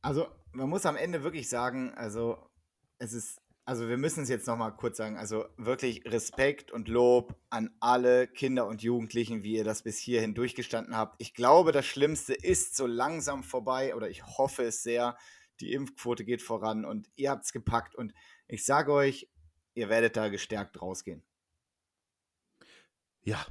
also 0.03 0.29
man 0.53 0.69
muss 0.69 0.85
am 0.85 0.97
Ende 0.97 1.23
wirklich 1.23 1.49
sagen, 1.49 1.95
also 1.95 2.51
es 2.99 3.13
ist, 3.13 3.41
also 3.65 3.89
wir 3.89 3.97
müssen 3.97 4.23
es 4.23 4.29
jetzt 4.29 4.47
nochmal 4.47 4.77
kurz 4.77 4.99
sagen, 4.99 5.17
also 5.17 5.47
wirklich 5.57 6.05
Respekt 6.05 6.71
und 6.71 6.89
Lob 6.89 7.35
an 7.49 7.71
alle 7.81 8.27
Kinder 8.29 8.67
und 8.67 8.83
Jugendlichen, 8.83 9.43
wie 9.43 9.57
ihr 9.57 9.65
das 9.65 9.83
bis 9.83 9.99
hierhin 9.99 10.35
durchgestanden 10.35 10.97
habt. 10.97 11.15
Ich 11.19 11.33
glaube, 11.33 11.73
das 11.73 11.87
Schlimmste 11.87 12.35
ist 12.35 12.77
so 12.77 12.87
langsam 12.87 13.43
vorbei 13.43 13.95
oder 13.95 14.11
ich 14.11 14.27
hoffe 14.27 14.65
es 14.65 14.83
sehr. 14.83 15.17
Die 15.61 15.73
Impfquote 15.73 16.25
geht 16.25 16.43
voran 16.43 16.85
und 16.85 17.11
ihr 17.15 17.31
habt 17.31 17.45
es 17.45 17.53
gepackt 17.53 17.95
und 17.95 18.13
ich 18.49 18.65
sage 18.65 18.93
euch, 18.93 19.31
ihr 19.75 19.89
werdet 19.89 20.17
da 20.17 20.29
gestärkt 20.29 20.83
rausgehen. 20.83 21.23
Ja, 23.25 23.45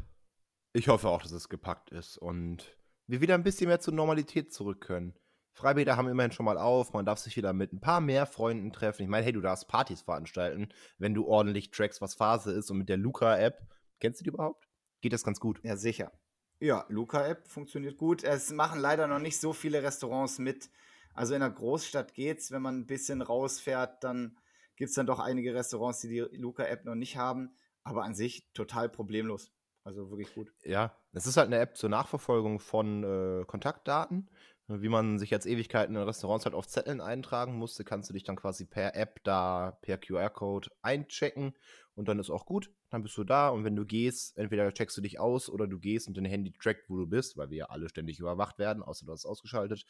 ich 0.74 0.88
hoffe 0.88 1.08
auch, 1.10 1.22
dass 1.22 1.32
es 1.32 1.50
gepackt 1.50 1.92
ist 1.92 2.18
und 2.18 2.78
wir 3.08 3.22
wieder 3.22 3.36
ein 3.36 3.44
bisschen 3.44 3.68
mehr 3.68 3.80
zur 3.80 3.94
Normalität 3.94 4.54
zurück 4.54 4.82
können. 4.82 5.16
Freibäder 5.54 5.98
haben 5.98 6.08
immerhin 6.08 6.32
schon 6.32 6.46
mal 6.46 6.58
auf, 6.58 6.94
man 6.94 7.06
darf 7.06 7.20
sich 7.20 7.36
wieder 7.36 7.52
mit 7.54 7.74
ein 7.74 7.82
paar 7.82 8.00
mehr 8.00 8.26
Freunden 8.26 8.72
treffen. 8.72 9.04
Ich 9.04 9.10
meine, 9.10 9.26
hey, 9.26 9.34
du 9.34 9.42
darfst 9.42 9.68
Partys 9.68 10.02
veranstalten, 10.02 10.70
wenn 10.98 11.14
du 11.14 11.26
ordentlich 11.26 11.72
trackst, 11.72 12.02
was 12.02 12.16
Phase 12.16 12.54
ist. 12.54 12.72
Und 12.72 12.78
mit 12.78 12.90
der 12.90 12.98
Luca-App, 12.98 13.68
kennst 14.00 14.20
du 14.20 14.24
die 14.24 14.30
überhaupt? 14.30 14.68
Geht 15.02 15.14
das 15.14 15.24
ganz 15.24 15.40
gut? 15.40 15.60
Ja, 15.64 15.76
sicher. 15.76 16.12
Ja, 16.60 16.86
Luca-App 16.90 17.48
funktioniert 17.48 17.98
gut. 17.98 18.24
Es 18.24 18.52
machen 18.52 18.80
leider 18.80 19.08
noch 19.08 19.20
nicht 19.20 19.40
so 19.40 19.52
viele 19.52 19.84
Restaurants 19.84 20.40
mit. 20.40 20.70
Also 21.14 21.34
in 21.34 21.42
der 21.42 21.50
Großstadt 21.50 22.14
geht's, 22.14 22.52
wenn 22.52 22.62
man 22.62 22.80
ein 22.80 22.88
bisschen 22.88 23.22
rausfährt, 23.22 24.04
dann 24.04 24.38
gibt 24.78 24.90
es 24.90 24.96
dann 24.96 25.08
doch 25.08 25.20
einige 25.20 25.54
Restaurants, 25.54 26.00
die 26.00 26.08
die 26.08 26.38
Luca-App 26.38 26.86
noch 26.86 26.96
nicht 26.96 27.18
haben. 27.18 27.58
Aber 27.84 28.04
an 28.04 28.16
sich 28.16 28.48
total 28.54 28.88
problemlos. 28.90 29.52
Also 29.84 30.10
wirklich 30.10 30.34
gut. 30.34 30.54
Ja, 30.64 30.96
es 31.12 31.26
ist 31.26 31.38
halt 31.38 31.48
eine 31.48 31.60
App 31.60 31.76
zur 31.76 31.90
Nachverfolgung 31.90 32.60
von 32.60 33.04
äh, 33.04 33.46
Kontaktdaten. 33.46 34.30
Wie 34.68 34.90
man 34.90 35.20
sich 35.20 35.32
jetzt 35.32 35.48
Ewigkeiten 35.48 35.96
in 35.96 36.02
Restaurants 36.02 36.46
halt 36.46 36.56
auf 36.56 36.68
Zetteln 36.68 37.02
eintragen 37.02 37.56
musste, 37.56 37.84
kannst 37.84 38.10
du 38.10 38.14
dich 38.14 38.24
dann 38.24 38.38
quasi 38.38 38.66
per 38.66 38.96
App 38.96 39.22
da 39.24 39.78
per 39.82 39.98
QR-Code 39.98 40.70
einchecken 40.82 41.54
und 41.96 42.08
dann 42.08 42.20
ist 42.20 42.30
auch 42.30 42.46
gut. 42.46 42.72
Dann 42.90 43.04
bist 43.04 43.18
du 43.18 43.24
da 43.24 43.50
und 43.50 43.66
wenn 43.66 43.76
du 43.76 43.86
gehst, 43.86 44.38
entweder 44.38 44.72
checkst 44.72 44.96
du 44.96 45.02
dich 45.02 45.20
aus 45.20 45.50
oder 45.50 45.68
du 45.68 45.80
gehst 45.80 46.08
und 46.08 46.16
dein 46.16 46.26
Handy 46.26 46.54
trackt, 46.54 46.90
wo 46.90 46.98
du 46.98 47.08
bist, 47.08 47.36
weil 47.38 47.50
wir 47.50 47.58
ja 47.58 47.66
alle 47.66 47.90
ständig 47.90 48.20
überwacht 48.20 48.60
werden, 48.60 48.84
außer 48.84 49.06
du 49.06 49.12
hast 49.12 49.22
es 49.22 49.26
ausgeschaltet. 49.26 49.86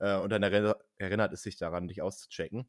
Äh, 0.00 0.18
und 0.18 0.30
dann 0.30 0.42
erinnert 0.42 1.32
es 1.32 1.42
sich 1.42 1.56
daran, 1.56 1.88
dich 1.88 2.02
auszuchecken. 2.02 2.68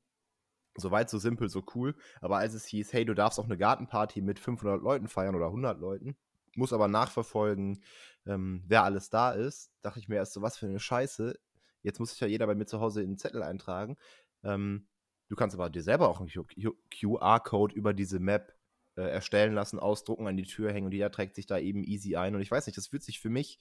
Soweit, 0.75 1.09
so 1.09 1.17
simpel, 1.17 1.49
so 1.49 1.63
cool. 1.75 1.95
Aber 2.21 2.37
als 2.37 2.53
es 2.53 2.65
hieß, 2.65 2.93
hey, 2.93 3.03
du 3.03 3.15
darfst 3.15 3.39
auch 3.39 3.45
eine 3.45 3.57
Gartenparty 3.57 4.21
mit 4.21 4.39
500 4.39 4.81
Leuten 4.81 5.07
feiern 5.07 5.35
oder 5.35 5.47
100 5.47 5.79
Leuten, 5.79 6.15
muss 6.57 6.73
aber 6.73 6.87
nachverfolgen, 6.87 7.83
ähm, 8.25 8.63
wer 8.67 8.83
alles 8.83 9.09
da 9.09 9.31
ist, 9.31 9.71
dachte 9.81 9.99
ich 9.99 10.09
mir 10.09 10.15
erst 10.15 10.33
so, 10.33 10.41
was 10.41 10.57
für 10.57 10.67
eine 10.67 10.79
Scheiße. 10.79 11.37
Jetzt 11.83 11.99
muss 11.99 12.11
sich 12.11 12.19
ja 12.19 12.27
jeder 12.27 12.47
bei 12.47 12.55
mir 12.55 12.65
zu 12.65 12.79
Hause 12.79 13.01
in 13.01 13.11
den 13.11 13.17
Zettel 13.17 13.43
eintragen. 13.43 13.97
Ähm, 14.43 14.87
Du 15.29 15.35
kannst 15.35 15.55
aber 15.55 15.69
dir 15.69 15.83
selber 15.83 16.09
auch 16.09 16.21
einen 16.21 16.29
QR-Code 16.29 17.75
über 17.75 17.93
diese 17.93 18.19
Map 18.19 18.53
äh, 18.95 19.01
erstellen 19.01 19.53
lassen, 19.53 19.79
ausdrucken, 19.79 20.27
an 20.27 20.37
die 20.37 20.43
Tür 20.43 20.71
hängen 20.71 20.85
und 20.85 20.93
jeder 20.93 21.11
trägt 21.11 21.35
sich 21.35 21.45
da 21.45 21.57
eben 21.57 21.83
easy 21.83 22.15
ein. 22.15 22.35
Und 22.35 22.41
ich 22.41 22.51
weiß 22.51 22.65
nicht, 22.65 22.77
das 22.77 22.87
fühlt 22.87 23.03
sich 23.03 23.19
für 23.19 23.29
mich 23.29 23.59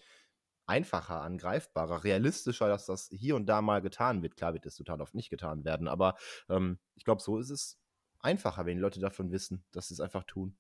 einfacher 0.67 1.21
an, 1.21 1.39
greifbarer, 1.39 2.05
realistischer, 2.05 2.69
dass 2.69 2.87
das 2.87 3.09
hier 3.13 3.37
und 3.37 3.47
da 3.47 3.63
mal 3.63 3.83
getan 3.83 4.23
wird. 4.23 4.37
Klar 4.37 4.55
wird 4.55 4.67
das 4.67 4.77
total 4.77 5.01
oft 5.01 5.15
nicht 5.15 5.31
getan 5.31 5.65
werden, 5.65 5.89
aber 5.89 6.17
ähm, 6.49 6.79
ich 6.95 7.05
glaube, 7.05 7.23
so 7.23 7.39
ist 7.39 7.51
es 7.51 7.79
einfacher, 8.21 8.67
wenn 8.67 8.77
die 8.77 8.83
Leute 8.83 9.01
davon 9.01 9.31
wissen, 9.31 9.65
dass 9.73 9.89
sie 9.89 9.95
es 9.95 10.01
einfach 10.01 10.25
tun. 10.25 10.57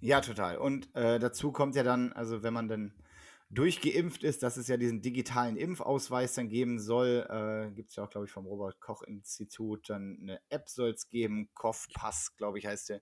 Ja, 0.00 0.20
total. 0.20 0.58
Und 0.58 0.94
äh, 0.94 1.18
dazu 1.18 1.52
kommt 1.52 1.74
ja 1.76 1.82
dann, 1.82 2.12
also 2.12 2.42
wenn 2.42 2.54
man 2.54 2.68
dann 2.68 2.94
durchgeimpft 3.50 4.22
ist, 4.22 4.42
dass 4.42 4.56
es 4.56 4.68
ja 4.68 4.76
diesen 4.76 5.02
digitalen 5.02 5.56
Impfausweis 5.56 6.34
dann 6.34 6.48
geben 6.48 6.78
soll. 6.78 7.26
Äh, 7.28 7.74
Gibt 7.74 7.90
es 7.90 7.96
ja 7.96 8.04
auch, 8.04 8.10
glaube 8.10 8.26
ich, 8.26 8.32
vom 8.32 8.46
Robert-Koch-Institut. 8.46 9.90
Dann 9.90 10.18
eine 10.22 10.40
App 10.48 10.68
soll 10.68 10.90
es 10.90 11.08
geben, 11.08 11.50
Koff-Pass, 11.54 12.36
glaube 12.36 12.58
ich, 12.58 12.66
heißt 12.66 12.90
der. 12.90 13.00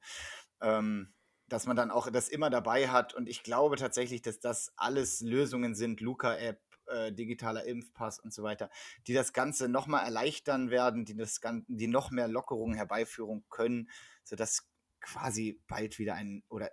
Ähm, 0.62 1.12
dass 1.48 1.66
man 1.66 1.76
dann 1.76 1.90
auch 1.90 2.10
das 2.10 2.28
immer 2.28 2.50
dabei 2.50 2.88
hat. 2.88 3.14
Und 3.14 3.28
ich 3.28 3.42
glaube 3.42 3.76
tatsächlich, 3.76 4.22
dass 4.22 4.40
das 4.40 4.72
alles 4.76 5.20
Lösungen 5.20 5.74
sind, 5.74 6.00
Luca-App, 6.00 6.60
äh, 6.86 7.12
digitaler 7.12 7.64
Impfpass 7.64 8.18
und 8.18 8.32
so 8.32 8.42
weiter, 8.42 8.70
die 9.06 9.14
das 9.14 9.34
Ganze 9.34 9.68
nochmal 9.68 10.04
erleichtern 10.04 10.70
werden, 10.70 11.04
die, 11.04 11.14
das 11.14 11.40
die 11.68 11.86
noch 11.86 12.10
mehr 12.10 12.28
Lockerungen 12.28 12.74
herbeiführen 12.74 13.44
können, 13.50 13.90
sodass 14.24 14.66
quasi 15.00 15.60
bald 15.66 15.98
wieder 15.98 16.14
ein, 16.14 16.42
oder 16.48 16.70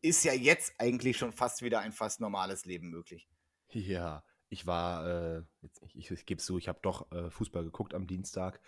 ist 0.00 0.24
ja 0.24 0.32
jetzt 0.32 0.74
eigentlich 0.78 1.16
schon 1.16 1.32
fast 1.32 1.62
wieder 1.62 1.80
ein 1.80 1.92
fast 1.92 2.20
normales 2.20 2.64
Leben 2.64 2.90
möglich. 2.90 3.28
Ja, 3.70 4.24
ich 4.48 4.66
war, 4.66 5.06
äh, 5.06 5.42
jetzt, 5.62 5.82
ich, 5.94 6.10
ich 6.10 6.26
gebe 6.26 6.38
es 6.38 6.44
zu, 6.44 6.58
ich 6.58 6.68
habe 6.68 6.80
doch 6.82 7.10
äh, 7.12 7.30
Fußball 7.30 7.64
geguckt 7.64 7.94
am 7.94 8.06
Dienstag. 8.06 8.60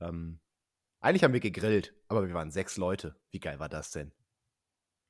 Ähm, 0.00 0.40
eigentlich 1.00 1.22
haben 1.22 1.32
wir 1.32 1.40
gegrillt, 1.40 1.94
aber 2.08 2.26
wir 2.26 2.34
waren 2.34 2.50
sechs 2.50 2.76
Leute. 2.76 3.20
Wie 3.30 3.38
geil 3.38 3.60
war 3.60 3.68
das 3.68 3.92
denn? 3.92 4.12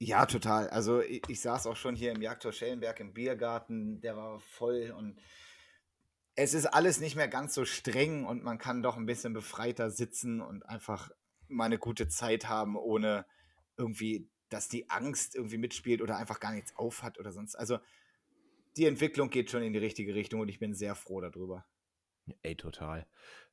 Ja, 0.01 0.27
total. 0.27 0.69
Also 0.69 1.01
ich, 1.01 1.23
ich 1.29 1.41
saß 1.41 1.67
auch 1.67 1.77
schon 1.77 1.97
hier 1.97 2.13
im 2.13 2.23
Jagdtor 2.23 2.53
Schellenberg 2.53 3.01
im 3.01 3.15
Biergarten, 3.15 4.01
der 4.01 4.17
war 4.17 4.39
voll 4.39 4.95
und 4.97 5.19
es 6.37 6.55
ist 6.55 6.67
alles 6.67 7.01
nicht 7.01 7.17
mehr 7.17 7.27
ganz 7.27 7.55
so 7.55 7.65
streng 7.65 8.25
und 8.25 8.45
man 8.45 8.59
kann 8.59 8.83
doch 8.83 8.97
ein 8.97 9.07
bisschen 9.07 9.33
befreiter 9.33 9.91
sitzen 9.91 10.41
und 10.41 10.65
einfach 10.69 11.11
mal 11.49 11.65
eine 11.65 11.79
gute 11.79 12.07
Zeit 12.07 12.49
haben, 12.49 12.77
ohne 12.77 13.27
irgendwie, 13.79 14.29
dass 14.49 14.69
die 14.69 14.91
Angst 14.91 15.35
irgendwie 15.35 15.59
mitspielt 15.59 16.03
oder 16.03 16.17
einfach 16.17 16.41
gar 16.41 16.53
nichts 16.53 16.77
aufhat 16.77 17.19
oder 17.19 17.33
sonst. 17.33 17.55
Also 17.55 17.79
die 18.77 18.87
Entwicklung 18.87 19.31
geht 19.31 19.51
schon 19.51 19.62
in 19.62 19.73
die 19.73 19.79
richtige 19.79 20.14
Richtung 20.14 20.41
und 20.41 20.49
ich 20.49 20.59
bin 20.59 20.75
sehr 20.75 20.95
froh 20.95 21.21
darüber. 21.21 21.64
Ey, 22.43 22.57
total. 22.57 23.07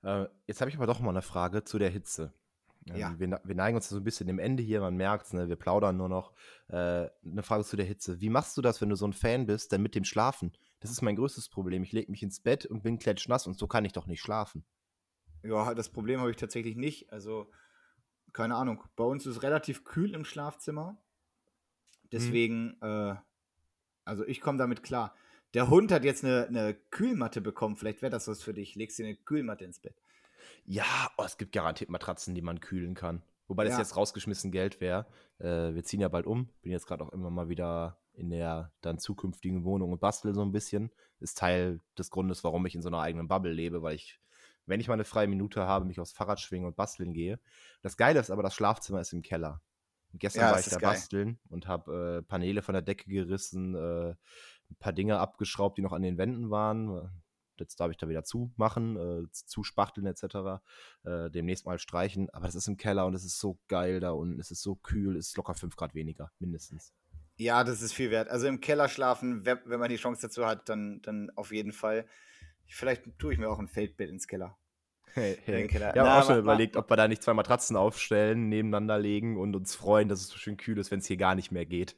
Äh, 0.04 0.26
jetzt 0.48 0.62
habe 0.62 0.70
ich 0.70 0.76
aber 0.76 0.88
doch 0.88 1.00
mal 1.00 1.10
eine 1.10 1.22
Frage 1.22 1.64
zu 1.64 1.80
der 1.80 1.90
Hitze. 1.90 2.34
Ähm, 2.88 2.96
ja. 2.96 3.20
Wir, 3.20 3.42
wir, 3.44 3.56
neigen 3.56 3.76
uns 3.76 3.90
so 3.90 3.98
ein 3.98 4.04
bisschen 4.04 4.28
dem 4.28 4.40
Ende 4.40 4.62
hier, 4.62 4.82
man 4.82 4.96
merkt 4.96 5.28
es, 5.28 5.34
ne? 5.34 5.48
wir 5.50 5.56
plaudern 5.56 5.98
nur 5.98 6.10
noch. 6.10 6.34
Äh, 6.68 6.76
eine 6.76 7.44
Frage 7.44 7.64
zu 7.64 7.76
der 7.76 7.86
Hitze. 7.86 8.22
Wie 8.22 8.30
machst 8.30 8.58
du 8.58 8.62
das, 8.62 8.82
wenn 8.82 8.90
du 8.90 8.96
so 8.96 9.08
ein 9.08 9.14
Fan 9.14 9.46
bist, 9.46 9.72
denn 9.72 9.82
mit 9.82 9.96
dem 9.96 10.04
Schlafen? 10.04 10.54
Das 10.80 10.92
ist 10.92 11.02
mein 11.02 11.16
größtes 11.16 11.50
Problem. 11.50 11.84
Ich 11.84 11.94
lege 11.94 12.12
mich 12.12 12.22
ins 12.22 12.40
Bett 12.40 12.66
und 12.66 12.84
bin 12.84 13.00
klatschnass 13.00 13.48
und 13.48 13.58
so 13.58 13.68
kann 13.68 13.86
ich 13.86 13.94
doch 13.94 14.06
nicht 14.06 14.22
schlafen. 14.22 14.66
Ja, 15.44 15.74
das 15.74 15.90
Problem 15.90 16.20
habe 16.20 16.32
ich 16.32 16.38
tatsächlich 16.38 16.76
nicht. 16.76 17.12
Also, 17.12 17.52
keine 18.36 18.56
Ahnung. 18.56 18.84
Bei 18.98 19.06
uns 19.06 19.26
ist 19.26 19.38
es 19.38 19.44
relativ 19.44 19.86
kühl 19.86 20.14
im 20.14 20.26
Schlafzimmer. 20.26 20.98
Deswegen, 22.12 22.76
hm. 22.82 23.12
äh, 23.12 23.16
also 24.04 24.26
ich 24.28 24.42
komme 24.42 24.58
damit 24.58 24.84
klar. 24.84 25.16
Der 25.54 25.70
Hund 25.70 25.90
hat 25.90 26.04
jetzt 26.04 26.26
eine, 26.26 26.46
eine 26.48 26.74
Kühlmatte 26.74 27.40
bekommen. 27.40 27.78
Vielleicht 27.78 28.02
wäre 28.02 28.10
das 28.10 28.28
was 28.28 28.44
für 28.44 28.54
dich. 28.54 28.76
Legst 28.76 29.00
dir 29.00 29.06
eine 29.06 29.16
Kühlmatte 29.16 29.64
ins 29.64 29.80
Bett. 29.80 29.96
Ja, 30.66 30.84
oh, 31.18 31.24
es 31.24 31.38
gibt 31.38 31.54
garantiert 31.54 31.90
Matratzen, 31.90 32.36
die 32.36 32.42
man 32.42 32.60
kühlen 32.60 32.94
kann. 32.94 33.24
Wobei 33.48 33.64
das 33.64 33.74
ja. 33.74 33.80
jetzt 33.80 33.96
rausgeschmissen 33.96 34.52
Geld 34.52 34.82
wäre. 34.82 35.06
Äh, 35.40 35.74
wir 35.74 35.86
ziehen 35.86 36.02
ja 36.02 36.10
bald 36.10 36.28
um. 36.28 36.50
Bin 36.62 36.74
jetzt 36.74 36.88
gerade 36.88 37.06
auch 37.06 37.14
immer 37.14 37.30
mal 37.30 37.48
wieder 37.48 38.02
in 38.16 38.30
der 38.30 38.74
dann 38.82 39.00
zukünftigen 39.00 39.64
Wohnung 39.64 39.94
und 39.94 40.02
bastel 40.02 40.34
so 40.34 40.42
ein 40.42 40.52
bisschen. 40.52 40.92
Ist 41.22 41.38
Teil 41.38 41.80
des 41.98 42.10
Grundes, 42.10 42.44
warum 42.44 42.66
ich 42.66 42.76
in 42.76 42.82
so 42.82 42.90
einer 42.90 43.00
eigenen 43.00 43.30
Bubble 43.30 43.54
lebe, 43.54 43.82
weil 43.82 43.96
ich, 43.96 44.20
wenn 44.66 44.80
ich 44.80 44.88
mal 44.88 44.96
eine 44.96 45.06
freie 45.06 45.28
Minute 45.28 45.66
habe, 45.66 45.86
mich 45.86 46.00
aufs 46.00 46.12
Fahrrad 46.12 46.40
schwingen 46.40 46.68
und 46.68 46.76
basteln 46.76 47.14
gehe. 47.14 47.40
Das 47.82 47.98
Geile 47.98 48.20
ist 48.20 48.32
aber, 48.32 48.44
das 48.44 48.56
Schlafzimmer 48.56 49.02
ist 49.02 49.14
im 49.14 49.22
Keller. 49.22 49.62
Und 50.12 50.20
gestern 50.20 50.42
ja, 50.42 50.52
war 50.52 50.60
ich 50.60 50.66
da 50.66 50.78
geil. 50.78 50.92
basteln 50.92 51.40
und 51.50 51.68
habe 51.68 52.20
äh, 52.20 52.28
Paneele 52.28 52.62
von 52.62 52.74
der 52.74 52.82
Decke 52.82 53.10
gerissen, 53.10 53.76
äh, 53.76 54.16
ein 54.70 54.76
paar 54.80 54.94
Dinge 54.94 55.20
abgeschraubt, 55.20 55.78
die 55.78 55.82
noch 55.82 55.94
an 55.94 56.02
den 56.02 56.18
Wänden 56.18 56.50
waren 56.50 57.10
Jetzt 57.60 57.80
darf 57.80 57.92
ich 57.92 57.98
da 57.98 58.10
wieder 58.10 58.24
zumachen, 58.24 58.98
äh, 58.98 59.32
zuspachteln 59.32 60.08
etc. 60.08 60.62
Äh, 61.04 61.30
demnächst 61.30 61.66
mal 61.66 61.80
streichen. 61.80 62.30
Aber 62.32 62.46
das 62.46 62.56
ist 62.56 62.68
im 62.68 62.78
Keller 62.78 63.06
und 63.06 63.14
es 63.14 63.24
ist 63.24 63.40
so 63.40 63.60
geil 63.68 64.00
da 64.00 64.12
unten. 64.12 64.40
Es 64.40 64.52
ist 64.52 64.62
so 64.62 64.76
kühl, 64.76 65.16
es 65.18 65.30
ist 65.30 65.38
locker 65.38 65.56
5 65.56 65.76
Grad 65.76 65.96
weniger, 65.96 66.32
mindestens. 66.40 66.94
Ja, 67.38 67.64
das 67.64 67.82
ist 67.82 67.94
viel 67.94 68.12
wert. 68.12 68.30
Also 68.30 68.48
im 68.48 68.62
Keller 68.62 68.88
schlafen, 68.88 69.46
wenn 69.46 69.80
man 69.80 69.90
die 69.90 69.98
Chance 69.98 70.22
dazu 70.22 70.46
hat, 70.46 70.70
dann, 70.70 71.02
dann 71.02 71.32
auf 71.36 71.52
jeden 71.52 71.74
Fall. 71.74 72.06
Vielleicht 72.68 73.04
tue 73.18 73.34
ich 73.34 73.40
mir 73.40 73.50
auch 73.50 73.60
ein 73.60 73.68
Feldbett 73.68 74.10
ins 74.10 74.28
Keller. 74.28 74.58
Hey, 75.14 75.38
hey. 75.46 75.66
Ich 75.66 75.82
habe 75.82 76.14
auch 76.14 76.26
schon 76.26 76.40
überlegt, 76.40 76.76
ob 76.76 76.90
wir 76.90 76.98
da 76.98 77.08
nicht 77.08 77.24
zwei 77.24 77.34
Matratzen 77.34 77.78
aufstellen, 77.78 78.50
nebeneinander 78.50 79.00
legen 79.00 79.38
und 79.38 79.56
uns 79.56 79.74
freuen, 79.74 80.10
dass 80.10 80.20
es 80.20 80.28
so 80.28 80.38
schön 80.38 80.58
kühl 80.58 80.78
ist, 80.78 80.92
wenn 80.92 81.00
es 81.00 81.08
hier 81.08 81.16
gar 81.16 81.36
nicht 81.36 81.52
mehr 81.52 81.66
geht. 81.66 81.96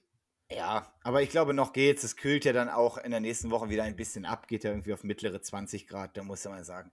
Ja, 0.51 0.93
aber 1.03 1.23
ich 1.23 1.29
glaube, 1.29 1.53
noch 1.53 1.73
geht's. 1.73 2.03
Es 2.03 2.15
kühlt 2.15 2.45
ja 2.45 2.53
dann 2.53 2.69
auch 2.69 2.97
in 2.97 3.11
der 3.11 3.19
nächsten 3.19 3.49
Woche 3.49 3.69
wieder 3.69 3.83
ein 3.83 3.95
bisschen 3.95 4.25
ab, 4.25 4.47
geht 4.47 4.63
ja 4.63 4.69
irgendwie 4.69 4.93
auf 4.93 5.03
mittlere 5.03 5.41
20 5.41 5.87
Grad, 5.87 6.15
da 6.15 6.23
muss 6.23 6.45
man 6.45 6.63
sagen. 6.63 6.91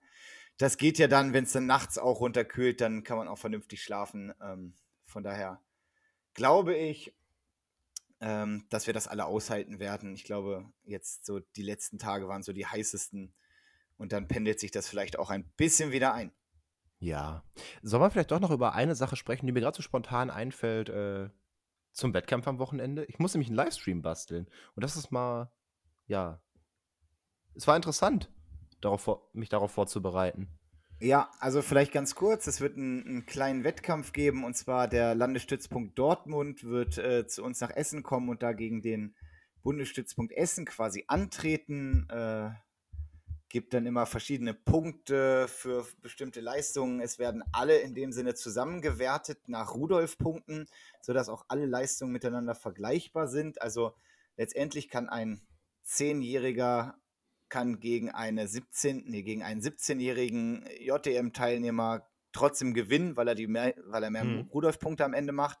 Das 0.57 0.77
geht 0.77 0.97
ja 0.97 1.07
dann, 1.07 1.33
wenn 1.33 1.43
es 1.43 1.51
dann 1.51 1.65
nachts 1.65 1.97
auch 1.97 2.21
runterkühlt, 2.21 2.81
dann 2.81 3.03
kann 3.03 3.17
man 3.17 3.27
auch 3.27 3.37
vernünftig 3.37 3.83
schlafen. 3.83 4.33
Ähm, 4.41 4.73
von 5.05 5.23
daher 5.23 5.61
glaube 6.33 6.75
ich, 6.75 7.13
ähm, 8.19 8.65
dass 8.69 8.87
wir 8.87 8.93
das 8.93 9.07
alle 9.07 9.25
aushalten 9.25 9.79
werden. 9.79 10.15
Ich 10.15 10.23
glaube, 10.23 10.65
jetzt 10.83 11.25
so 11.25 11.39
die 11.39 11.63
letzten 11.63 11.99
Tage 11.99 12.27
waren 12.27 12.43
so 12.43 12.51
die 12.51 12.65
heißesten 12.65 13.33
und 13.97 14.11
dann 14.11 14.27
pendelt 14.27 14.59
sich 14.59 14.71
das 14.71 14.87
vielleicht 14.87 15.17
auch 15.19 15.29
ein 15.29 15.49
bisschen 15.57 15.91
wieder 15.91 16.13
ein. 16.13 16.31
Ja. 16.99 17.43
Sollen 17.81 18.01
wir 18.01 18.09
vielleicht 18.09 18.31
doch 18.31 18.39
noch 18.39 18.51
über 18.51 18.73
eine 18.73 18.95
Sache 18.95 19.15
sprechen, 19.15 19.45
die 19.45 19.51
mir 19.51 19.61
gerade 19.61 19.75
so 19.75 19.83
spontan 19.83 20.29
einfällt, 20.29 20.89
äh, 20.89 21.29
zum 21.91 22.13
Wettkampf 22.13 22.47
am 22.47 22.59
Wochenende. 22.59 23.05
Ich 23.05 23.19
muss 23.19 23.33
nämlich 23.33 23.49
einen 23.49 23.57
Livestream 23.57 24.01
basteln. 24.01 24.47
Und 24.75 24.83
das 24.83 24.97
ist 24.97 25.11
mal, 25.11 25.51
ja, 26.07 26.41
es 27.55 27.67
war 27.67 27.75
interessant, 27.75 28.29
darauf, 28.81 29.09
mich 29.33 29.49
darauf 29.49 29.71
vorzubereiten. 29.71 30.49
Ja, 30.99 31.29
also 31.39 31.61
vielleicht 31.61 31.91
ganz 31.91 32.15
kurz, 32.15 32.47
es 32.47 32.61
wird 32.61 32.77
einen, 32.77 33.05
einen 33.05 33.25
kleinen 33.25 33.63
Wettkampf 33.63 34.13
geben 34.13 34.45
und 34.45 34.55
zwar 34.55 34.87
der 34.87 35.13
Landesstützpunkt 35.13 35.97
Dortmund 35.99 36.63
wird 36.63 36.97
äh, 36.97 37.27
zu 37.27 37.43
uns 37.43 37.59
nach 37.59 37.71
Essen 37.71 38.01
kommen 38.01 38.29
und 38.29 38.41
da 38.41 38.53
gegen 38.53 38.81
den 38.81 39.13
Bundesstützpunkt 39.61 40.31
Essen 40.33 40.65
quasi 40.65 41.03
antreten. 41.07 42.07
Äh, 42.09 42.51
gibt 43.55 43.73
dann 43.73 43.85
immer 43.85 44.05
verschiedene 44.05 44.53
Punkte 44.53 45.47
für 45.47 45.87
bestimmte 46.01 46.41
Leistungen. 46.41 46.99
Es 46.99 47.19
werden 47.19 47.41
alle 47.53 47.77
in 47.77 47.95
dem 47.95 48.11
Sinne 48.11 48.35
zusammengewertet 48.35 49.47
nach 49.47 49.73
Rudolf-Punkten, 49.73 50.67
sodass 50.99 51.29
auch 51.29 51.45
alle 51.47 51.65
Leistungen 51.65 52.11
miteinander 52.11 52.53
vergleichbar 52.53 53.29
sind. 53.29 53.61
Also 53.61 53.95
letztendlich 54.35 54.89
kann 54.89 55.07
ein 55.07 55.39
Zehnjähriger 55.83 56.99
kann 57.47 57.79
gegen 57.79 58.11
eine 58.11 58.45
17, 58.45 59.05
nee, 59.05 59.23
gegen 59.23 59.41
einen 59.41 59.61
17-jährigen 59.61 60.67
JDM-Teilnehmer 60.81 62.09
trotzdem 62.33 62.73
gewinnen, 62.73 63.15
weil 63.15 63.29
er 63.29 63.35
die 63.35 63.47
mehr, 63.47 63.73
weil 63.85 64.03
er 64.03 64.11
mehr 64.11 64.25
mhm. 64.25 64.49
Rudolf-Punkte 64.53 65.05
am 65.05 65.13
Ende 65.13 65.31
macht. 65.31 65.59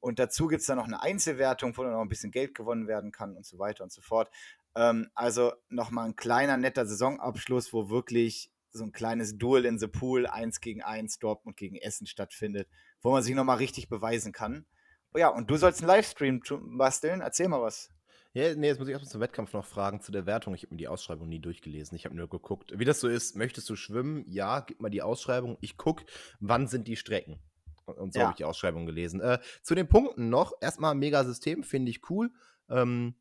Und 0.00 0.18
dazu 0.18 0.46
gibt 0.46 0.62
es 0.62 0.66
dann 0.68 0.78
noch 0.78 0.86
eine 0.86 1.02
Einzelwertung, 1.02 1.76
wo 1.76 1.82
dann 1.82 1.92
noch 1.92 2.00
ein 2.00 2.08
bisschen 2.08 2.30
Geld 2.30 2.54
gewonnen 2.54 2.88
werden 2.88 3.12
kann 3.12 3.36
und 3.36 3.44
so 3.44 3.58
weiter 3.58 3.84
und 3.84 3.92
so 3.92 4.00
fort. 4.00 4.30
Ähm, 4.76 5.10
also 5.14 5.52
nochmal 5.68 6.06
ein 6.06 6.16
kleiner, 6.16 6.56
netter 6.56 6.86
Saisonabschluss, 6.86 7.72
wo 7.72 7.88
wirklich 7.88 8.50
so 8.70 8.84
ein 8.84 8.92
kleines 8.92 9.38
Duel 9.38 9.64
in 9.64 9.78
the 9.78 9.88
Pool, 9.88 10.26
eins 10.26 10.60
gegen 10.60 10.82
eins, 10.82 11.18
Dortmund 11.18 11.56
gegen 11.56 11.76
Essen 11.76 12.06
stattfindet, 12.06 12.68
wo 13.00 13.10
man 13.10 13.22
sich 13.22 13.34
nochmal 13.34 13.56
richtig 13.56 13.88
beweisen 13.88 14.32
kann. 14.32 14.66
Oh 15.14 15.18
ja, 15.18 15.28
und 15.28 15.50
du 15.50 15.56
sollst 15.56 15.80
einen 15.80 15.88
Livestream 15.88 16.42
basteln. 16.76 17.22
Erzähl 17.22 17.48
mal 17.48 17.62
was. 17.62 17.88
Ja, 18.34 18.54
nee, 18.54 18.66
jetzt 18.66 18.78
muss 18.78 18.86
ich 18.86 18.92
erstmal 18.92 19.10
zum 19.10 19.20
Wettkampf 19.22 19.54
noch 19.54 19.64
fragen, 19.64 20.02
zu 20.02 20.12
der 20.12 20.26
Wertung. 20.26 20.54
Ich 20.54 20.64
habe 20.64 20.74
mir 20.74 20.78
die 20.78 20.88
Ausschreibung 20.88 21.26
nie 21.26 21.40
durchgelesen. 21.40 21.96
Ich 21.96 22.04
habe 22.04 22.14
nur 22.14 22.28
geguckt, 22.28 22.78
wie 22.78 22.84
das 22.84 23.00
so 23.00 23.08
ist. 23.08 23.34
Möchtest 23.34 23.70
du 23.70 23.76
schwimmen? 23.76 24.24
Ja, 24.26 24.60
gib 24.60 24.82
mal 24.82 24.90
die 24.90 25.00
Ausschreibung. 25.00 25.56
Ich 25.62 25.78
gucke, 25.78 26.04
wann 26.38 26.66
sind 26.66 26.86
die 26.86 26.96
Strecken. 26.96 27.40
Und 27.86 28.12
so 28.12 28.18
ja. 28.18 28.26
habe 28.26 28.32
ich 28.34 28.36
die 28.36 28.44
Ausschreibung 28.44 28.84
gelesen. 28.84 29.22
Äh, 29.22 29.38
zu 29.62 29.74
den 29.74 29.88
Punkten 29.88 30.28
noch. 30.28 30.52
Erstmal 30.60 30.94
mega 30.94 31.24
System, 31.24 31.62
finde 31.62 31.90
ich 31.90 32.10
cool. 32.10 32.30
Ähm, 32.68 33.14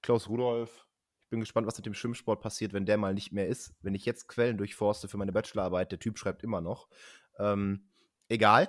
Klaus 0.00 0.30
Rudolf, 0.30 0.86
bin 1.34 1.40
gespannt, 1.40 1.66
was 1.66 1.76
mit 1.76 1.86
dem 1.86 1.94
Schwimmsport 1.94 2.40
passiert, 2.40 2.72
wenn 2.72 2.86
der 2.86 2.96
mal 2.96 3.14
nicht 3.14 3.32
mehr 3.32 3.48
ist. 3.48 3.74
Wenn 3.82 3.94
ich 3.94 4.04
jetzt 4.04 4.28
Quellen 4.28 4.56
durchforste 4.56 5.08
für 5.08 5.16
meine 5.16 5.32
Bachelorarbeit, 5.32 5.92
der 5.92 5.98
Typ 5.98 6.18
schreibt 6.18 6.42
immer 6.42 6.60
noch. 6.60 6.88
Ähm, 7.38 7.88
egal. 8.28 8.68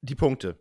Die 0.00 0.14
Punkte. 0.14 0.58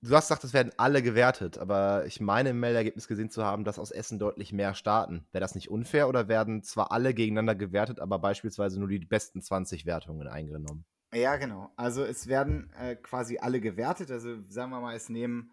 Du 0.00 0.16
hast 0.16 0.28
gesagt, 0.28 0.42
es 0.42 0.52
werden 0.52 0.72
alle 0.78 1.00
gewertet, 1.00 1.58
aber 1.58 2.06
ich 2.06 2.20
meine 2.20 2.50
im 2.50 2.58
Meldergebnis 2.58 3.06
gesehen 3.06 3.30
zu 3.30 3.44
haben, 3.44 3.62
dass 3.62 3.78
aus 3.78 3.92
Essen 3.92 4.18
deutlich 4.18 4.52
mehr 4.52 4.74
starten. 4.74 5.28
Wäre 5.30 5.42
das 5.42 5.54
nicht 5.54 5.70
unfair 5.70 6.08
oder 6.08 6.26
werden 6.26 6.64
zwar 6.64 6.90
alle 6.90 7.14
gegeneinander 7.14 7.54
gewertet, 7.54 8.00
aber 8.00 8.18
beispielsweise 8.18 8.80
nur 8.80 8.88
die 8.88 8.98
besten 8.98 9.42
20 9.42 9.86
Wertungen 9.86 10.26
eingenommen? 10.26 10.84
Ja, 11.14 11.36
genau. 11.36 11.70
Also 11.76 12.02
es 12.02 12.26
werden 12.26 12.72
äh, 12.80 12.96
quasi 12.96 13.38
alle 13.38 13.60
gewertet. 13.60 14.10
Also 14.10 14.38
sagen 14.48 14.70
wir 14.70 14.80
mal, 14.80 14.96
es 14.96 15.08
nehmen 15.08 15.52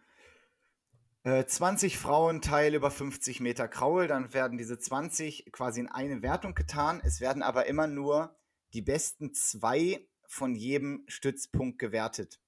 äh, 1.23 1.45
20 1.45 1.97
Frauen 1.97 2.41
teil 2.41 2.75
über 2.75 2.91
50 2.91 3.39
Meter 3.39 3.67
Kraul. 3.67 4.07
Dann 4.07 4.33
werden 4.33 4.57
diese 4.57 4.79
20 4.79 5.51
quasi 5.51 5.81
in 5.81 5.87
eine 5.87 6.21
Wertung 6.21 6.55
getan. 6.55 7.01
Es 7.03 7.21
werden 7.21 7.43
aber 7.43 7.65
immer 7.67 7.87
nur 7.87 8.35
die 8.73 8.81
besten 8.81 9.33
zwei 9.33 10.07
von 10.27 10.55
jedem 10.55 11.03
Stützpunkt 11.07 11.79
gewertet. 11.79 12.39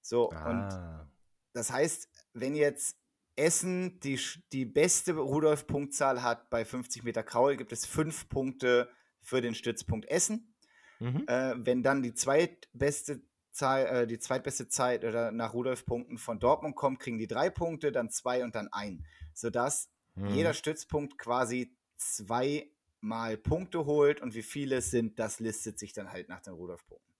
So, 0.00 0.30
ah. 0.30 0.50
und 0.50 1.08
das 1.52 1.72
heißt, 1.72 2.08
wenn 2.32 2.54
jetzt 2.54 2.96
Essen 3.36 4.00
die, 4.00 4.18
die 4.52 4.64
beste 4.64 5.14
Rudolf-Punktzahl 5.14 6.22
hat 6.22 6.50
bei 6.50 6.64
50 6.64 7.04
Meter 7.04 7.22
Kraul, 7.22 7.56
gibt 7.56 7.72
es 7.72 7.86
fünf 7.86 8.28
Punkte 8.28 8.90
für 9.20 9.40
den 9.40 9.54
Stützpunkt 9.54 10.08
Essen. 10.08 10.54
Mhm. 10.98 11.24
Äh, 11.28 11.54
wenn 11.58 11.82
dann 11.82 12.02
die 12.02 12.14
zweitbeste 12.14 13.22
Zahl, 13.58 13.86
äh, 13.86 14.06
die 14.06 14.18
zweitbeste 14.18 14.68
Zeit 14.68 15.04
oder 15.04 15.32
nach 15.32 15.52
Rudolf-Punkten 15.52 16.16
von 16.16 16.38
Dortmund 16.38 16.76
kommt, 16.76 17.00
kriegen 17.00 17.18
die 17.18 17.26
drei 17.26 17.50
Punkte, 17.50 17.92
dann 17.92 18.08
zwei 18.08 18.44
und 18.44 18.54
dann 18.54 18.68
ein. 18.72 19.04
Sodass 19.34 19.90
mhm. 20.14 20.28
jeder 20.28 20.54
Stützpunkt 20.54 21.18
quasi 21.18 21.74
zweimal 21.96 23.36
Punkte 23.36 23.84
holt 23.84 24.20
und 24.20 24.34
wie 24.34 24.42
viele 24.42 24.76
es 24.76 24.90
sind, 24.90 25.18
das 25.18 25.40
listet 25.40 25.78
sich 25.78 25.92
dann 25.92 26.10
halt 26.10 26.28
nach 26.28 26.40
den 26.40 26.54
Rudolf-Punkten. 26.54 27.12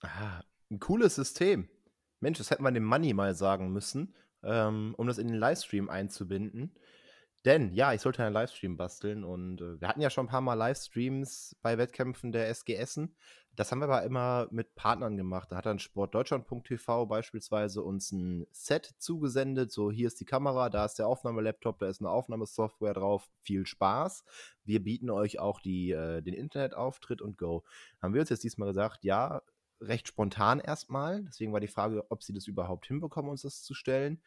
Ah, 0.00 0.42
ein 0.70 0.80
cooles 0.80 1.14
System. 1.14 1.68
Mensch, 2.20 2.38
das 2.38 2.50
hätte 2.50 2.62
man 2.62 2.74
dem 2.74 2.84
Money 2.84 3.14
mal 3.14 3.34
sagen 3.34 3.72
müssen, 3.72 4.14
ähm, 4.42 4.94
um 4.98 5.06
das 5.06 5.18
in 5.18 5.28
den 5.28 5.36
Livestream 5.36 5.88
einzubinden. 5.88 6.74
Denn 7.44 7.74
ja, 7.74 7.92
ich 7.92 8.00
sollte 8.00 8.24
einen 8.24 8.32
Livestream 8.32 8.76
basteln 8.76 9.22
und 9.22 9.60
äh, 9.60 9.80
wir 9.80 9.88
hatten 9.88 10.00
ja 10.00 10.10
schon 10.10 10.26
ein 10.26 10.30
paar 10.30 10.40
Mal 10.40 10.54
Livestreams 10.54 11.56
bei 11.62 11.76
Wettkämpfen 11.76 12.32
der 12.32 12.48
SGSen. 12.48 13.14
Das 13.56 13.70
haben 13.70 13.78
wir 13.78 13.84
aber 13.84 14.02
immer 14.02 14.48
mit 14.50 14.74
Partnern 14.74 15.16
gemacht. 15.16 15.52
Da 15.52 15.56
hat 15.56 15.66
dann 15.66 15.78
sportdeutschland.tv 15.78 17.06
beispielsweise 17.06 17.82
uns 17.82 18.10
ein 18.10 18.46
Set 18.50 18.94
zugesendet. 18.98 19.70
So, 19.70 19.92
hier 19.92 20.08
ist 20.08 20.18
die 20.20 20.24
Kamera, 20.24 20.70
da 20.70 20.84
ist 20.84 20.98
der 20.98 21.06
Aufnahmelaptop, 21.06 21.78
da 21.78 21.88
ist 21.88 22.00
eine 22.00 22.10
Aufnahmesoftware 22.10 22.94
drauf. 22.94 23.28
Viel 23.42 23.66
Spaß. 23.66 24.24
Wir 24.64 24.82
bieten 24.82 25.08
euch 25.08 25.38
auch 25.38 25.60
die, 25.60 25.92
äh, 25.92 26.20
den 26.20 26.34
Internetauftritt 26.34 27.22
und 27.22 27.38
go. 27.38 27.62
Haben 28.02 28.14
wir 28.14 28.22
uns 28.22 28.30
jetzt 28.30 28.42
diesmal 28.42 28.68
gesagt, 28.68 29.04
ja, 29.04 29.42
recht 29.80 30.08
spontan 30.08 30.58
erstmal. 30.58 31.22
Deswegen 31.24 31.52
war 31.52 31.60
die 31.60 31.68
Frage, 31.68 32.04
ob 32.10 32.22
sie 32.22 32.32
das 32.32 32.48
überhaupt 32.48 32.86
hinbekommen, 32.86 33.30
uns 33.30 33.42
das 33.42 33.62
zu 33.62 33.74
stellen. 33.74 34.20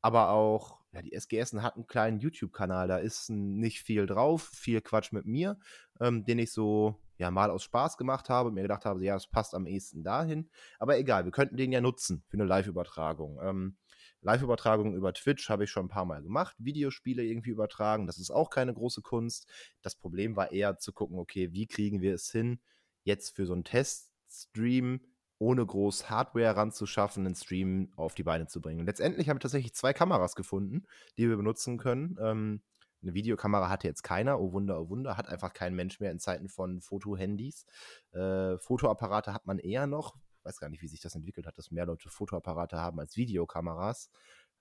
Aber 0.00 0.30
auch, 0.30 0.80
ja, 0.92 1.02
die 1.02 1.12
SGS 1.12 1.54
hat 1.54 1.76
einen 1.76 1.86
kleinen 1.86 2.18
YouTube-Kanal, 2.18 2.88
da 2.88 2.98
ist 2.98 3.30
nicht 3.30 3.82
viel 3.82 4.06
drauf, 4.06 4.42
viel 4.42 4.80
Quatsch 4.80 5.12
mit 5.12 5.26
mir, 5.26 5.58
ähm, 6.00 6.24
den 6.24 6.40
ich 6.40 6.50
so 6.50 6.96
ja 7.22 7.30
mal 7.30 7.50
aus 7.50 7.62
Spaß 7.62 7.96
gemacht 7.96 8.28
habe 8.28 8.48
und 8.48 8.54
mir 8.54 8.62
gedacht 8.62 8.84
habe, 8.84 9.02
ja, 9.04 9.14
das 9.14 9.26
passt 9.26 9.54
am 9.54 9.66
ehesten 9.66 10.02
dahin. 10.02 10.50
Aber 10.78 10.98
egal, 10.98 11.24
wir 11.24 11.32
könnten 11.32 11.56
den 11.56 11.72
ja 11.72 11.80
nutzen 11.80 12.24
für 12.28 12.36
eine 12.36 12.44
Live-Übertragung. 12.44 13.38
Ähm, 13.42 13.76
Live-Übertragungen 14.20 14.94
über 14.94 15.12
Twitch 15.14 15.48
habe 15.48 15.64
ich 15.64 15.70
schon 15.70 15.86
ein 15.86 15.88
paar 15.88 16.04
Mal 16.04 16.22
gemacht, 16.22 16.54
Videospiele 16.58 17.24
irgendwie 17.24 17.50
übertragen, 17.50 18.06
das 18.06 18.18
ist 18.18 18.30
auch 18.30 18.50
keine 18.50 18.72
große 18.72 19.02
Kunst. 19.02 19.50
Das 19.82 19.96
Problem 19.96 20.36
war 20.36 20.52
eher 20.52 20.78
zu 20.78 20.92
gucken, 20.92 21.18
okay, 21.18 21.52
wie 21.52 21.66
kriegen 21.66 22.00
wir 22.00 22.14
es 22.14 22.30
hin, 22.30 22.60
jetzt 23.04 23.34
für 23.34 23.46
so 23.46 23.52
einen 23.52 23.64
Test 23.64 24.10
Stream 24.30 25.00
ohne 25.38 25.66
groß 25.66 26.08
Hardware 26.08 26.56
ranzuschaffen, 26.56 27.26
einen 27.26 27.34
Stream 27.34 27.92
auf 27.96 28.14
die 28.14 28.22
Beine 28.22 28.46
zu 28.46 28.60
bringen. 28.60 28.80
Und 28.80 28.86
letztendlich 28.86 29.28
habe 29.28 29.38
ich 29.38 29.42
tatsächlich 29.42 29.74
zwei 29.74 29.92
Kameras 29.92 30.36
gefunden, 30.36 30.84
die 31.18 31.28
wir 31.28 31.36
benutzen 31.36 31.78
können. 31.78 32.16
Ähm, 32.20 32.62
eine 33.02 33.14
Videokamera 33.14 33.68
hatte 33.68 33.88
jetzt 33.88 34.02
keiner, 34.02 34.40
oh 34.40 34.52
Wunder, 34.52 34.80
oh 34.80 34.88
Wunder, 34.88 35.16
hat 35.16 35.28
einfach 35.28 35.52
kein 35.52 35.74
Mensch 35.74 36.00
mehr 36.00 36.10
in 36.10 36.18
Zeiten 36.18 36.48
von 36.48 36.80
Fotohandys. 36.80 37.66
Äh, 38.12 38.58
Fotoapparate 38.58 39.32
hat 39.32 39.46
man 39.46 39.58
eher 39.58 39.86
noch. 39.86 40.16
Ich 40.38 40.44
weiß 40.44 40.58
gar 40.58 40.68
nicht, 40.68 40.82
wie 40.82 40.88
sich 40.88 41.00
das 41.00 41.14
entwickelt 41.14 41.46
hat, 41.46 41.58
dass 41.58 41.70
mehr 41.70 41.86
Leute 41.86 42.08
Fotoapparate 42.08 42.78
haben 42.78 42.98
als 42.98 43.16
Videokameras. 43.16 44.10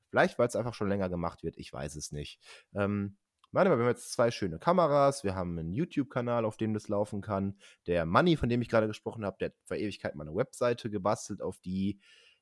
Vielleicht, 0.09 0.37
weil 0.37 0.47
es 0.47 0.55
einfach 0.55 0.73
schon 0.73 0.89
länger 0.89 1.09
gemacht 1.09 1.43
wird, 1.43 1.57
ich 1.57 1.71
weiß 1.71 1.95
es 1.95 2.11
nicht. 2.11 2.39
Ähm, 2.73 3.17
meine, 3.51 3.69
wir 3.69 3.77
haben 3.77 3.87
jetzt 3.87 4.13
zwei 4.13 4.31
schöne 4.31 4.59
Kameras, 4.59 5.23
wir 5.23 5.35
haben 5.35 5.59
einen 5.59 5.73
YouTube-Kanal, 5.73 6.45
auf 6.45 6.55
dem 6.55 6.73
das 6.73 6.87
laufen 6.87 7.21
kann. 7.21 7.57
Der 7.85 8.05
Money, 8.05 8.37
von 8.37 8.47
dem 8.47 8.61
ich 8.61 8.69
gerade 8.69 8.87
gesprochen 8.87 9.25
habe, 9.25 9.37
der 9.39 9.49
hat 9.49 9.55
vor 9.65 9.77
Ewigkeit 9.77 10.15
mal 10.15 10.27
eine 10.27 10.35
Webseite 10.35 10.89
gebastelt, 10.89 11.41
auf 11.41 11.59
die 11.59 11.99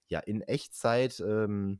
ja 0.07 0.19
in 0.19 0.41
Echtzeit 0.41 1.19
ähm, 1.19 1.79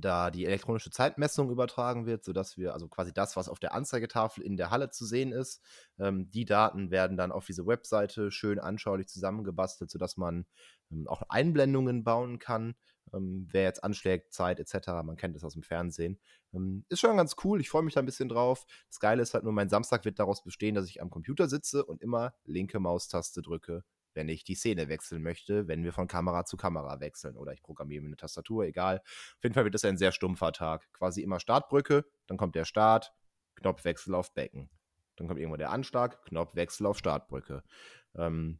da 0.00 0.30
die 0.30 0.46
elektronische 0.46 0.90
Zeitmessung 0.90 1.50
übertragen 1.50 2.06
wird, 2.06 2.24
sodass 2.24 2.56
wir, 2.56 2.72
also 2.74 2.88
quasi 2.88 3.12
das, 3.12 3.36
was 3.36 3.48
auf 3.48 3.58
der 3.58 3.74
Anzeigetafel 3.74 4.42
in 4.42 4.56
der 4.56 4.70
Halle 4.70 4.90
zu 4.90 5.04
sehen 5.04 5.32
ist, 5.32 5.62
ähm, 5.98 6.30
die 6.30 6.44
Daten 6.44 6.90
werden 6.90 7.16
dann 7.16 7.32
auf 7.32 7.46
diese 7.46 7.66
Webseite 7.66 8.30
schön 8.30 8.58
anschaulich 8.58 9.08
zusammengebastelt, 9.08 9.90
sodass 9.90 10.16
man 10.16 10.46
ähm, 10.90 11.06
auch 11.08 11.22
Einblendungen 11.28 12.04
bauen 12.04 12.38
kann 12.38 12.74
ähm, 13.12 13.48
wer 13.50 13.62
jetzt 13.62 13.82
anschlägt, 13.84 14.32
Zeit 14.32 14.60
etc., 14.60 14.88
man 15.04 15.16
kennt 15.16 15.36
das 15.36 15.44
aus 15.44 15.54
dem 15.54 15.62
Fernsehen. 15.62 16.18
Ähm, 16.52 16.84
ist 16.88 17.00
schon 17.00 17.16
ganz 17.16 17.36
cool, 17.44 17.60
ich 17.60 17.70
freue 17.70 17.82
mich 17.82 17.94
da 17.94 18.00
ein 18.00 18.06
bisschen 18.06 18.28
drauf. 18.28 18.66
Das 18.88 19.00
Geile 19.00 19.22
ist 19.22 19.34
halt 19.34 19.44
nur, 19.44 19.52
mein 19.52 19.68
Samstag 19.68 20.04
wird 20.04 20.18
daraus 20.18 20.42
bestehen, 20.42 20.74
dass 20.74 20.88
ich 20.88 21.00
am 21.00 21.10
Computer 21.10 21.48
sitze 21.48 21.84
und 21.84 22.02
immer 22.02 22.34
linke 22.44 22.78
Maustaste 22.80 23.42
drücke, 23.42 23.84
wenn 24.14 24.28
ich 24.28 24.44
die 24.44 24.54
Szene 24.54 24.88
wechseln 24.88 25.22
möchte, 25.22 25.68
wenn 25.68 25.84
wir 25.84 25.92
von 25.92 26.08
Kamera 26.08 26.44
zu 26.44 26.56
Kamera 26.56 27.00
wechseln 27.00 27.36
oder 27.36 27.52
ich 27.52 27.62
programmiere 27.62 28.02
mir 28.02 28.08
eine 28.08 28.16
Tastatur, 28.16 28.64
egal. 28.64 29.00
Auf 29.04 29.42
jeden 29.42 29.54
Fall 29.54 29.64
wird 29.64 29.74
das 29.74 29.84
ein 29.84 29.96
sehr 29.96 30.12
stumpfer 30.12 30.52
Tag. 30.52 30.92
Quasi 30.92 31.22
immer 31.22 31.40
Startbrücke, 31.40 32.04
dann 32.26 32.36
kommt 32.36 32.54
der 32.54 32.64
Start, 32.64 33.14
Knopfwechsel 33.56 34.14
auf 34.14 34.34
Becken. 34.34 34.70
Dann 35.16 35.28
kommt 35.28 35.38
irgendwo 35.38 35.56
der 35.56 35.70
Anschlag, 35.70 36.24
Knopfwechsel 36.24 36.86
auf 36.86 36.98
Startbrücke. 36.98 37.62
Ähm, 38.14 38.58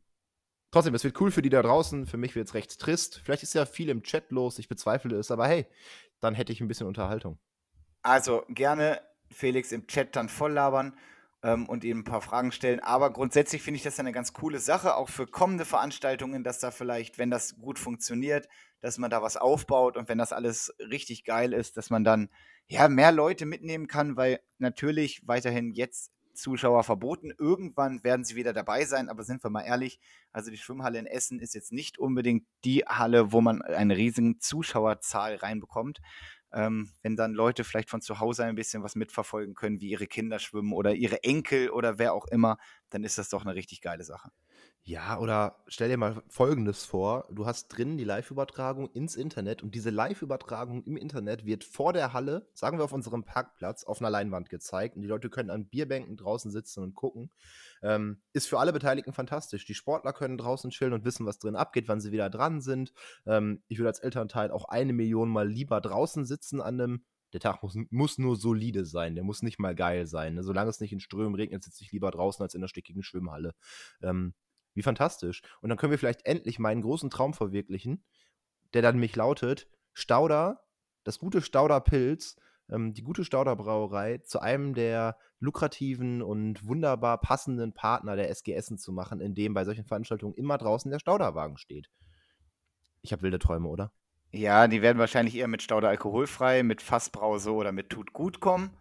trotzdem, 0.70 0.94
es 0.94 1.04
wird 1.04 1.20
cool 1.20 1.30
für 1.30 1.42
die 1.42 1.48
da 1.48 1.62
draußen. 1.62 2.06
Für 2.06 2.18
mich 2.18 2.36
wird 2.36 2.48
es 2.48 2.54
recht 2.54 2.78
trist. 2.78 3.20
Vielleicht 3.24 3.42
ist 3.42 3.54
ja 3.54 3.64
viel 3.64 3.88
im 3.88 4.02
Chat 4.02 4.30
los, 4.30 4.58
ich 4.58 4.68
bezweifle 4.68 5.16
es, 5.16 5.30
aber 5.30 5.46
hey, 5.46 5.66
dann 6.20 6.34
hätte 6.34 6.52
ich 6.52 6.60
ein 6.60 6.68
bisschen 6.68 6.86
Unterhaltung. 6.86 7.38
Also 8.02 8.44
gerne 8.48 9.00
Felix 9.30 9.72
im 9.72 9.86
Chat 9.86 10.16
dann 10.16 10.28
voll 10.28 10.52
labern 10.52 10.96
ähm, 11.42 11.68
und 11.68 11.84
ihm 11.84 12.00
ein 12.00 12.04
paar 12.04 12.20
Fragen 12.20 12.52
stellen. 12.52 12.80
Aber 12.80 13.12
grundsätzlich 13.12 13.62
finde 13.62 13.76
ich 13.76 13.82
das 13.82 14.00
eine 14.00 14.12
ganz 14.12 14.32
coole 14.32 14.58
Sache, 14.58 14.96
auch 14.96 15.08
für 15.08 15.26
kommende 15.26 15.64
Veranstaltungen, 15.64 16.44
dass 16.44 16.60
da 16.60 16.70
vielleicht, 16.70 17.18
wenn 17.18 17.30
das 17.30 17.56
gut 17.56 17.78
funktioniert, 17.78 18.48
dass 18.80 18.98
man 18.98 19.10
da 19.10 19.22
was 19.22 19.36
aufbaut 19.36 19.96
und 19.96 20.08
wenn 20.08 20.18
das 20.18 20.32
alles 20.32 20.74
richtig 20.78 21.24
geil 21.24 21.52
ist, 21.52 21.76
dass 21.76 21.90
man 21.90 22.04
dann 22.04 22.30
ja 22.66 22.88
mehr 22.88 23.12
Leute 23.12 23.46
mitnehmen 23.46 23.88
kann, 23.88 24.16
weil 24.16 24.40
natürlich 24.58 25.22
weiterhin 25.26 25.72
jetzt 25.72 26.12
Zuschauer 26.34 26.84
verboten. 26.84 27.32
Irgendwann 27.38 28.02
werden 28.04 28.24
sie 28.24 28.36
wieder 28.36 28.52
dabei 28.52 28.84
sein, 28.84 29.08
aber 29.08 29.24
sind 29.24 29.44
wir 29.44 29.50
mal 29.50 29.62
ehrlich, 29.62 30.00
also 30.32 30.50
die 30.50 30.56
Schwimmhalle 30.56 30.98
in 30.98 31.06
Essen 31.06 31.40
ist 31.40 31.54
jetzt 31.54 31.72
nicht 31.72 31.98
unbedingt 31.98 32.46
die 32.64 32.84
Halle, 32.86 33.32
wo 33.32 33.40
man 33.40 33.62
eine 33.62 33.96
riesige 33.96 34.38
Zuschauerzahl 34.38 35.36
reinbekommt. 35.36 36.00
Ähm, 36.52 36.90
wenn 37.02 37.16
dann 37.16 37.32
Leute 37.34 37.64
vielleicht 37.64 37.90
von 37.90 38.00
zu 38.00 38.20
Hause 38.20 38.44
ein 38.44 38.54
bisschen 38.56 38.82
was 38.82 38.96
mitverfolgen 38.96 39.54
können, 39.54 39.80
wie 39.80 39.90
ihre 39.90 40.06
Kinder 40.06 40.38
schwimmen 40.38 40.72
oder 40.72 40.94
ihre 40.94 41.22
Enkel 41.24 41.70
oder 41.70 41.98
wer 41.98 42.12
auch 42.14 42.26
immer, 42.26 42.58
dann 42.90 43.04
ist 43.04 43.18
das 43.18 43.28
doch 43.28 43.42
eine 43.44 43.54
richtig 43.54 43.80
geile 43.82 44.04
Sache. 44.04 44.30
Ja, 44.90 45.20
oder 45.20 45.62
stell 45.68 45.88
dir 45.88 45.96
mal 45.96 46.20
Folgendes 46.26 46.84
vor: 46.84 47.28
Du 47.30 47.46
hast 47.46 47.68
drin 47.68 47.96
die 47.96 48.02
Live-Übertragung 48.02 48.90
ins 48.90 49.14
Internet 49.14 49.62
und 49.62 49.76
diese 49.76 49.90
Live-Übertragung 49.90 50.82
im 50.82 50.96
Internet 50.96 51.46
wird 51.46 51.62
vor 51.62 51.92
der 51.92 52.12
Halle, 52.12 52.48
sagen 52.54 52.76
wir 52.76 52.82
auf 52.82 52.92
unserem 52.92 53.22
Parkplatz, 53.22 53.84
auf 53.84 54.00
einer 54.00 54.10
Leinwand 54.10 54.50
gezeigt 54.50 54.96
und 54.96 55.02
die 55.02 55.08
Leute 55.08 55.30
können 55.30 55.50
an 55.50 55.66
Bierbänken 55.66 56.16
draußen 56.16 56.50
sitzen 56.50 56.82
und 56.82 56.96
gucken. 56.96 57.30
Ähm, 57.82 58.20
ist 58.32 58.48
für 58.48 58.58
alle 58.58 58.72
Beteiligten 58.72 59.12
fantastisch. 59.12 59.64
Die 59.64 59.74
Sportler 59.74 60.12
können 60.12 60.36
draußen 60.36 60.72
chillen 60.72 60.92
und 60.92 61.04
wissen, 61.04 61.24
was 61.24 61.38
drin 61.38 61.54
abgeht, 61.54 61.86
wann 61.86 62.00
sie 62.00 62.10
wieder 62.10 62.28
dran 62.28 62.60
sind. 62.60 62.92
Ähm, 63.26 63.62
ich 63.68 63.78
würde 63.78 63.90
als 63.90 64.00
Elternteil 64.00 64.50
auch 64.50 64.64
eine 64.64 64.92
Million 64.92 65.28
Mal 65.28 65.48
lieber 65.48 65.80
draußen 65.80 66.24
sitzen 66.24 66.60
an 66.60 66.80
einem 66.80 67.04
der 67.32 67.38
Tag 67.38 67.62
muss, 67.62 67.76
muss, 67.90 68.18
nur 68.18 68.34
solide 68.34 68.84
sein, 68.84 69.14
der 69.14 69.22
muss 69.22 69.42
nicht 69.42 69.60
mal 69.60 69.76
geil 69.76 70.08
sein. 70.08 70.34
Ne? 70.34 70.42
Solange 70.42 70.68
es 70.68 70.80
nicht 70.80 70.92
in 70.92 70.98
Strömen 70.98 71.36
regnet, 71.36 71.62
sitze 71.62 71.84
ich 71.84 71.92
lieber 71.92 72.10
draußen 72.10 72.42
als 72.42 72.56
in 72.56 72.60
der 72.60 72.66
stickigen 72.66 73.04
Schwimmhalle. 73.04 73.54
Ähm, 74.02 74.34
wie 74.74 74.82
fantastisch. 74.82 75.42
Und 75.60 75.68
dann 75.68 75.78
können 75.78 75.90
wir 75.90 75.98
vielleicht 75.98 76.26
endlich 76.26 76.58
meinen 76.58 76.82
großen 76.82 77.10
Traum 77.10 77.34
verwirklichen, 77.34 78.04
der 78.74 78.82
dann 78.82 78.98
mich 78.98 79.16
lautet, 79.16 79.68
Stauder, 79.92 80.62
das 81.04 81.18
gute 81.18 81.42
Stauder 81.42 81.80
Pilz, 81.80 82.36
ähm, 82.70 82.94
die 82.94 83.02
gute 83.02 83.24
Stauder 83.24 83.56
Brauerei 83.56 84.18
zu 84.18 84.40
einem 84.40 84.74
der 84.74 85.18
lukrativen 85.40 86.22
und 86.22 86.66
wunderbar 86.66 87.18
passenden 87.20 87.72
Partner 87.72 88.14
der 88.14 88.28
SGSen 88.30 88.78
zu 88.78 88.92
machen, 88.92 89.20
in 89.20 89.34
dem 89.34 89.54
bei 89.54 89.64
solchen 89.64 89.84
Veranstaltungen 89.84 90.34
immer 90.34 90.58
draußen 90.58 90.90
der 90.90 90.98
Stauderwagen 90.98 91.56
steht. 91.56 91.90
Ich 93.02 93.12
habe 93.12 93.22
wilde 93.22 93.38
Träume, 93.38 93.68
oder? 93.68 93.92
Ja, 94.32 94.68
die 94.68 94.82
werden 94.82 94.98
wahrscheinlich 94.98 95.34
eher 95.34 95.48
mit 95.48 95.62
Stauder 95.62 95.88
alkoholfrei, 95.88 96.62
mit 96.62 96.82
Fassbrause 96.82 97.52
oder 97.52 97.72
mit 97.72 97.90
Tut 97.90 98.12
gut 98.12 98.38
kommen. 98.38 98.76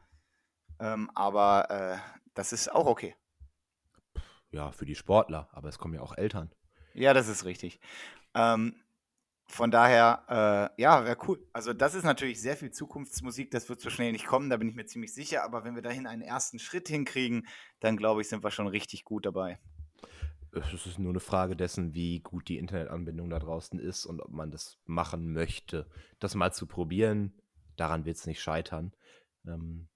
Ähm, 0.79 1.09
aber 1.15 1.71
äh, 1.71 1.97
das 2.35 2.53
ist 2.53 2.71
auch 2.71 2.85
okay 2.85 3.15
ja, 4.51 4.71
für 4.71 4.85
die 4.85 4.95
Sportler, 4.95 5.49
aber 5.51 5.69
es 5.69 5.77
kommen 5.77 5.93
ja 5.93 6.01
auch 6.01 6.17
Eltern. 6.17 6.51
Ja, 6.93 7.13
das 7.13 7.27
ist 7.27 7.45
richtig. 7.45 7.79
Ähm, 8.33 8.75
von 9.47 9.71
daher, 9.71 10.71
äh, 10.77 10.81
ja, 10.81 11.05
wäre 11.05 11.17
cool. 11.27 11.43
Also 11.53 11.73
das 11.73 11.95
ist 11.95 12.03
natürlich 12.03 12.39
sehr 12.39 12.55
viel 12.55 12.71
Zukunftsmusik, 12.71 13.49
das 13.51 13.67
wird 13.67 13.81
so 13.81 13.89
schnell 13.89 14.11
nicht 14.11 14.27
kommen, 14.27 14.49
da 14.49 14.57
bin 14.57 14.69
ich 14.69 14.75
mir 14.75 14.85
ziemlich 14.85 15.13
sicher, 15.13 15.43
aber 15.43 15.63
wenn 15.63 15.75
wir 15.75 15.81
dahin 15.81 16.05
einen 16.05 16.21
ersten 16.21 16.59
Schritt 16.59 16.87
hinkriegen, 16.87 17.47
dann 17.79 17.97
glaube 17.97 18.21
ich, 18.21 18.29
sind 18.29 18.43
wir 18.43 18.51
schon 18.51 18.67
richtig 18.67 19.05
gut 19.05 19.25
dabei. 19.25 19.59
Es 20.51 20.85
ist 20.85 20.99
nur 20.99 21.11
eine 21.11 21.19
Frage 21.19 21.55
dessen, 21.55 21.93
wie 21.93 22.21
gut 22.21 22.47
die 22.47 22.57
Internetanbindung 22.57 23.29
da 23.29 23.39
draußen 23.39 23.79
ist 23.79 24.05
und 24.05 24.19
ob 24.19 24.31
man 24.31 24.51
das 24.51 24.79
machen 24.85 25.31
möchte. 25.31 25.87
Das 26.19 26.35
mal 26.35 26.51
zu 26.51 26.65
probieren, 26.65 27.33
daran 27.75 28.05
wird 28.05 28.17
es 28.17 28.25
nicht 28.25 28.41
scheitern. 28.41 28.93
Ähm, 29.45 29.87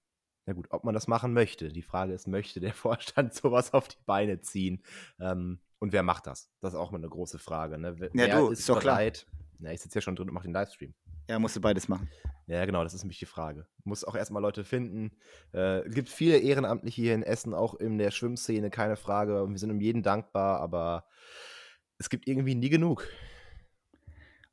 na 0.46 0.52
gut, 0.52 0.66
ob 0.70 0.84
man 0.84 0.94
das 0.94 1.06
machen 1.08 1.32
möchte. 1.32 1.68
Die 1.68 1.82
Frage 1.82 2.12
ist, 2.12 2.26
möchte 2.28 2.60
der 2.60 2.72
Vorstand 2.74 3.34
sowas 3.34 3.72
auf 3.72 3.88
die 3.88 4.02
Beine 4.06 4.40
ziehen? 4.40 4.82
Ähm, 5.20 5.60
und 5.78 5.92
wer 5.92 6.02
macht 6.02 6.26
das? 6.26 6.50
Das 6.60 6.72
ist 6.74 6.78
auch 6.78 6.90
mal 6.90 6.98
eine 6.98 7.08
große 7.08 7.38
Frage. 7.38 7.78
Ne? 7.78 7.98
Wer 7.98 8.10
Ja, 8.14 8.38
du, 8.38 8.48
ist 8.50 8.60
ist 8.60 8.68
doch 8.68 8.80
klar. 8.80 8.96
bereit? 8.96 9.26
Na, 9.58 9.72
ich 9.72 9.80
sitze 9.80 9.98
ja 9.98 10.02
schon 10.02 10.16
drin 10.16 10.28
und 10.28 10.34
mache 10.34 10.46
den 10.48 10.52
Livestream. 10.54 10.94
Ja, 11.28 11.38
musst 11.38 11.56
du 11.56 11.60
beides 11.60 11.88
machen. 11.88 12.10
Ja, 12.46 12.64
genau, 12.66 12.82
das 12.82 12.92
ist 12.92 13.02
nämlich 13.02 13.18
die 13.18 13.24
Frage. 13.26 13.66
Muss 13.84 14.04
auch 14.04 14.14
erstmal 14.14 14.42
Leute 14.42 14.64
finden. 14.64 15.16
Äh, 15.52 15.88
gibt 15.88 16.10
viele 16.10 16.38
Ehrenamtliche 16.38 17.00
hier 17.00 17.14
in 17.14 17.22
Essen, 17.22 17.54
auch 17.54 17.74
in 17.74 17.96
der 17.96 18.10
Schwimmszene, 18.10 18.68
keine 18.68 18.96
Frage. 18.96 19.42
Und 19.42 19.52
wir 19.52 19.58
sind 19.58 19.70
um 19.70 19.80
jeden 19.80 20.02
dankbar, 20.02 20.60
aber 20.60 21.06
es 21.96 22.10
gibt 22.10 22.28
irgendwie 22.28 22.54
nie 22.54 22.68
genug. 22.68 23.08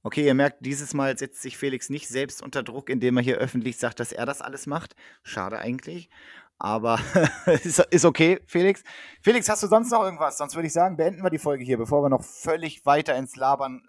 Okay, 0.04 0.26
ihr 0.26 0.34
merkt, 0.34 0.66
dieses 0.66 0.94
Mal 0.94 1.18
setzt 1.18 1.42
sich 1.42 1.58
Felix 1.58 1.90
nicht 1.90 2.08
selbst 2.08 2.42
unter 2.42 2.64
Druck, 2.64 2.90
indem 2.90 3.18
er 3.18 3.24
hier 3.24 3.38
öffentlich 3.38 3.78
sagt, 3.78 4.00
dass 4.00 4.12
er 4.12 4.26
das 4.26 4.42
alles 4.42 4.66
macht. 4.66 4.96
Schade 5.24 5.60
eigentlich. 5.60 6.10
Aber 6.58 7.00
ist, 7.46 7.80
ist 7.80 8.06
okay, 8.06 8.40
Felix. 8.46 8.84
Felix, 9.22 9.50
hast 9.50 9.64
du 9.64 9.68
sonst 9.68 9.92
noch 9.92 10.04
irgendwas? 10.04 10.38
Sonst 10.38 10.56
würde 10.56 10.68
ich 10.68 10.74
sagen, 10.74 10.98
beenden 10.98 11.24
wir 11.24 11.30
die 11.30 11.40
Folge 11.40 11.64
hier, 11.64 11.78
bevor 11.78 12.04
wir 12.04 12.10
noch 12.10 12.24
völlig 12.24 12.86
weiter 12.86 13.16
ins 13.16 13.36
Labern. 13.36 13.84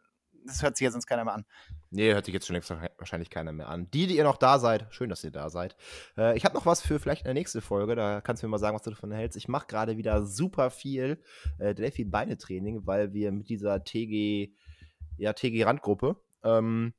Das 0.46 0.62
hört 0.62 0.76
sich 0.76 0.84
ja 0.84 0.90
sonst 0.90 1.06
keiner 1.06 1.24
mehr 1.24 1.34
an. 1.34 1.44
Nee, 1.90 2.14
hört 2.14 2.24
sich 2.24 2.32
jetzt 2.32 2.46
schon 2.46 2.54
längst 2.54 2.70
wahrscheinlich 2.70 3.28
keiner 3.28 3.52
mehr 3.52 3.68
an. 3.68 3.90
Die, 3.90 4.06
die 4.06 4.16
ihr 4.16 4.24
noch 4.24 4.38
da 4.38 4.58
seid, 4.58 4.86
schön, 4.90 5.10
dass 5.10 5.22
ihr 5.22 5.30
da 5.30 5.50
seid. 5.50 5.76
Äh, 6.16 6.34
ich 6.38 6.46
habe 6.46 6.54
noch 6.54 6.64
was 6.64 6.80
für 6.80 6.98
vielleicht 6.98 7.26
eine 7.26 7.34
nächste 7.34 7.60
Folge, 7.60 7.94
da 7.94 8.22
kannst 8.22 8.42
du 8.42 8.46
mir 8.46 8.52
mal 8.52 8.58
sagen, 8.58 8.74
was 8.74 8.82
du 8.82 8.90
davon 8.90 9.12
hältst. 9.12 9.36
Ich 9.36 9.48
mache 9.48 9.66
gerade 9.66 9.98
wieder 9.98 10.24
super 10.24 10.70
viel 10.70 11.22
äh, 11.58 11.74
Delphi-Beine-Training, 11.74 12.86
weil 12.86 13.12
wir 13.12 13.30
mit 13.30 13.50
dieser 13.50 13.84
TG, 13.84 14.54
ja, 15.22 15.32
TG-Randgruppe, 15.32 16.16
ähm, 16.42 16.94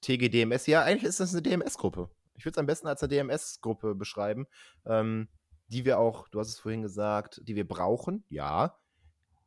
TG 0.00 0.28
DMS, 0.28 0.66
ja, 0.66 0.82
eigentlich 0.82 1.04
ist 1.04 1.20
das 1.20 1.34
eine 1.34 1.42
DMS-Gruppe. 1.42 2.08
Ich 2.34 2.44
würde 2.44 2.54
es 2.54 2.58
am 2.58 2.66
besten 2.66 2.86
als 2.86 3.02
eine 3.02 3.08
DMS-Gruppe 3.08 3.94
beschreiben, 3.96 4.46
ähm, 4.86 5.28
die 5.66 5.84
wir 5.84 5.98
auch, 5.98 6.28
du 6.28 6.38
hast 6.38 6.48
es 6.48 6.60
vorhin 6.60 6.82
gesagt, 6.82 7.40
die 7.44 7.56
wir 7.56 7.66
brauchen, 7.66 8.24
ja. 8.28 8.78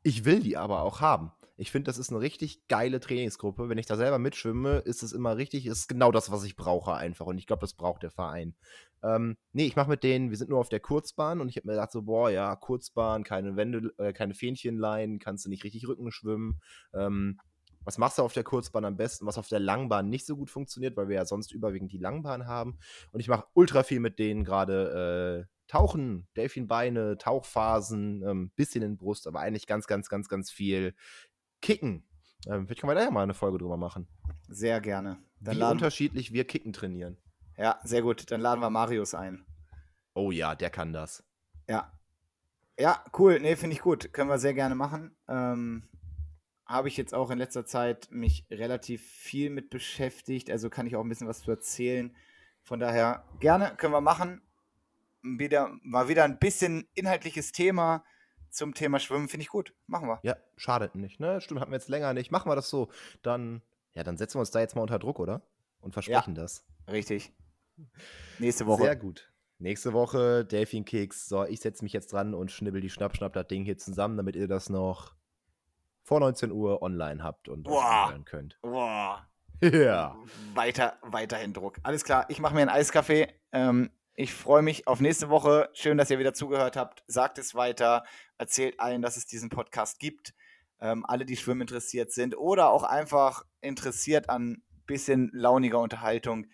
Ich 0.03 0.25
will 0.25 0.41
die 0.41 0.57
aber 0.57 0.81
auch 0.81 0.99
haben. 0.99 1.31
Ich 1.57 1.71
finde, 1.71 1.87
das 1.87 1.97
ist 1.97 2.09
eine 2.09 2.19
richtig 2.19 2.67
geile 2.67 2.99
Trainingsgruppe. 2.99 3.69
Wenn 3.69 3.77
ich 3.77 3.85
da 3.85 3.95
selber 3.95 4.19
mitschwimme, 4.19 4.79
ist 4.79 5.01
es 5.01 5.13
immer 5.13 5.37
richtig, 5.37 5.65
ist 5.65 5.87
genau 5.87 6.11
das, 6.11 6.29
was 6.29 6.43
ich 6.43 6.57
brauche 6.57 6.93
einfach. 6.93 7.25
Und 7.25 7.37
ich 7.37 7.47
glaube, 7.47 7.61
das 7.61 7.73
braucht 7.73 8.03
der 8.03 8.11
Verein. 8.11 8.55
Ähm, 9.03 9.37
nee, 9.53 9.65
ich 9.65 9.77
mache 9.77 9.89
mit 9.89 10.03
denen, 10.03 10.31
wir 10.31 10.37
sind 10.37 10.49
nur 10.49 10.59
auf 10.59 10.67
der 10.67 10.81
Kurzbahn 10.81 11.39
und 11.39 11.47
ich 11.47 11.55
habe 11.55 11.67
mir 11.67 11.73
gedacht, 11.73 11.93
so, 11.93 12.01
boah, 12.01 12.29
ja, 12.29 12.55
Kurzbahn, 12.57 13.23
keine 13.23 13.55
Wände, 13.55 13.93
äh, 13.97 14.11
keine 14.11 14.33
Fähnchenleinen, 14.33 15.17
kannst 15.19 15.45
du 15.45 15.49
nicht 15.49 15.63
richtig 15.63 15.87
Rücken 15.87 16.11
schwimmen. 16.11 16.61
Ähm, 16.93 17.39
was 17.85 17.97
machst 17.97 18.17
du 18.17 18.23
auf 18.23 18.33
der 18.33 18.43
Kurzbahn 18.43 18.83
am 18.83 18.97
besten, 18.97 19.25
was 19.25 19.37
auf 19.37 19.47
der 19.47 19.59
Langbahn 19.59 20.09
nicht 20.09 20.25
so 20.25 20.35
gut 20.35 20.49
funktioniert, 20.49 20.97
weil 20.97 21.07
wir 21.07 21.15
ja 21.15 21.25
sonst 21.25 21.51
überwiegend 21.51 21.91
die 21.91 21.97
Langbahn 21.97 22.47
haben. 22.47 22.77
Und 23.11 23.19
ich 23.21 23.27
mache 23.27 23.45
ultra 23.53 23.83
viel 23.83 23.99
mit 23.99 24.19
denen 24.19 24.43
gerade 24.43 25.47
äh, 25.47 25.55
Tauchen, 25.67 26.27
Delfinbeine, 26.35 27.17
Tauchphasen, 27.17 28.23
ähm, 28.23 28.51
bisschen 28.55 28.83
in 28.83 28.97
Brust, 28.97 29.27
aber 29.27 29.39
eigentlich 29.39 29.67
ganz, 29.67 29.87
ganz, 29.87 30.09
ganz, 30.09 30.27
ganz 30.29 30.51
viel 30.51 30.93
Kicken. 31.61 32.07
Ähm, 32.47 32.67
vielleicht 32.67 32.81
können 32.81 32.91
wir 32.91 32.95
da 32.95 33.03
ja 33.03 33.11
mal 33.11 33.23
eine 33.23 33.33
Folge 33.33 33.57
drüber 33.57 33.77
machen. 33.77 34.07
Sehr 34.47 34.81
gerne. 34.81 35.17
Dann 35.39 35.57
Wie 35.57 35.63
unterschiedlich 35.63 36.33
wir 36.33 36.45
Kicken 36.45 36.73
trainieren. 36.73 37.17
ja, 37.57 37.79
sehr 37.83 38.01
gut. 38.01 38.29
Dann 38.31 38.41
laden 38.41 38.61
wir 38.61 38.69
Marius 38.69 39.15
ein. 39.15 39.45
Oh 40.13 40.31
ja, 40.31 40.55
der 40.55 40.69
kann 40.69 40.93
das. 40.93 41.23
Ja. 41.67 41.91
Ja, 42.79 43.03
cool. 43.17 43.39
Nee, 43.39 43.55
finde 43.55 43.75
ich 43.75 43.81
gut. 43.81 44.11
Können 44.13 44.29
wir 44.29 44.37
sehr 44.37 44.53
gerne 44.53 44.75
machen. 44.75 45.15
Ähm, 45.27 45.83
Habe 46.65 46.87
ich 46.87 46.97
jetzt 46.97 47.13
auch 47.13 47.29
in 47.29 47.37
letzter 47.37 47.65
Zeit 47.65 48.07
mich 48.09 48.45
relativ 48.49 49.05
viel 49.05 49.49
mit 49.49 49.69
beschäftigt. 49.69 50.49
Also 50.49 50.69
kann 50.69 50.87
ich 50.87 50.95
auch 50.95 51.03
ein 51.03 51.09
bisschen 51.09 51.27
was 51.27 51.41
zu 51.41 51.51
erzählen. 51.51 52.15
Von 52.63 52.79
daher 52.79 53.23
gerne, 53.39 53.75
können 53.77 53.93
wir 53.93 54.01
machen. 54.01 54.41
Wieder, 55.21 55.75
mal 55.83 56.07
wieder 56.07 56.23
ein 56.23 56.39
bisschen 56.39 56.87
inhaltliches 56.93 57.51
Thema 57.51 58.03
zum 58.49 58.73
Thema 58.73 58.99
Schwimmen. 58.99 59.27
Finde 59.27 59.43
ich 59.43 59.49
gut. 59.49 59.73
Machen 59.85 60.07
wir. 60.07 60.19
Ja, 60.23 60.37
schadet 60.57 60.95
nicht, 60.95 61.19
ne? 61.19 61.41
Stimmt, 61.41 61.61
hatten 61.61 61.71
wir 61.71 61.77
jetzt 61.77 61.89
länger 61.89 62.13
nicht. 62.13 62.31
Machen 62.31 62.49
wir 62.49 62.55
das 62.55 62.69
so. 62.69 62.89
Dann, 63.21 63.61
ja, 63.93 64.03
dann 64.03 64.17
setzen 64.17 64.35
wir 64.35 64.39
uns 64.39 64.51
da 64.51 64.59
jetzt 64.59 64.75
mal 64.75 64.81
unter 64.81 64.99
Druck, 64.99 65.19
oder? 65.19 65.43
Und 65.81 65.93
versprechen 65.93 66.33
das. 66.33 66.65
Richtig. 66.89 67.31
Nächste 68.39 68.65
Woche. 68.65 68.83
Sehr 68.83 68.95
gut. 68.95 69.31
Nächste 69.59 69.93
Woche 69.93 70.45
Delfin 70.45 70.85
Kicks. 70.85 71.27
So, 71.27 71.45
ich 71.45 71.59
setze 71.59 71.83
mich 71.83 71.93
jetzt 71.93 72.11
dran 72.11 72.33
und 72.33 72.51
schnibbel 72.51 72.81
die 72.81 72.89
Schnapp, 72.89 73.15
schnapp 73.15 73.33
das 73.33 73.47
Ding 73.47 73.63
hier 73.63 73.77
zusammen, 73.77 74.17
damit 74.17 74.35
ihr 74.35 74.47
das 74.47 74.69
noch 74.69 75.15
vor 76.05 76.19
19 76.19 76.51
Uhr 76.51 76.81
online 76.81 77.23
habt 77.23 77.49
und 77.49 77.63
Boah. 77.63 78.05
anhören 78.05 78.25
könnt. 78.25 78.57
Boah. 78.61 79.27
Ja. 79.61 80.15
Weiter, 80.53 80.97
weiterhin 81.01 81.53
Druck. 81.53 81.79
Alles 81.81 82.03
klar, 82.03 82.25
ich 82.29 82.39
mache 82.39 82.53
mir 82.53 82.61
einen 82.61 82.69
Eiskaffee. 82.69 83.27
Ähm, 83.51 83.89
ich 84.13 84.33
freue 84.33 84.61
mich 84.61 84.87
auf 84.87 85.01
nächste 85.01 85.29
Woche. 85.29 85.69
Schön, 85.73 85.97
dass 85.97 86.11
ihr 86.11 86.19
wieder 86.19 86.33
zugehört 86.33 86.77
habt. 86.77 87.03
Sagt 87.07 87.39
es 87.39 87.55
weiter. 87.55 88.03
Erzählt 88.37 88.79
allen, 88.79 89.01
dass 89.01 89.17
es 89.17 89.25
diesen 89.25 89.49
Podcast 89.49 89.97
gibt. 89.99 90.33
Ähm, 90.79 91.05
alle, 91.07 91.25
die 91.25 91.37
Schwimmen 91.37 91.61
interessiert 91.61 92.11
sind 92.11 92.37
oder 92.37 92.69
auch 92.69 92.83
einfach 92.83 93.43
interessiert 93.61 94.29
an 94.29 94.61
bisschen 94.85 95.31
launiger 95.33 95.79
Unterhaltung, 95.79 96.45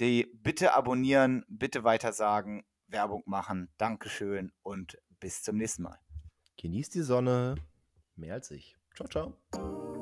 die 0.00 0.26
bitte 0.42 0.74
abonnieren, 0.74 1.44
bitte 1.48 1.84
weitersagen, 1.84 2.64
Werbung 2.88 3.22
machen. 3.26 3.68
Dankeschön 3.76 4.50
und 4.62 4.98
bis 5.20 5.42
zum 5.42 5.56
nächsten 5.56 5.84
Mal. 5.84 5.98
Genießt 6.60 6.94
die 6.94 7.02
Sonne. 7.02 7.54
Mehr 8.16 8.34
als 8.34 8.50
ich. 8.50 8.75
Ciao, 8.96 9.06
ciao. 9.08 9.95